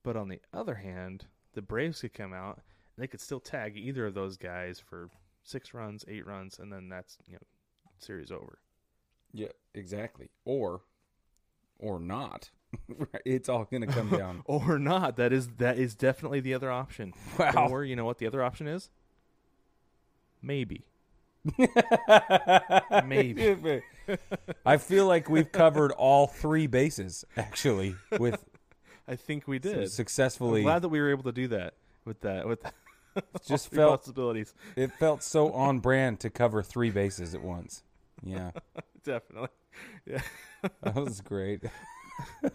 But 0.02 0.16
on 0.16 0.28
the 0.28 0.40
other 0.52 0.76
hand, 0.76 1.26
the 1.52 1.62
Braves 1.62 2.00
could 2.00 2.14
come 2.14 2.32
out 2.32 2.56
and 2.58 3.02
they 3.02 3.08
could 3.08 3.20
still 3.20 3.40
tag 3.40 3.76
either 3.76 4.06
of 4.06 4.14
those 4.14 4.36
guys 4.36 4.78
for 4.78 5.10
six 5.42 5.74
runs, 5.74 6.04
eight 6.08 6.24
runs, 6.26 6.58
and 6.58 6.72
then 6.72 6.88
that's 6.88 7.18
you 7.26 7.34
know 7.34 7.46
series 7.98 8.30
over. 8.30 8.58
Yeah, 9.32 9.52
exactly. 9.74 10.30
Or, 10.44 10.82
or 11.78 11.98
not. 11.98 12.50
it's 13.24 13.48
all 13.48 13.64
going 13.64 13.82
to 13.82 13.86
come 13.86 14.10
down. 14.18 14.42
or 14.46 14.78
not. 14.78 15.16
That 15.16 15.32
is 15.32 15.48
that 15.58 15.78
is 15.78 15.94
definitely 15.94 16.40
the 16.40 16.54
other 16.54 16.70
option. 16.70 17.12
Wow. 17.38 17.68
Or 17.70 17.84
you 17.84 17.94
know 17.96 18.04
what 18.04 18.18
the 18.18 18.26
other 18.26 18.42
option 18.42 18.66
is? 18.66 18.90
Maybe. 20.42 20.84
Maybe. 23.04 23.82
I 24.64 24.76
feel 24.78 25.06
like 25.06 25.28
we've 25.28 25.50
covered 25.52 25.92
all 25.92 26.26
three 26.26 26.66
bases 26.66 27.24
actually 27.36 27.96
with 28.18 28.44
I 29.06 29.16
think 29.16 29.46
we 29.46 29.58
did. 29.58 29.90
successfully. 29.90 30.60
I'm 30.60 30.64
glad 30.64 30.82
that 30.82 30.88
we 30.88 31.00
were 31.00 31.10
able 31.10 31.24
to 31.24 31.32
do 31.32 31.48
that 31.48 31.74
with 32.04 32.20
that 32.22 32.46
with 32.48 32.60
Just 33.46 33.68
felt- 33.70 34.00
possibilities. 34.00 34.54
it 34.76 34.92
felt 34.98 35.22
so 35.22 35.52
on 35.52 35.80
brand 35.80 36.20
to 36.20 36.30
cover 36.30 36.62
three 36.62 36.90
bases 36.90 37.34
at 37.34 37.42
once. 37.42 37.82
Yeah, 38.22 38.52
Definitely. 39.04 39.48
Yeah. 40.06 40.20
that 40.82 40.94
was 40.94 41.20
great. 41.20 41.62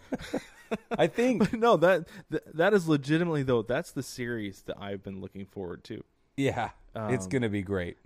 I 0.96 1.06
think, 1.06 1.52
no, 1.52 1.76
that, 1.76 2.06
that 2.30 2.56
that 2.56 2.72
is 2.74 2.88
legitimately 2.88 3.42
though. 3.42 3.62
That's 3.62 3.92
the 3.92 4.02
series 4.02 4.62
that 4.62 4.76
I've 4.80 5.02
been 5.02 5.20
looking 5.20 5.44
forward 5.44 5.84
to. 5.84 6.02
yeah, 6.36 6.70
it's 6.94 7.24
Um, 7.24 7.30
going 7.30 7.42
to 7.42 7.48
be 7.48 7.62
great. 7.62 7.98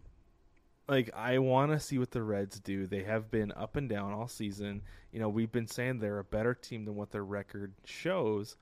like 0.88 1.11
I 1.14 1.38
want 1.38 1.72
to 1.72 1.78
see 1.80 1.99
what 1.99 2.11
the 2.11 2.22
Reds 2.22 2.59
do. 2.59 2.86
They 2.86 3.03
have 3.05 3.30
been 3.30 3.53
up 3.53 3.76
and 3.76 3.88
down 3.88 4.12
all 4.12 4.26
season. 4.28 4.82
You 5.12 5.20
know, 5.20 5.28
we've 5.28 5.53
been 5.53 5.66
saying 5.68 5.99
they're 6.01 6.18
a 6.18 6.24
better 6.24 6.55
team 6.55 6.84
than 6.86 6.97
what 6.97 7.11
their 7.12 7.24
record 7.24 7.74
shows, 7.84 8.57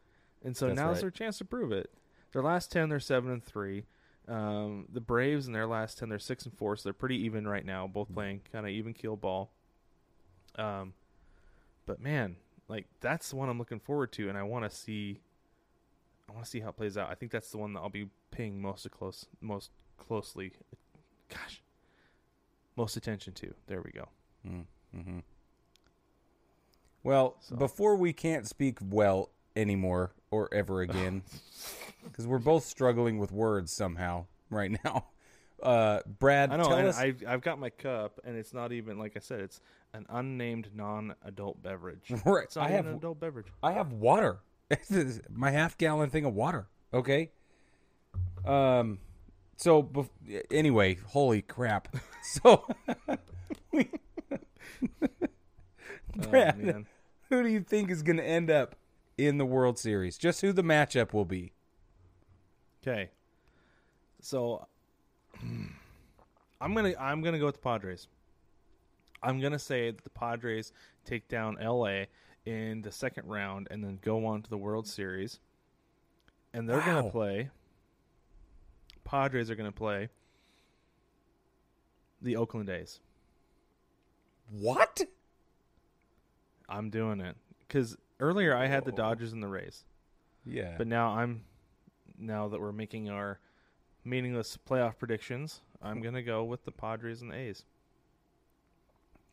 and 0.45 0.57
so 0.57 0.66
That's 0.66 0.76
now's 0.76 0.95
right. 0.97 1.01
their 1.03 1.11
chance 1.11 1.39
to 1.39 1.45
prove 1.45 1.72
it. 1.72 1.91
Their 2.33 2.43
last 2.43 2.70
ten, 2.70 2.89
they're 2.89 3.01
seven 3.01 3.30
and 3.30 3.43
three. 3.45 3.85
Um, 4.28 4.87
the 4.93 5.01
Braves 5.01 5.47
in 5.47 5.53
their 5.53 5.66
last 5.66 5.99
ten, 5.99 6.09
they're 6.09 6.18
six 6.18 6.45
and 6.45 6.53
four, 6.57 6.76
so 6.76 6.83
they're 6.85 6.93
pretty 6.93 7.24
even 7.24 7.49
right 7.49 7.64
now. 7.64 7.87
Both 7.87 8.09
Mm-hmm. 8.09 8.14
playing 8.14 8.41
kind 8.53 8.66
of 8.66 8.70
even 8.72 8.93
keel 8.93 9.16
ball. 9.16 9.51
Um, 10.57 10.94
but 11.86 12.00
man, 12.00 12.36
like 12.68 12.86
that's 13.00 13.30
the 13.30 13.36
one 13.36 13.48
I'm 13.48 13.59
looking 13.59 13.80
forward 13.80 14.12
to, 14.12 14.28
and 14.28 14.36
I 14.38 14.42
want 14.42 14.68
to 14.70 14.76
see. 14.76 15.20
I 16.28 16.32
want 16.32 16.44
to 16.44 16.50
see 16.50 16.61
how 16.61 16.70
it 16.70 16.76
plays 16.76 16.96
out. 16.96 17.11
I 17.11 17.14
think 17.14 17.30
that's 17.32 17.50
the 17.50 17.59
one 17.59 17.72
that 17.74 17.80
I'll 17.80 17.90
be 17.90 18.09
paying 18.30 18.62
most 18.62 18.86
of 18.86 18.92
close, 18.92 19.26
most 19.40 19.70
closely. 19.98 20.53
Gosh, 21.28 21.61
most 22.76 22.96
attention 22.96 23.32
to. 23.34 23.53
There 23.66 23.82
we 23.82 23.90
go. 23.90 24.09
Mm-hmm. 24.48 25.18
Well, 27.03 27.36
So- 27.40 27.57
before 27.57 27.96
we 27.96 28.12
can't 28.12 28.46
speak 28.46 28.78
well 28.82 29.30
anymore 29.57 30.12
or 30.30 30.48
ever 30.53 30.80
again, 30.82 31.22
because 32.05 32.26
we're 32.26 32.38
both 32.38 32.64
struggling 32.64 33.18
with 33.18 33.32
words 33.32 33.72
somehow 33.72 34.26
right 34.50 34.70
now. 34.84 35.07
Uh, 35.62 36.00
Brad, 36.18 36.50
I 36.52 36.56
know, 36.56 36.64
tell 36.64 36.72
and 36.74 36.88
us. 36.88 36.98
I've 36.98 37.22
I've 37.26 37.40
got 37.40 37.58
my 37.58 37.70
cup, 37.70 38.18
and 38.24 38.36
it's 38.36 38.52
not 38.52 38.72
even 38.72 38.98
like 38.98 39.12
I 39.16 39.20
said, 39.20 39.40
it's 39.40 39.60
an 39.94 40.06
unnamed 40.08 40.70
non-adult 40.74 41.62
beverage. 41.62 42.12
Right, 42.24 42.44
It's 42.44 42.56
not 42.56 42.66
I 42.66 42.70
have- 42.72 42.86
an 42.86 42.94
adult 42.96 43.20
beverage. 43.20 43.46
I 43.62 43.72
have 43.72 43.92
water. 43.92 44.40
My 45.30 45.50
half 45.50 45.76
gallon 45.78 46.08
thing 46.10 46.24
of 46.24 46.34
water. 46.34 46.66
Okay. 46.94 47.30
Um. 48.44 48.98
So 49.56 49.82
bef- 49.82 50.08
anyway, 50.50 50.96
holy 51.06 51.42
crap. 51.42 51.94
So, 52.24 52.64
we, 53.72 53.90
Brad, 56.16 56.74
Oh, 56.76 56.84
who 57.30 57.42
do 57.42 57.48
you 57.48 57.60
think 57.60 57.90
is 57.90 58.02
going 58.02 58.16
to 58.18 58.24
end 58.24 58.48
up 58.48 58.76
in 59.18 59.38
the 59.38 59.44
World 59.44 59.76
Series? 59.78 60.16
Just 60.16 60.40
who 60.40 60.52
the 60.52 60.62
matchup 60.62 61.12
will 61.12 61.24
be? 61.24 61.52
Okay. 62.80 63.10
So 64.20 64.66
I'm 66.61 66.74
gonna 66.74 66.95
I'm 66.99 67.22
gonna 67.22 67.38
go 67.38 67.47
with 67.47 67.57
the 67.57 67.61
Padres. 67.61 68.07
I'm 69.22 69.40
gonna 69.40 69.59
say 69.59 69.90
that 69.90 70.05
the 70.05 70.11
Padres 70.11 70.72
take 71.05 71.28
down 71.28 71.57
LA 71.61 72.05
in 72.45 72.82
the 72.82 72.93
second 72.93 73.26
round 73.28 73.68
and 73.70 73.82
then 73.82 73.99
go 74.03 74.26
on 74.26 74.43
to 74.43 74.51
the 74.51 74.57
World 74.59 74.86
Series. 74.86 75.40
And 76.53 76.68
they're 76.68 76.78
Wow. 76.78 76.84
gonna 77.01 77.11
play 77.11 77.51
Padres 79.05 79.51
are 79.51 79.55
gonna 79.57 79.72
play 79.72 80.09
the 82.20 82.36
Oakland 82.36 82.68
A's. 82.68 83.01
What? 84.51 85.03
I'm 86.68 86.88
doing 86.90 87.20
it. 87.20 87.36
Because 87.66 87.97
earlier 88.20 88.55
I 88.57 88.66
had 88.66 88.84
the 88.84 88.93
Dodgers 88.93 89.32
and 89.32 89.43
the 89.43 89.49
Rays. 89.49 89.84
Yeah. 90.45 90.74
But 90.78 90.86
now 90.86 91.11
I'm 91.11 91.45
now 92.18 92.49
that 92.49 92.61
we're 92.61 92.72
making 92.72 93.09
our 93.11 93.40
meaningless 94.05 94.59
playoff 94.68 94.98
predictions, 94.98 95.61
I'm 95.82 96.00
gonna 96.00 96.22
go 96.22 96.44
with 96.44 96.64
the 96.64 96.72
Padres 96.72 97.22
and 97.22 97.32
A's. 97.32 97.64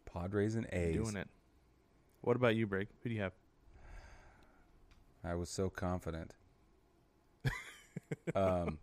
Padres 0.05 0.55
and 0.55 0.67
A's. 0.71 0.95
Doing 0.95 1.15
it. 1.17 1.27
What 2.21 2.35
about 2.35 2.55
you, 2.55 2.67
Brig? 2.67 2.87
Who 3.03 3.09
do 3.09 3.15
you 3.15 3.21
have? 3.21 3.33
I 5.23 5.35
was 5.35 5.49
so 5.49 5.69
confident. 5.69 6.33
um, 8.35 8.79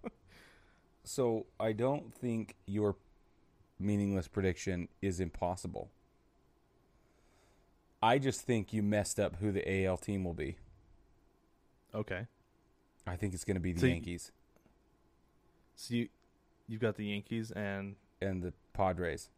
so 1.05 1.47
I 1.59 1.73
don't 1.73 2.13
think 2.15 2.55
your 2.67 2.97
meaningless 3.79 4.29
prediction 4.29 4.89
is 5.03 5.21
impossible. 5.21 5.91
I 8.03 8.19
just 8.19 8.43
think 8.43 8.73
you 8.73 8.83
messed 8.83 9.19
up 9.19 9.37
who 9.37 9.51
the 9.51 9.85
AL 9.87 9.97
team 9.99 10.25
will 10.25 10.35
be. 10.35 10.57
Okay. 11.95 12.27
I 13.07 13.17
think 13.17 13.35
it's 13.35 13.45
going 13.45 13.55
to 13.57 13.61
be 13.61 13.73
the 13.73 13.81
So 13.81 13.87
you- 13.87 13.93
Yankees 13.95 14.33
So 15.77 15.95
you 15.95 16.09
you've 16.67 16.81
got 16.81 16.97
the 16.97 17.05
Yankees 17.07 17.51
and 17.53 17.95
and 18.21 18.43
the 18.43 18.53
Padres. 18.73 19.31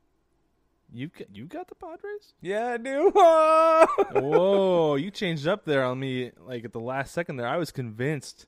you 0.93 1.09
got 1.09 1.35
you 1.35 1.45
got 1.47 1.69
the 1.69 1.75
Padres? 1.75 2.33
Yeah, 2.41 2.69
I 2.69 2.77
do. 2.79 3.11
Whoa, 4.21 4.95
you 4.95 5.11
changed 5.11 5.47
up 5.47 5.65
there 5.65 5.85
on 5.85 5.99
me 5.99 6.31
like 6.39 6.65
at 6.65 6.73
the 6.73 6.81
last 6.81 7.13
second 7.13 7.37
there. 7.37 7.47
I 7.49 7.57
was 7.57 7.71
convinced 7.71 8.47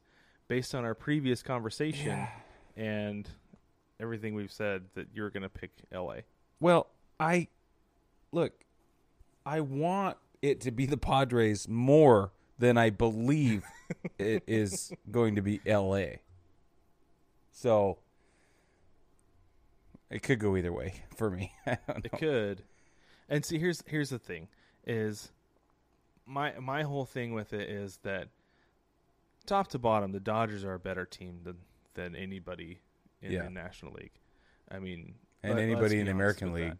based 0.48 0.74
on 0.74 0.84
our 0.84 0.94
previous 0.94 1.42
conversation 1.42 2.26
and 2.76 3.28
everything 4.00 4.34
we've 4.34 4.52
said 4.52 4.84
that 4.94 5.08
you're 5.12 5.30
gonna 5.30 5.48
pick 5.48 5.70
LA. 5.92 6.20
Well, 6.60 6.86
I 7.18 7.48
look. 8.32 8.52
I 9.44 9.60
want 9.60 10.16
it 10.42 10.60
to 10.62 10.70
be 10.70 10.86
the 10.86 10.96
Padres 10.96 11.66
more 11.66 12.30
than 12.58 12.76
I 12.76 12.90
believe 12.90 13.64
it 14.18 14.44
is 14.46 14.92
going 15.10 15.34
to 15.36 15.42
be 15.42 15.60
L.A. 15.66 16.20
So 17.60 17.98
it 20.10 20.22
could 20.22 20.38
go 20.38 20.56
either 20.56 20.72
way 20.72 21.02
for 21.16 21.30
me. 21.30 21.52
It 21.66 22.12
could. 22.18 22.62
And 23.28 23.44
see 23.44 23.58
here's 23.58 23.82
here's 23.86 24.08
the 24.10 24.18
thing 24.18 24.48
is 24.86 25.30
my 26.26 26.54
my 26.58 26.82
whole 26.82 27.04
thing 27.04 27.32
with 27.34 27.52
it 27.52 27.68
is 27.68 27.98
that 28.02 28.28
top 29.46 29.68
to 29.68 29.78
bottom 29.78 30.12
the 30.12 30.20
Dodgers 30.20 30.64
are 30.64 30.74
a 30.74 30.78
better 30.78 31.04
team 31.04 31.40
than 31.44 31.56
than 31.94 32.16
anybody 32.16 32.80
in 33.20 33.32
Yeah. 33.32 33.42
the 33.42 33.50
National 33.50 33.92
League. 33.92 34.12
I 34.70 34.78
mean 34.78 35.14
and 35.42 35.54
let- 35.56 35.62
anybody 35.62 35.98
in 36.00 36.06
the 36.06 36.12
American 36.12 36.52
League 36.54 36.76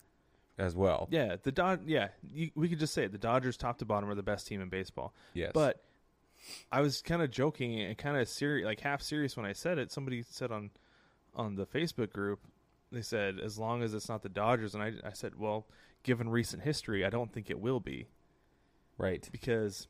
that. 0.57 0.65
as 0.65 0.75
well. 0.75 1.09
Yeah, 1.11 1.37
the 1.43 1.53
Dod 1.53 1.87
yeah, 1.87 2.09
you, 2.33 2.51
we 2.55 2.69
could 2.69 2.81
just 2.81 2.95
say 2.95 3.05
it. 3.05 3.13
The 3.13 3.19
Dodgers 3.19 3.57
top 3.57 3.79
to 3.79 3.85
bottom 3.85 4.09
are 4.11 4.15
the 4.15 4.23
best 4.23 4.47
team 4.47 4.61
in 4.63 4.71
baseball. 4.71 5.13
Yes, 5.35 5.53
But 5.55 5.83
I 6.73 6.81
was 6.81 7.03
kind 7.03 7.23
of 7.23 7.31
joking 7.31 7.79
and 7.81 7.97
kind 7.99 8.17
of 8.17 8.29
serious, 8.29 8.65
like 8.65 8.81
half 8.81 9.03
serious 9.03 9.37
when 9.37 9.47
I 9.47 9.53
said 9.53 9.79
it. 9.79 9.93
Somebody 9.93 10.23
said 10.23 10.51
on 10.51 10.71
on 11.35 11.55
the 11.57 11.67
Facebook 11.67 12.13
group, 12.13 12.41
they 12.91 13.03
said 13.03 13.39
as 13.39 13.59
long 13.59 13.83
as 13.83 13.95
it's 13.95 14.09
not 14.09 14.23
the 14.23 14.29
Dodgers, 14.29 14.75
and 14.75 14.83
I 14.83 14.93
I 15.05 15.13
said, 15.13 15.39
well, 15.39 15.67
given 16.03 16.29
recent 16.29 16.63
history, 16.63 17.05
I 17.05 17.11
don't 17.11 17.33
think 17.33 17.51
it 17.51 17.61
will 17.61 17.81
be 17.81 18.09
right. 18.99 19.29
because 19.31 19.87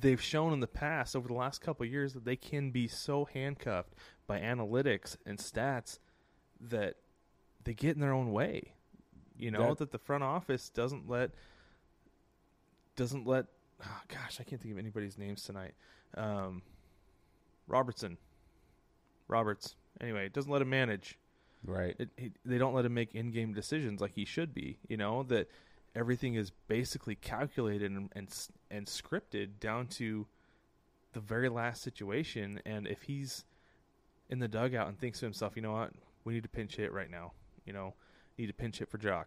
they've 0.00 0.20
shown 0.22 0.52
in 0.52 0.60
the 0.60 0.66
past 0.66 1.16
over 1.16 1.28
the 1.28 1.34
last 1.34 1.60
couple 1.60 1.84
of 1.84 1.90
years 1.90 2.12
that 2.14 2.24
they 2.24 2.36
can 2.36 2.70
be 2.70 2.86
so 2.86 3.24
handcuffed 3.24 3.94
by 4.26 4.38
analytics 4.38 5.16
and 5.26 5.38
stats 5.38 5.98
that 6.60 6.96
they 7.64 7.74
get 7.74 7.94
in 7.94 8.00
their 8.00 8.12
own 8.12 8.30
way. 8.32 8.74
You 9.36 9.50
know 9.50 9.68
That- 9.70 9.78
that, 9.78 9.90
the 9.92 9.98
front 9.98 10.24
office 10.24 10.68
doesn't 10.70 11.08
let 11.08 11.30
doesn't 12.96 13.26
let 13.26 13.46
oh 13.84 14.00
gosh, 14.08 14.38
I 14.40 14.44
can't 14.44 14.60
think 14.60 14.72
of 14.72 14.78
anybody's 14.78 15.18
names 15.18 15.42
tonight. 15.42 15.74
Um, 16.16 16.62
Robertson, 17.66 18.18
Roberts. 19.28 19.74
Anyway, 20.00 20.26
it 20.26 20.32
doesn't 20.32 20.50
let 20.50 20.62
him 20.62 20.70
manage 20.70 21.18
Right. 21.64 21.96
it, 21.98 22.10
he, 22.16 22.32
they 22.44 22.56
don't 22.58 22.74
let 22.74 22.84
him 22.84 22.94
make 22.94 23.14
in-game 23.14 23.52
decisions 23.52 24.00
like 24.00 24.12
he 24.14 24.24
should 24.24 24.54
be. 24.54 24.78
You 24.88 24.96
know 24.96 25.22
that 25.24 25.48
everything 25.94 26.34
is 26.34 26.52
basically 26.68 27.14
calculated 27.16 27.90
and 27.90 28.10
and, 28.14 28.28
and 28.70 28.86
scripted 28.86 29.58
down 29.60 29.88
to 29.88 30.26
the 31.12 31.20
very 31.20 31.48
last 31.48 31.82
situation. 31.82 32.60
And 32.64 32.86
if 32.86 33.02
he's 33.02 33.44
in 34.30 34.38
the 34.38 34.48
dugout 34.48 34.88
and 34.88 34.98
thinks 34.98 35.20
to 35.20 35.26
himself, 35.26 35.56
you 35.56 35.62
know 35.62 35.72
what, 35.72 35.92
we 36.24 36.34
need 36.34 36.42
to 36.42 36.48
pinch 36.48 36.76
hit 36.76 36.92
right 36.92 37.10
now. 37.10 37.32
You 37.64 37.72
know, 37.72 37.94
need 38.38 38.46
to 38.46 38.52
pinch 38.54 38.78
hit 38.78 38.88
for 38.88 38.98
Joc. 38.98 39.24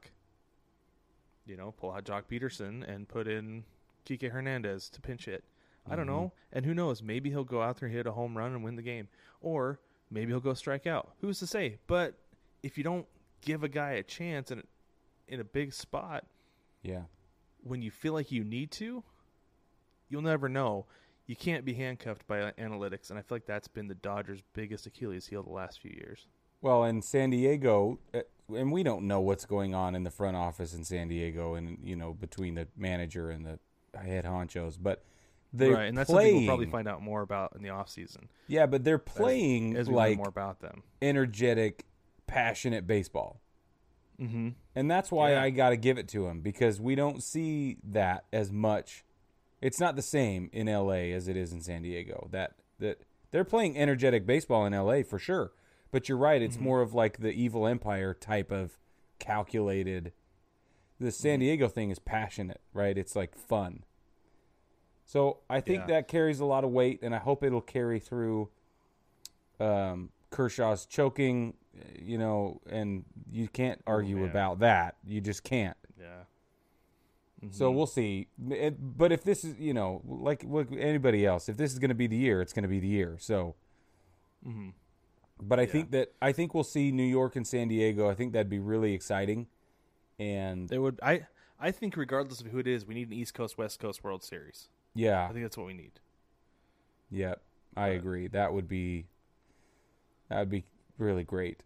You 1.45 1.57
know, 1.57 1.71
pull 1.71 1.91
out 1.91 2.05
Joc 2.05 2.23
Pederson 2.31 2.87
and 2.87 3.07
put 3.07 3.27
in 3.27 3.63
Kike 4.05 4.31
Hernandez 4.31 4.89
to 4.89 5.01
pinch 5.01 5.25
hit. 5.25 5.43
I 5.89 5.95
don't 5.95 6.05
know. 6.07 6.31
And 6.53 6.65
who 6.65 6.73
knows? 6.75 7.01
Maybe 7.01 7.29
he'll 7.31 7.43
go 7.43 7.61
out 7.61 7.79
there 7.79 7.87
and 7.87 7.95
hit 7.95 8.05
a 8.05 8.11
home 8.11 8.37
run 8.37 8.53
and 8.53 8.63
win 8.63 8.75
the 8.75 8.81
game. 8.83 9.07
Or 9.41 9.79
maybe 10.11 10.31
he'll 10.31 10.39
go 10.39 10.53
strike 10.53 10.85
out. 10.85 11.13
Who's 11.21 11.39
to 11.39 11.47
say? 11.47 11.79
But 11.87 12.15
if 12.61 12.77
you 12.77 12.83
don't 12.83 13.07
give 13.41 13.63
a 13.63 13.69
guy 13.69 13.93
a 13.93 14.03
chance 14.03 14.51
and 14.51 14.63
in 15.27 15.39
a 15.39 15.43
big 15.43 15.73
spot 15.73 16.25
Yeah. 16.83 17.03
when 17.63 17.81
you 17.81 17.89
feel 17.89 18.13
like 18.13 18.31
you 18.31 18.43
need 18.43 18.69
to, 18.73 19.03
you'll 20.09 20.21
never 20.21 20.47
know. 20.49 20.85
You 21.25 21.35
can't 21.35 21.63
be 21.65 21.73
handcuffed 21.73 22.27
by 22.27 22.51
analytics, 22.59 23.09
and 23.09 23.17
I 23.17 23.21
feel 23.21 23.35
like 23.37 23.45
that's 23.45 23.67
been 23.67 23.87
the 23.87 23.95
Dodgers' 23.95 24.43
biggest 24.53 24.85
Achilles 24.85 25.27
heel 25.27 25.41
the 25.43 25.49
last 25.51 25.79
few 25.79 25.91
years. 25.91 26.27
Well, 26.61 26.83
in 26.83 27.01
San 27.01 27.29
Diego, 27.29 27.99
uh, 28.13 28.21
and 28.53 28.71
we 28.71 28.83
don't 28.83 29.07
know 29.07 29.21
what's 29.21 29.45
going 29.45 29.73
on 29.73 29.95
in 29.95 30.03
the 30.03 30.11
front 30.11 30.35
office 30.35 30.73
in 30.73 30.83
San 30.83 31.07
Diego, 31.07 31.55
and 31.55 31.77
you 31.83 31.95
know 31.95 32.13
between 32.13 32.55
the 32.55 32.67
manager 32.75 33.31
and 33.31 33.45
the 33.45 33.59
head 33.95 34.25
honchos, 34.25 34.77
but 34.81 35.03
they're 35.53 35.73
right, 35.73 35.89
and 35.89 35.97
that's 35.97 36.09
playing. 36.09 36.29
something 36.31 36.45
we'll 36.47 36.49
probably 36.55 36.65
find 36.71 36.87
out 36.87 37.01
more 37.01 37.21
about 37.21 37.53
in 37.55 37.61
the 37.63 37.69
off 37.69 37.89
season. 37.89 38.29
yeah, 38.47 38.65
but 38.65 38.83
they're 38.83 38.97
playing 38.97 39.75
as 39.75 39.89
we 39.89 39.95
like 39.95 40.17
more 40.17 40.29
about 40.29 40.59
them. 40.61 40.83
energetic, 41.01 41.85
passionate 42.27 42.87
baseball. 42.87 43.41
Mm-hmm. 44.19 44.49
And 44.75 44.89
that's 44.91 45.11
why 45.11 45.31
Yeah. 45.31 45.43
I 45.43 45.49
got 45.49 45.69
to 45.71 45.77
give 45.77 45.97
it 45.97 46.07
to 46.09 46.27
him 46.27 46.41
because 46.41 46.79
we 46.79 46.93
don't 46.95 47.21
see 47.23 47.77
that 47.83 48.25
as 48.31 48.51
much. 48.51 49.03
It's 49.61 49.79
not 49.79 49.95
the 49.95 50.01
same 50.03 50.49
in 50.53 50.67
LA 50.67 51.11
as 51.13 51.27
it 51.27 51.35
is 51.35 51.51
in 51.51 51.61
San 51.61 51.81
Diego. 51.81 52.27
That 52.31 52.53
that 52.79 53.01
they're 53.31 53.43
playing 53.43 53.77
energetic 53.77 54.25
baseball 54.25 54.65
in 54.65 54.73
LA 54.73 55.01
for 55.03 55.17
sure. 55.19 55.51
But 55.91 56.07
you're 56.07 56.17
right, 56.17 56.41
it's 56.41 56.57
more 56.59 56.81
of 56.81 56.93
like 56.93 57.19
the 57.19 57.31
evil 57.31 57.67
empire 57.67 58.13
type 58.13 58.51
of 58.51 58.77
calculated. 59.19 60.13
The 61.01 61.11
San 61.11 61.39
Diego 61.39 61.67
thing 61.67 61.89
is 61.89 61.97
passionate, 61.99 62.61
right? 62.73 62.97
It's 62.97 63.15
like 63.15 63.35
fun. 63.35 63.83
So 65.05 65.39
I 65.49 65.59
think 65.59 65.81
Yeah. 65.81 65.87
that 65.87 66.07
carries 66.07 66.39
a 66.39 66.45
lot 66.45 66.63
of 66.63 66.69
weight, 66.71 66.99
and 67.01 67.13
I 67.15 67.17
hope 67.17 67.43
it'll 67.43 67.59
carry 67.61 67.99
through 67.99 68.49
um, 69.59 70.09
Kershaw's 70.29 70.85
choking, 70.85 71.55
you 71.99 72.17
know, 72.17 72.61
and 72.69 73.03
you 73.31 73.47
can't 73.47 73.81
argue 73.85 74.17
man. 74.17 74.29
about 74.29 74.59
that. 74.59 74.95
You 75.05 75.21
just 75.21 75.43
can't. 75.43 75.77
Yeah. 75.99 76.23
So 77.49 77.71
we'll 77.71 77.87
see. 77.87 78.27
It, 78.49 78.75
but 78.97 79.11
if 79.11 79.23
this 79.23 79.43
is, 79.43 79.59
you 79.59 79.73
know, 79.73 80.01
like, 80.05 80.43
like 80.43 80.67
anybody 80.71 81.25
else, 81.25 81.49
if 81.49 81.57
this 81.57 81.71
is 81.73 81.79
going 81.79 81.89
to 81.89 81.95
be 81.95 82.05
the 82.07 82.15
year, 82.17 82.39
it's 82.41 82.53
going 82.53 82.63
to 82.63 82.69
be 82.69 82.79
the 82.79 82.87
year. 82.87 83.17
So, 83.19 83.55
Mm-hmm. 84.47 84.69
but 85.39 85.59
I 85.59 85.65
think 85.67 85.91
that 85.91 86.13
I 86.21 86.31
think 86.31 86.53
we'll 86.55 86.63
see 86.63 86.91
New 86.91 87.03
York 87.05 87.35
and 87.35 87.45
San 87.45 87.67
Diego. 87.67 88.09
I 88.09 88.15
think 88.15 88.33
that'd 88.33 88.49
be 88.49 88.57
really 88.59 88.93
exciting. 88.93 89.45
And 90.21 90.69
They 90.69 90.77
would. 90.77 90.99
I. 91.01 91.25
I 91.59 91.69
think 91.71 91.95
regardless 91.95 92.41
of 92.41 92.47
who 92.47 92.57
it 92.57 92.65
is, 92.67 92.85
we 92.87 92.95
need 92.95 93.07
an 93.07 93.13
East 93.13 93.33
Coast 93.35 93.57
West 93.57 93.79
Coast 93.79 94.03
World 94.03 94.23
Series. 94.23 94.69
yeah, 94.95 95.25
I 95.25 95.31
think 95.31 95.43
that's 95.43 95.57
what 95.57 95.67
we 95.67 95.73
need. 95.73 95.91
yeah, 97.11 97.35
I 97.77 97.89
agree. 97.89 98.27
That 98.27 98.51
would 98.53 98.67
be 98.67 99.05
that 100.29 100.39
would 100.39 100.49
be 100.49 100.63
really 100.97 101.23
great. 101.23 101.61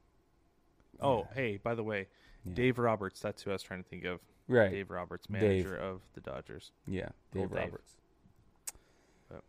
Oh, 0.99 1.27
hey, 1.33 1.57
by 1.57 1.75
the 1.75 1.83
way, 1.83 2.07
Dave 2.53 2.77
Roberts. 2.77 3.19
That's 3.21 3.43
who 3.43 3.51
I 3.51 3.53
was 3.53 3.63
trying 3.63 3.83
to 3.83 3.89
think 3.89 4.03
of. 4.05 4.19
Right. 4.47 4.69
Dave 4.71 4.89
Roberts, 4.91 5.27
Dave. 5.27 5.41
manager 5.41 5.75
of 5.75 6.01
the 6.13 6.21
Dodgers. 6.21 6.71
Yeah, 6.87 7.09
Dave 7.33 7.43
Old 7.43 7.51
Dave. 7.51 7.59
Roberts. 7.65 7.91
Yep. 9.31 9.43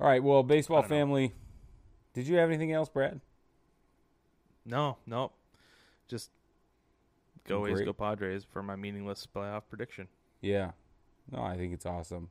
All 0.00 0.06
right. 0.08 0.22
Well, 0.22 0.42
baseball 0.42 0.82
don't 0.82 0.90
know. 0.90 0.96
family. 0.96 1.32
Did 2.14 2.26
you 2.26 2.36
have 2.36 2.48
anything 2.48 2.72
else, 2.72 2.88
Brad? 2.88 3.20
No, 4.66 4.96
no, 5.06 5.32
just 6.08 6.30
go 7.46 7.66
A's, 7.66 7.80
go 7.80 7.92
Padres 7.92 8.44
for 8.44 8.62
my 8.62 8.76
meaningless 8.76 9.26
playoff 9.34 9.62
prediction. 9.68 10.08
Yeah. 10.40 10.72
No, 11.30 11.42
I 11.42 11.56
think 11.56 11.72
it's 11.72 11.86
awesome. 11.86 12.30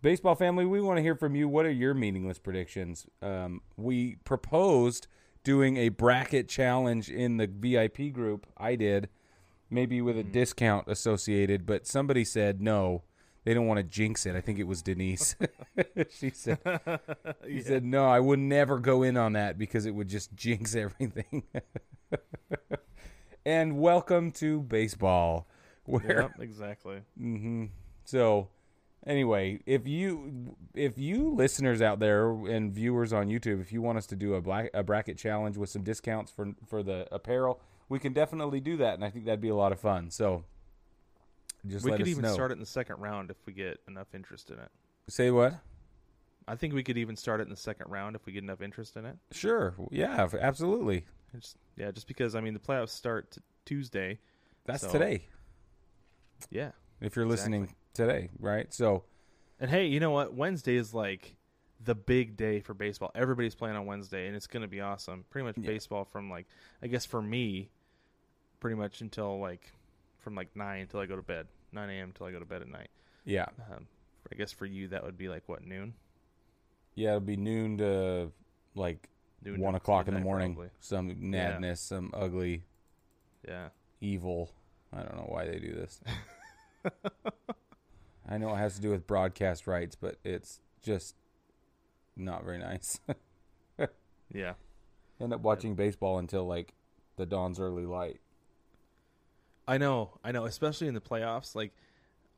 Baseball 0.00 0.34
family, 0.34 0.64
we 0.64 0.80
want 0.80 0.98
to 0.98 1.02
hear 1.02 1.14
from 1.14 1.36
you. 1.36 1.48
What 1.48 1.64
are 1.66 1.70
your 1.70 1.94
meaningless 1.94 2.38
predictions? 2.38 3.06
Um, 3.20 3.60
we 3.76 4.16
proposed 4.24 5.06
doing 5.44 5.76
a 5.76 5.90
bracket 5.90 6.48
challenge 6.48 7.08
in 7.08 7.36
the 7.36 7.46
VIP 7.46 8.12
group. 8.12 8.46
I 8.56 8.74
did, 8.74 9.08
maybe 9.70 10.00
with 10.00 10.18
a 10.18 10.24
discount 10.24 10.88
associated, 10.88 11.66
but 11.66 11.86
somebody 11.86 12.24
said 12.24 12.60
no. 12.60 13.02
They 13.44 13.54
don't 13.54 13.66
want 13.66 13.78
to 13.78 13.84
jinx 13.84 14.24
it. 14.24 14.36
I 14.36 14.40
think 14.40 14.60
it 14.60 14.68
was 14.68 14.82
Denise. 14.82 15.34
she 16.10 16.30
said, 16.30 16.58
she 17.46 17.60
said, 17.60 17.84
no, 17.84 18.06
I 18.06 18.20
would 18.20 18.38
never 18.38 18.78
go 18.78 19.02
in 19.02 19.16
on 19.16 19.32
that 19.32 19.58
because 19.58 19.84
it 19.84 19.94
would 19.94 20.08
just 20.08 20.32
jinx 20.36 20.76
everything. 20.76 21.42
And 23.44 23.78
welcome 23.78 24.30
to 24.32 24.60
baseball, 24.60 25.46
where 25.84 26.22
Yep, 26.22 26.32
exactly. 26.40 27.02
hmm 27.16 27.66
So, 28.04 28.48
anyway, 29.06 29.60
if 29.66 29.86
you 29.86 30.56
if 30.74 30.98
you 30.98 31.30
listeners 31.34 31.82
out 31.82 31.98
there 31.98 32.30
and 32.30 32.72
viewers 32.72 33.12
on 33.12 33.28
YouTube, 33.28 33.60
if 33.60 33.72
you 33.72 33.82
want 33.82 33.98
us 33.98 34.06
to 34.06 34.16
do 34.16 34.34
a 34.34 34.40
black 34.40 34.70
a 34.74 34.82
bracket 34.82 35.18
challenge 35.18 35.56
with 35.56 35.70
some 35.70 35.82
discounts 35.82 36.30
for 36.30 36.52
for 36.66 36.82
the 36.82 37.08
apparel, 37.12 37.60
we 37.88 37.98
can 37.98 38.12
definitely 38.12 38.60
do 38.60 38.76
that, 38.78 38.94
and 38.94 39.04
I 39.04 39.10
think 39.10 39.24
that'd 39.24 39.40
be 39.40 39.48
a 39.48 39.56
lot 39.56 39.72
of 39.72 39.80
fun. 39.80 40.10
So, 40.10 40.44
just 41.66 41.84
we 41.84 41.92
could 41.92 42.08
even 42.08 42.22
know. 42.22 42.32
start 42.32 42.50
it 42.50 42.54
in 42.54 42.60
the 42.60 42.66
second 42.66 43.00
round 43.00 43.30
if 43.30 43.36
we 43.46 43.52
get 43.52 43.80
enough 43.88 44.14
interest 44.14 44.50
in 44.50 44.58
it. 44.58 44.70
Say 45.08 45.30
what? 45.30 45.54
I 46.48 46.56
think 46.56 46.74
we 46.74 46.82
could 46.82 46.98
even 46.98 47.16
start 47.16 47.40
it 47.40 47.44
in 47.44 47.50
the 47.50 47.56
second 47.56 47.90
round 47.90 48.16
if 48.16 48.26
we 48.26 48.32
get 48.32 48.42
enough 48.42 48.60
interest 48.62 48.96
in 48.96 49.04
it. 49.04 49.16
Sure. 49.30 49.74
Yeah. 49.90 50.28
Absolutely. 50.40 51.04
It's, 51.34 51.54
yeah, 51.76 51.90
just 51.90 52.06
because 52.06 52.34
I 52.34 52.40
mean 52.40 52.54
the 52.54 52.60
playoffs 52.60 52.90
start 52.90 53.30
t- 53.32 53.40
Tuesday. 53.64 54.18
That's 54.64 54.82
So- 54.82 54.92
today. 54.92 55.26
Yeah, 56.50 56.72
If 57.00 57.14
you're 57.16 57.26
listening 57.26 57.72
today, 57.94 58.28
right? 58.40 58.72
So, 58.74 59.04
and 59.60 59.70
hey, 59.70 59.86
you 59.86 60.00
know 60.00 60.10
what? 60.10 60.34
Wednesday 60.34 60.74
is 60.76 60.92
like 60.92 61.36
the 61.84 61.94
big 61.94 62.36
day 62.36 62.58
for 62.60 62.74
baseball. 62.74 63.12
Everybody's 63.14 63.54
playing 63.54 63.76
on 63.76 63.86
Wednesday, 63.86 64.26
and 64.26 64.34
it's 64.34 64.48
going 64.48 64.62
to 64.62 64.68
be 64.68 64.80
awesome. 64.80 65.24
Pretty 65.30 65.46
much 65.46 65.60
baseball 65.60 66.04
from 66.04 66.28
like 66.30 66.46
I 66.82 66.88
guess 66.88 67.06
for 67.06 67.22
me, 67.22 67.70
pretty 68.60 68.74
much 68.76 69.00
until 69.02 69.38
like 69.38 69.72
from 70.18 70.34
like 70.34 70.54
nine 70.56 70.80
until 70.82 70.98
I 71.00 71.06
go 71.06 71.14
to 71.16 71.22
bed, 71.22 71.46
nine 71.72 71.90
a.m. 71.90 72.08
until 72.08 72.26
I 72.26 72.32
go 72.32 72.38
to 72.40 72.44
bed 72.44 72.62
at 72.62 72.68
night. 72.68 72.90
yeah, 73.24 73.46
Um, 73.72 73.86
I 74.32 74.34
guess 74.36 74.50
for 74.52 74.66
you 74.66 74.88
that 74.88 75.04
would 75.04 75.16
be 75.16 75.28
like 75.28 75.48
what 75.48 75.64
noon. 75.64 75.94
yeah, 76.96 77.10
it'll 77.10 77.20
be 77.20 77.36
noon 77.36 77.78
to 77.78 78.32
like 78.74 79.08
Noon 79.44 79.60
one 79.60 79.74
o'clock 79.74 80.08
in 80.08 80.14
the 80.14 80.20
morning. 80.20 80.54
probably. 80.54 80.70
Some 80.80 81.14
madness, 81.30 81.80
some 81.80 82.10
ugly, 82.14 82.64
Yeah. 83.46 83.68
evil. 84.00 84.50
I 84.92 84.98
don't 85.02 85.16
know 85.16 85.26
why 85.28 85.46
they 85.46 85.58
do 85.58 85.74
this. 85.74 86.00
I 88.28 88.38
know 88.38 88.52
it 88.54 88.58
has 88.58 88.76
to 88.76 88.80
do 88.80 88.90
with 88.90 89.06
broadcast 89.06 89.66
rights, 89.66 89.96
but 89.96 90.16
it's 90.24 90.60
just 90.82 91.16
not 92.16 92.44
very 92.44 92.58
nice. 92.58 93.00
Yeah. 94.34 94.54
End 95.20 95.34
up 95.34 95.42
watching 95.42 95.74
baseball 95.74 96.18
until 96.18 96.46
like 96.46 96.72
the 97.16 97.26
dawn's 97.26 97.60
early 97.60 97.84
light. 97.84 98.20
I 99.68 99.76
know, 99.76 100.18
I 100.24 100.32
know, 100.32 100.46
especially 100.46 100.88
in 100.88 100.94
the 100.94 101.02
playoffs. 101.02 101.54
Like, 101.54 101.72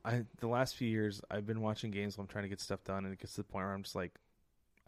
I 0.03 0.25
the 0.41 0.47
last 0.49 0.75
few 0.75 0.89
years, 0.89 1.21
I've 1.31 1.45
been 1.45 1.61
watching 1.61 1.91
games 1.91 2.17
while 2.17 2.23
I'm 2.23 2.27
trying 2.27 2.43
to 2.43 2.49
get 2.49 2.59
stuff 2.59 2.83
done, 2.83 3.05
and 3.05 3.13
it 3.13 3.19
gets 3.19 3.35
to 3.35 3.37
the 3.41 3.43
point 3.45 3.63
where 3.65 3.73
I'm 3.73 3.83
just 3.83 3.95
like, 3.95 4.11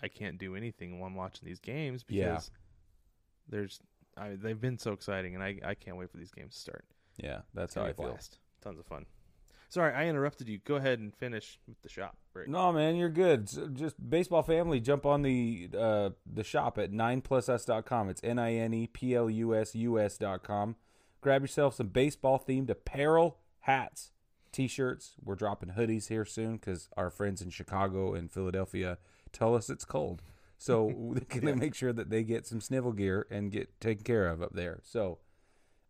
I 0.02 0.08
can't 0.08 0.38
do 0.38 0.56
anything 0.56 1.00
while 1.00 1.08
I'm 1.08 1.16
watching 1.16 1.48
these 1.48 1.60
games 1.60 2.04
because 2.04 2.18
Yeah. 2.20 2.40
there's, 3.50 3.80
I, 4.16 4.36
they've 4.36 4.60
been 4.60 4.78
so 4.78 4.92
exciting, 4.94 5.36
and 5.36 5.44
I, 5.44 5.60
I 5.64 5.74
can't 5.76 5.98
wait 5.98 6.12
for 6.12 6.18
these 6.18 6.32
games 6.32 6.54
to 6.56 6.60
start. 6.60 6.86
Yeah, 7.18 7.42
that's 7.54 7.74
how 7.76 7.82
I 7.84 7.94
feel. 7.94 8.10
blast. 8.10 8.38
Tons 8.62 8.80
of 8.80 8.86
fun. 8.86 9.06
Sorry, 9.70 9.94
I 9.94 10.08
interrupted 10.08 10.48
you. 10.48 10.60
Go 10.60 10.76
ahead 10.76 11.00
and 11.00 11.14
finish 11.14 11.60
with 11.68 11.82
the 11.82 11.90
shop. 11.90 12.16
No, 12.48 12.72
man, 12.72 12.96
you're 12.96 13.10
good. 13.10 13.50
So 13.50 13.68
just 13.68 13.96
baseball 14.10 14.44
family, 14.44 14.80
jump 14.80 15.06
on 15.06 15.24
the 15.24 15.70
uh, 15.78 16.12
the 16.32 16.44
shop 16.44 16.78
at 16.78 16.92
9plusus.com. 16.94 18.10
It's 18.10 18.22
N 18.24 18.40
I 18.40 18.54
N 18.54 18.74
E 18.74 18.88
P 18.88 19.14
L 19.16 19.30
U 19.30 19.54
S 19.56 19.76
U 19.76 20.00
S 20.00 20.18
dot 20.18 20.44
com. 20.44 20.76
Grab 21.20 21.42
yourself 21.42 21.76
some 21.76 21.88
baseball 21.88 22.42
themed 22.48 22.70
apparel, 22.70 23.40
hats, 23.62 24.12
t 24.54 24.68
shirts. 24.68 25.16
We're 25.22 25.36
dropping 25.36 25.72
hoodies 25.72 26.08
here 26.08 26.24
soon 26.26 26.54
because 26.58 26.88
our 26.96 27.10
friends 27.10 27.42
in 27.42 27.50
Chicago 27.50 28.14
and 28.14 28.32
Philadelphia 28.32 29.00
tell 29.38 29.56
us 29.56 29.70
it's 29.70 29.86
cold. 29.86 30.22
So 30.58 30.88
going 31.30 31.46
to 31.46 31.56
make 31.56 31.76
sure 31.76 31.94
that 31.94 32.10
they 32.10 32.24
get 32.24 32.48
some 32.48 32.62
snivel 32.62 32.92
gear 32.92 33.28
and 33.30 33.52
get 33.52 33.80
taken 33.80 34.04
care 34.04 34.28
of 34.28 34.42
up 34.42 34.54
there. 34.54 34.80
So 34.84 35.20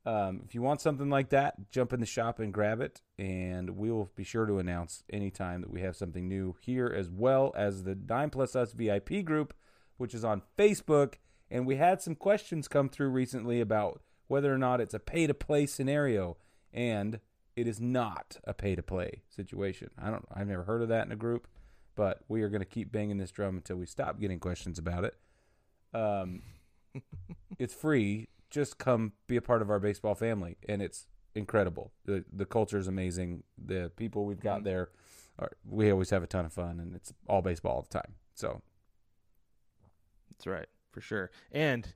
um, 0.05 0.41
if 0.45 0.55
you 0.55 0.61
want 0.61 0.81
something 0.81 1.09
like 1.09 1.29
that, 1.29 1.69
jump 1.69 1.91
in 1.91 1.99
the 1.99 2.05
shop 2.05 2.39
and 2.39 2.53
grab 2.53 2.79
it, 2.79 3.01
and 3.19 3.71
we 3.71 3.91
will 3.91 4.09
be 4.15 4.23
sure 4.23 4.45
to 4.45 4.57
announce 4.57 5.03
anytime 5.11 5.59
that 5.61 5.69
we 5.69 5.81
have 5.81 5.97
something 5.97 6.29
new 6.29 6.55
here, 6.61 6.87
as 6.87 7.09
well 7.09 7.53
as 7.57 7.83
the 7.83 7.97
Nine 8.07 8.29
Plus 8.29 8.55
Us 8.55 8.71
VIP 8.71 9.25
group, 9.25 9.53
which 9.97 10.13
is 10.13 10.23
on 10.23 10.43
Facebook. 10.57 11.15
And 11.51 11.65
we 11.65 11.75
had 11.75 12.01
some 12.01 12.15
questions 12.15 12.69
come 12.69 12.87
through 12.87 13.09
recently 13.09 13.59
about 13.59 14.01
whether 14.27 14.53
or 14.53 14.57
not 14.57 14.79
it's 14.79 14.93
a 14.93 14.99
pay 14.99 15.27
to 15.27 15.33
play 15.33 15.65
scenario, 15.65 16.37
and 16.73 17.19
it 17.57 17.67
is 17.67 17.81
not 17.81 18.37
a 18.45 18.53
pay 18.53 18.75
to 18.75 18.83
play 18.83 19.23
situation. 19.27 19.89
I 20.01 20.09
don't, 20.09 20.25
I've 20.33 20.47
never 20.47 20.63
heard 20.63 20.81
of 20.81 20.89
that 20.89 21.05
in 21.05 21.11
a 21.11 21.17
group, 21.17 21.49
but 21.97 22.21
we 22.29 22.41
are 22.43 22.47
going 22.49 22.61
to 22.61 22.65
keep 22.65 22.91
banging 22.93 23.17
this 23.17 23.31
drum 23.31 23.57
until 23.57 23.75
we 23.75 23.85
stop 23.85 24.19
getting 24.21 24.39
questions 24.39 24.79
about 24.79 25.03
it. 25.03 25.15
Um, 25.93 26.43
it's 27.59 27.73
free. 27.73 28.29
Just 28.49 28.77
come 28.77 29.11
be 29.27 29.35
a 29.35 29.41
part 29.41 29.61
of 29.61 29.69
our 29.69 29.79
baseball 29.79 30.15
family, 30.15 30.55
and 30.69 30.81
it's 30.81 31.07
incredible. 31.35 31.91
the 32.05 32.23
The 32.31 32.45
culture 32.45 32.77
is 32.77 32.87
amazing. 32.87 33.43
The 33.57 33.91
people 33.97 34.25
we've 34.25 34.39
got 34.39 34.63
there, 34.63 34.91
are, 35.37 35.51
we 35.69 35.91
always 35.91 36.11
have 36.11 36.23
a 36.23 36.27
ton 36.27 36.45
of 36.45 36.53
fun, 36.53 36.79
and 36.79 36.95
it's 36.95 37.11
all 37.27 37.41
baseball 37.41 37.73
all 37.73 37.81
the 37.81 37.99
time. 37.99 38.13
So 38.35 38.61
That's 40.31 40.47
right, 40.47 40.67
for 40.91 41.01
sure. 41.01 41.31
And 41.51 41.93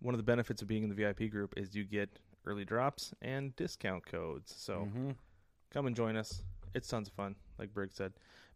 one 0.00 0.12
of 0.14 0.18
the 0.18 0.24
benefits 0.24 0.60
of 0.60 0.68
being 0.68 0.82
in 0.82 0.88
the 0.90 0.94
VIP 0.94 1.30
group 1.30 1.54
is 1.56 1.74
you 1.74 1.84
get 1.84 2.18
early 2.46 2.64
drops, 2.64 3.14
and 3.22 3.56
discount 3.56 4.04
codes. 4.04 4.54
So 4.56 4.88
Mm-hmm. 4.90 5.10
come 5.70 5.86
and 5.86 5.96
join 5.96 6.16
us. 6.16 6.42
It's 6.74 6.88
tons 6.88 7.08
of 7.08 7.14
fun, 7.14 7.36
like 7.58 7.72
Berg 7.72 7.90
said. 7.92 8.12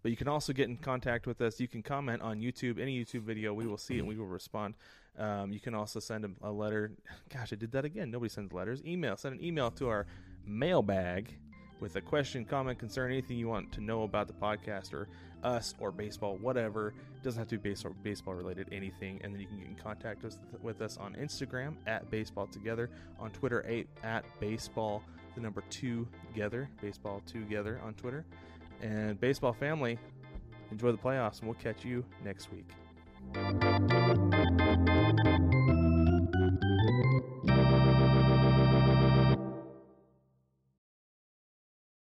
But 0.09 0.13
you 0.13 0.17
can 0.17 0.29
also 0.29 0.55
get 0.55 0.71
in 0.71 0.79
contact 0.79 1.27
with 1.27 1.43
us. 1.43 1.61
You 1.61 1.69
can 1.69 1.83
comment 1.83 2.23
on 2.23 2.41
YouTube, 2.41 2.81
any 2.81 2.99
YouTube 2.99 3.25
video. 3.25 3.53
We 3.53 3.67
will 3.67 3.77
see 3.77 3.97
it 3.97 3.99
and 3.99 4.09
we 4.09 4.17
will 4.17 4.25
respond. 4.25 4.73
Um, 5.19 5.53
you 5.53 5.61
can 5.61 5.75
also 5.75 6.01
send 6.01 6.25
a, 6.25 6.31
a 6.41 6.51
letter. 6.51 6.93
Gosh, 7.29 7.53
I 7.53 7.57
did 7.57 7.73
that 7.73 7.85
again. 7.85 8.11
Nobody 8.11 8.31
sends 8.31 8.51
letters. 8.55 8.83
Email. 8.87 9.19
Send 9.19 9.35
an 9.35 9.45
email 9.45 9.71
to 9.73 9.91
our 9.91 10.07
mailbag 10.47 11.37
with 11.81 11.97
a 11.97 12.01
question, 12.01 12.47
comment, 12.47 12.79
concern, 12.79 13.13
anything 13.13 13.37
you 13.37 13.49
want 13.49 13.71
to 13.73 13.83
know 13.83 14.05
about 14.05 14.29
the 14.29 14.33
podcast 14.33 14.95
or 14.95 15.09
us 15.45 15.75
or 15.79 15.93
baseball, 15.93 16.39
whatever. 16.39 16.95
It 17.15 17.23
doesn't 17.23 17.39
have 17.39 17.49
to 17.49 17.59
be 17.59 17.69
baseball, 17.69 17.95
baseball 18.03 18.33
related, 18.33 18.69
anything. 18.73 19.21
And 19.23 19.35
then 19.35 19.43
you 19.43 19.47
can 19.47 19.59
get 19.59 19.69
in 19.69 19.75
contact 19.75 20.25
us, 20.25 20.39
with 20.63 20.81
us 20.81 20.97
on 20.97 21.17
Instagram 21.17 21.75
at 21.87 22.11
Baseball 22.11 22.47
Together, 22.47 22.89
on 23.21 23.31
Twitter 23.33 23.63
at 24.03 24.25
Baseball, 24.41 25.03
the 25.35 25.43
number 25.43 25.63
two 25.69 26.09
together, 26.33 26.71
Baseball 26.81 27.21
Together 27.27 27.79
on 27.85 27.93
Twitter. 27.93 28.25
And 28.83 29.21
baseball 29.21 29.53
family, 29.53 29.99
enjoy 30.71 30.93
the 30.93 30.99
playoffs, 30.99 31.41
and 31.41 31.49
we'll 31.49 31.59
catch 31.61 31.85
you 31.85 32.05
next 32.25 32.49
week. 32.53 32.69